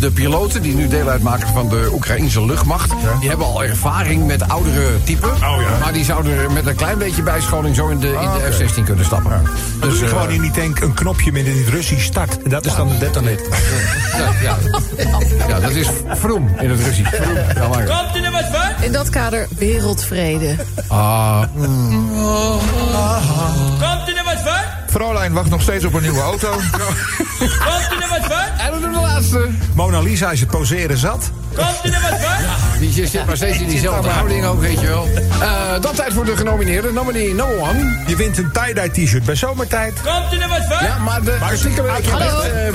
de 0.00 0.10
piloten 0.10 0.62
die 0.62 0.74
nu 0.74 0.88
deel 0.88 1.08
uitmaken 1.08 1.48
van 1.48 1.68
de 1.68 1.90
Oekraïnse 1.92 2.44
luchtmacht... 2.44 2.92
die 3.20 3.28
hebben 3.28 3.46
al 3.46 3.64
ervaring 3.64 4.26
met 4.26 4.48
oudere 4.48 5.02
typen. 5.04 5.30
Oh, 5.30 5.38
ja. 5.40 5.78
Maar 5.80 5.92
die 5.92 6.04
zouden 6.04 6.32
er 6.38 6.52
met 6.52 6.66
een 6.66 6.74
klein 6.74 6.98
beetje 6.98 7.22
bijscholing 7.22 7.76
zo 7.76 7.88
in 7.88 7.98
de, 7.98 8.06
in 8.06 8.12
de 8.32 8.52
F-16 8.52 8.84
kunnen 8.84 9.04
stappen. 9.04 9.42
Dus 9.80 9.90
Dus, 9.90 10.00
eh, 10.00 10.08
gewoon 10.08 10.30
in 10.30 10.40
die 10.40 10.50
tank 10.50 10.80
een 10.80 10.94
knopje 10.94 11.32
met 11.32 11.46
in 11.46 11.56
het 11.58 11.68
Russisch 11.68 12.04
start. 12.04 12.42
En 12.42 12.50
dat 12.50 12.66
is 12.66 12.74
dan 12.74 12.88
de 12.88 12.98
detonator. 12.98 13.46
ja, 14.18 14.30
ja. 14.42 14.56
ja, 15.48 15.60
dat 15.60 15.70
is 15.70 15.88
vroom 16.08 16.50
in 16.60 16.70
het 16.70 16.80
Russisch. 16.82 17.10
Komt 17.10 18.24
er 18.24 18.30
wat 18.32 18.44
van? 18.52 18.84
In 18.84 18.92
dat 18.92 19.10
kader 19.10 19.48
wereldvrede. 19.58 20.54
ah, 20.88 21.42
Komt 23.80 24.08
er? 24.08 24.15
Fräulein 24.96 25.32
wacht 25.32 25.50
nog 25.50 25.62
steeds 25.62 25.84
op 25.84 25.94
een 25.94 26.02
nieuwe 26.02 26.20
auto. 26.20 26.50
Komt 27.38 27.92
u 27.92 28.02
er 28.02 28.08
wat 28.08 28.26
van? 28.26 28.58
en 28.58 28.80
dan 28.80 28.92
de 28.92 29.00
laatste. 29.00 29.48
Mona 29.74 30.00
Lisa 30.00 30.30
is 30.30 30.40
het 30.40 30.50
poseren 30.50 30.98
zat. 30.98 31.30
Komt 31.54 31.68
u 31.84 31.88
er 31.88 32.00
wat 32.10 32.20
van? 32.20 32.78
Die 32.78 32.92
zit 33.06 33.26
maar 33.26 33.36
steeds 33.36 33.58
in 33.58 33.68
diezelfde 33.68 34.08
houding 34.08 34.44
ook, 34.44 34.60
weet 34.60 34.80
je 34.80 34.86
wel. 34.86 35.08
Eh, 35.40 35.80
dan 35.80 35.94
tijd 35.94 36.12
voor 36.12 36.24
de 36.24 36.36
genomineerden. 36.36 36.94
Nominee 36.94 37.34
no 37.34 37.46
one. 37.58 38.04
Je 38.06 38.16
wint 38.16 38.38
een 38.38 38.50
tie-dye 38.52 38.90
t-shirt 38.90 39.24
bij 39.24 39.34
zomertijd. 39.34 39.94
Komt 39.94 40.32
u 40.32 40.38
er 40.38 40.48
wat 40.48 40.66
van? 40.68 40.86
Ja, 40.86 40.98
maar 40.98 41.22
de 41.22 41.38
artikelen... 41.40 42.65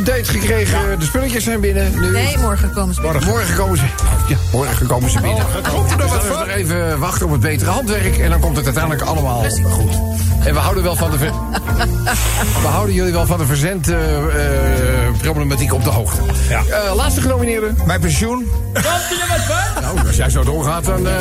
update 0.00 0.24
gekregen. 0.24 0.98
De 0.98 1.04
spulletjes 1.04 1.44
zijn 1.44 1.60
binnen. 1.60 2.00
Nu. 2.00 2.10
Nee, 2.10 2.38
morgen 2.38 2.72
komen 2.72 2.94
ze 2.94 3.00
binnen. 3.00 3.24
Morgen 3.24 3.56
komen 3.56 3.78
ze. 3.78 3.84
Ja, 4.28 4.36
morgen 4.52 4.86
komen 4.86 5.10
ze 5.10 5.20
binnen. 5.20 5.44
Komt 5.74 5.90
er 5.90 5.96
nog 5.96 6.28
wat 6.28 6.38
nog 6.38 6.48
even 6.48 6.98
wachten 6.98 7.26
op 7.26 7.32
het 7.32 7.40
betere 7.40 7.70
handwerk. 7.70 8.18
En 8.18 8.30
dan 8.30 8.40
komt 8.40 8.56
het 8.56 8.64
uiteindelijk 8.64 9.04
allemaal 9.04 9.44
goed. 9.70 9.92
En 10.44 10.54
we 10.54 10.60
houden 10.60 10.82
wel 10.82 10.96
van 10.96 11.10
de. 11.10 11.18
ver- 11.18 11.32
we 12.62 12.66
houden 12.68 12.94
jullie 12.94 13.12
wel 13.12 13.26
van 13.26 13.38
de 13.38 13.46
verzendproblematiek 13.46 15.72
op 15.72 15.84
de 15.84 15.90
hoogte. 15.90 16.20
Ja. 16.48 16.62
Eh, 16.70 16.94
laatste 16.94 17.20
genomineerde. 17.20 17.70
Mijn 17.86 18.00
pensioen. 18.00 18.50
Komt 18.72 18.84
er 18.86 19.26
wat 19.28 19.40
van? 19.56 19.82
Nou, 19.82 20.06
als 20.06 20.16
jij 20.16 20.30
zo 20.30 20.44
doorgaat, 20.44 20.84
dan. 20.84 21.06
eh 21.06 21.14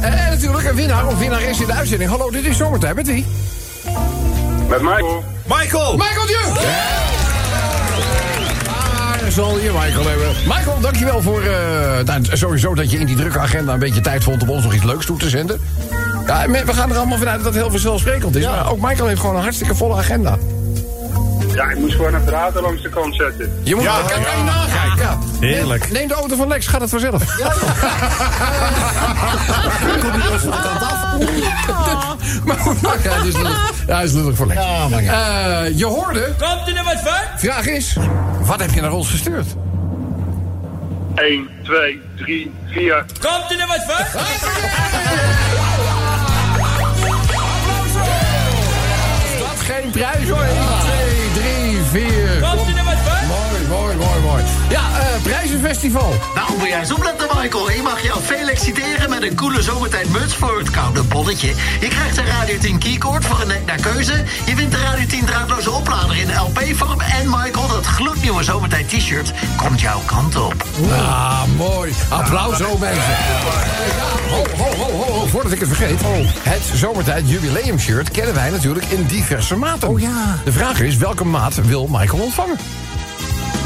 en 0.10 0.30
natuurlijk 0.30 0.68
een 0.68 0.74
winnaar 0.74 1.06
of 1.06 1.18
winnares 1.18 1.60
in 1.60 1.66
de 1.66 1.72
uitzending. 1.72 2.10
Hallo, 2.10 2.30
dit 2.30 2.44
is 2.44 2.56
Zomertijd. 2.56 2.94
Met 2.94 3.06
wie? 3.06 3.26
Met 4.68 4.82
Michael. 4.82 5.24
Michael! 5.46 5.96
Michael 5.96 6.26
Juk! 6.28 6.58
Zal 9.34 9.58
je 9.58 9.70
Michael 9.72 10.08
hebben. 10.08 10.34
Michael, 10.46 10.80
dankjewel 10.80 11.22
voor 11.22 11.42
eh, 11.42 12.04
nou, 12.04 12.22
sowieso 12.32 12.74
dat 12.74 12.90
je 12.90 12.98
in 12.98 13.06
die 13.06 13.16
drukke 13.16 13.38
agenda 13.38 13.72
een 13.72 13.78
beetje 13.78 14.00
tijd 14.00 14.24
vond 14.24 14.42
om 14.42 14.50
ons 14.50 14.64
nog 14.64 14.74
iets 14.74 14.84
leuks 14.84 15.06
toe 15.06 15.18
te 15.18 15.28
zenden. 15.28 15.60
Ja, 16.26 16.48
we 16.48 16.72
gaan 16.72 16.90
er 16.90 16.96
allemaal 16.96 17.18
vanuit 17.18 17.36
dat 17.36 17.46
het 17.46 17.62
heel 17.62 17.70
vanzelfsprekend 17.70 18.36
is. 18.36 18.44
Maar 18.44 18.70
ook 18.70 18.80
Michael 18.80 19.08
heeft 19.08 19.20
gewoon 19.20 19.36
een 19.36 19.42
hartstikke 19.42 19.74
volle 19.74 19.96
agenda. 19.96 20.38
Ja, 21.54 21.70
ik 21.70 21.78
moest 21.78 21.94
gewoon 21.94 22.14
een 22.14 22.24
draad 22.24 22.54
langs 22.60 22.82
de 22.82 22.88
kant 22.88 23.14
zetten. 23.16 23.60
Je 23.62 23.74
moet 23.74 23.84
Ja, 23.84 24.00
kan, 24.06 24.20
ja. 24.20 24.24
kan 24.26 24.38
je 24.38 24.44
nagaan. 24.44 24.98
Ja. 24.98 25.18
Heerlijk. 25.40 25.82
Neem, 25.84 25.92
neem 25.92 26.08
de 26.08 26.14
auto 26.14 26.36
van 26.36 26.48
Lex, 26.48 26.66
gaat 26.66 26.80
het 26.80 26.90
vanzelf. 26.90 27.22
maar 32.44 32.58
goed, 32.58 32.82
nou, 32.82 32.98
ja, 33.02 33.16
dat 33.16 33.24
is 33.26 33.36
lullig. 33.36 33.72
Ja, 33.86 33.96
dat 33.96 34.04
is 34.04 34.12
lullig 34.12 34.36
voor 34.36 34.46
Lex. 34.46 34.60
Ja, 34.60 34.88
maar 34.88 35.02
ja. 35.02 35.62
Eh, 35.64 35.78
je 35.78 35.84
hoorde, 35.86 36.34
Komt 36.38 36.76
er 36.76 36.84
wat 36.84 37.00
van? 37.04 37.38
vraag 37.38 37.66
is, 37.66 37.96
wat 38.40 38.60
heb 38.60 38.70
je 38.70 38.80
naar 38.80 38.92
ons 38.92 39.10
gestuurd? 39.10 39.46
1, 41.14 41.48
2, 41.62 42.00
3, 42.16 42.52
4. 42.66 43.04
Komt 43.20 43.60
er 43.60 43.66
wat 43.66 43.84
van? 43.86 44.20
Dat 49.38 49.60
geen 49.60 49.90
prijs 49.90 50.28
hoor. 50.28 50.46
Ja, 54.68 54.98
eh 54.98 55.22
prijzenfestival. 55.22 56.14
Nou, 56.34 56.58
moet 56.58 56.68
jij 56.68 56.78
eens 56.78 56.92
opletten, 56.92 57.28
Michael. 57.36 57.70
Je 57.70 57.82
mag 57.82 58.02
jou 58.02 58.20
feliciteren 58.20 59.10
met 59.10 59.22
een 59.22 59.34
coole 59.34 59.62
zomertijd 59.62 60.10
muts 60.10 60.34
voor 60.34 60.58
het 60.58 60.70
koude 60.70 61.02
bolletje. 61.02 61.54
Je 61.80 61.88
krijgt 61.88 62.16
een 62.16 62.26
Radio 62.26 62.58
10 62.58 62.78
keycord 62.78 63.24
voor 63.24 63.40
een 63.40 63.46
nek 63.46 63.64
naar 63.66 63.80
keuze. 63.80 64.24
Je 64.46 64.54
wint 64.54 64.70
de 64.72 64.78
Radio 64.78 65.06
10 65.06 65.24
draadloze 65.24 65.70
oplader 65.70 66.16
in 66.16 66.28
LP-vorm. 66.36 67.00
En 67.00 67.24
Michael, 67.30 67.68
dat 67.68 67.86
gloednieuwe 67.86 68.42
zomertijd 68.42 68.88
t-shirt 68.88 69.32
komt 69.56 69.80
jouw 69.80 70.00
kant 70.06 70.36
op. 70.36 70.54
Ah, 70.90 71.42
mooi. 71.56 71.92
Applaus, 72.08 72.56
zo 72.56 72.78
mensen. 72.78 73.16
Ho, 74.30 74.44
ho, 74.56 74.76
ho, 74.76 75.04
ho, 75.04 75.26
voordat 75.26 75.52
ik 75.52 75.60
het 75.60 75.68
vergeet. 75.68 76.00
Het 76.38 76.70
zomertijd 76.74 77.30
jubileum 77.30 77.78
shirt 77.78 78.10
kennen 78.10 78.34
wij 78.34 78.50
natuurlijk 78.50 78.86
in 78.86 79.04
diverse 79.06 79.56
maten. 79.56 79.88
Oh 79.88 80.00
ja. 80.00 80.38
De 80.44 80.52
vraag 80.52 80.80
is, 80.80 80.96
welke 80.96 81.24
maat 81.24 81.54
wil 81.54 81.88
Michael 81.90 82.22
ontvangen? 82.22 82.58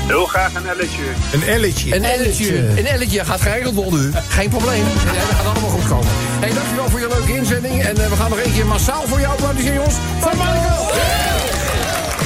Heel 0.08 0.26
graag 0.26 0.54
een 0.54 0.66
elletje. 0.66 1.02
Een 1.32 1.42
elletje. 1.42 1.94
Een 1.94 2.04
elletje. 2.04 2.68
Een 2.68 2.86
elletje 2.86 3.24
gaat 3.24 3.40
geregeld 3.40 3.74
worden. 3.74 4.14
Geen 4.28 4.48
probleem. 4.48 4.84
Dat 4.84 5.36
gaat 5.36 5.46
allemaal 5.46 5.70
goed 5.70 5.88
komen. 5.88 6.06
Hey, 6.40 6.52
dankjewel 6.52 6.88
voor 6.88 7.00
je 7.00 7.08
leuke 7.08 7.34
inzending. 7.34 7.82
En 7.82 7.96
eh, 7.96 8.08
we 8.08 8.16
gaan 8.16 8.30
nog 8.30 8.38
één 8.38 8.52
keer 8.52 8.66
massaal 8.66 9.06
voor 9.06 9.20
jou 9.20 9.32
applaudisseren, 9.32 9.76
jongens. 9.76 9.96
Van 10.20 10.36
Michael. 10.36 10.86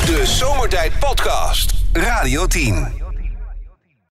De 0.06 0.26
Zomertijd 0.26 0.92
Podcast. 0.98 1.72
Radio 1.92 2.46
10. 2.46 3.01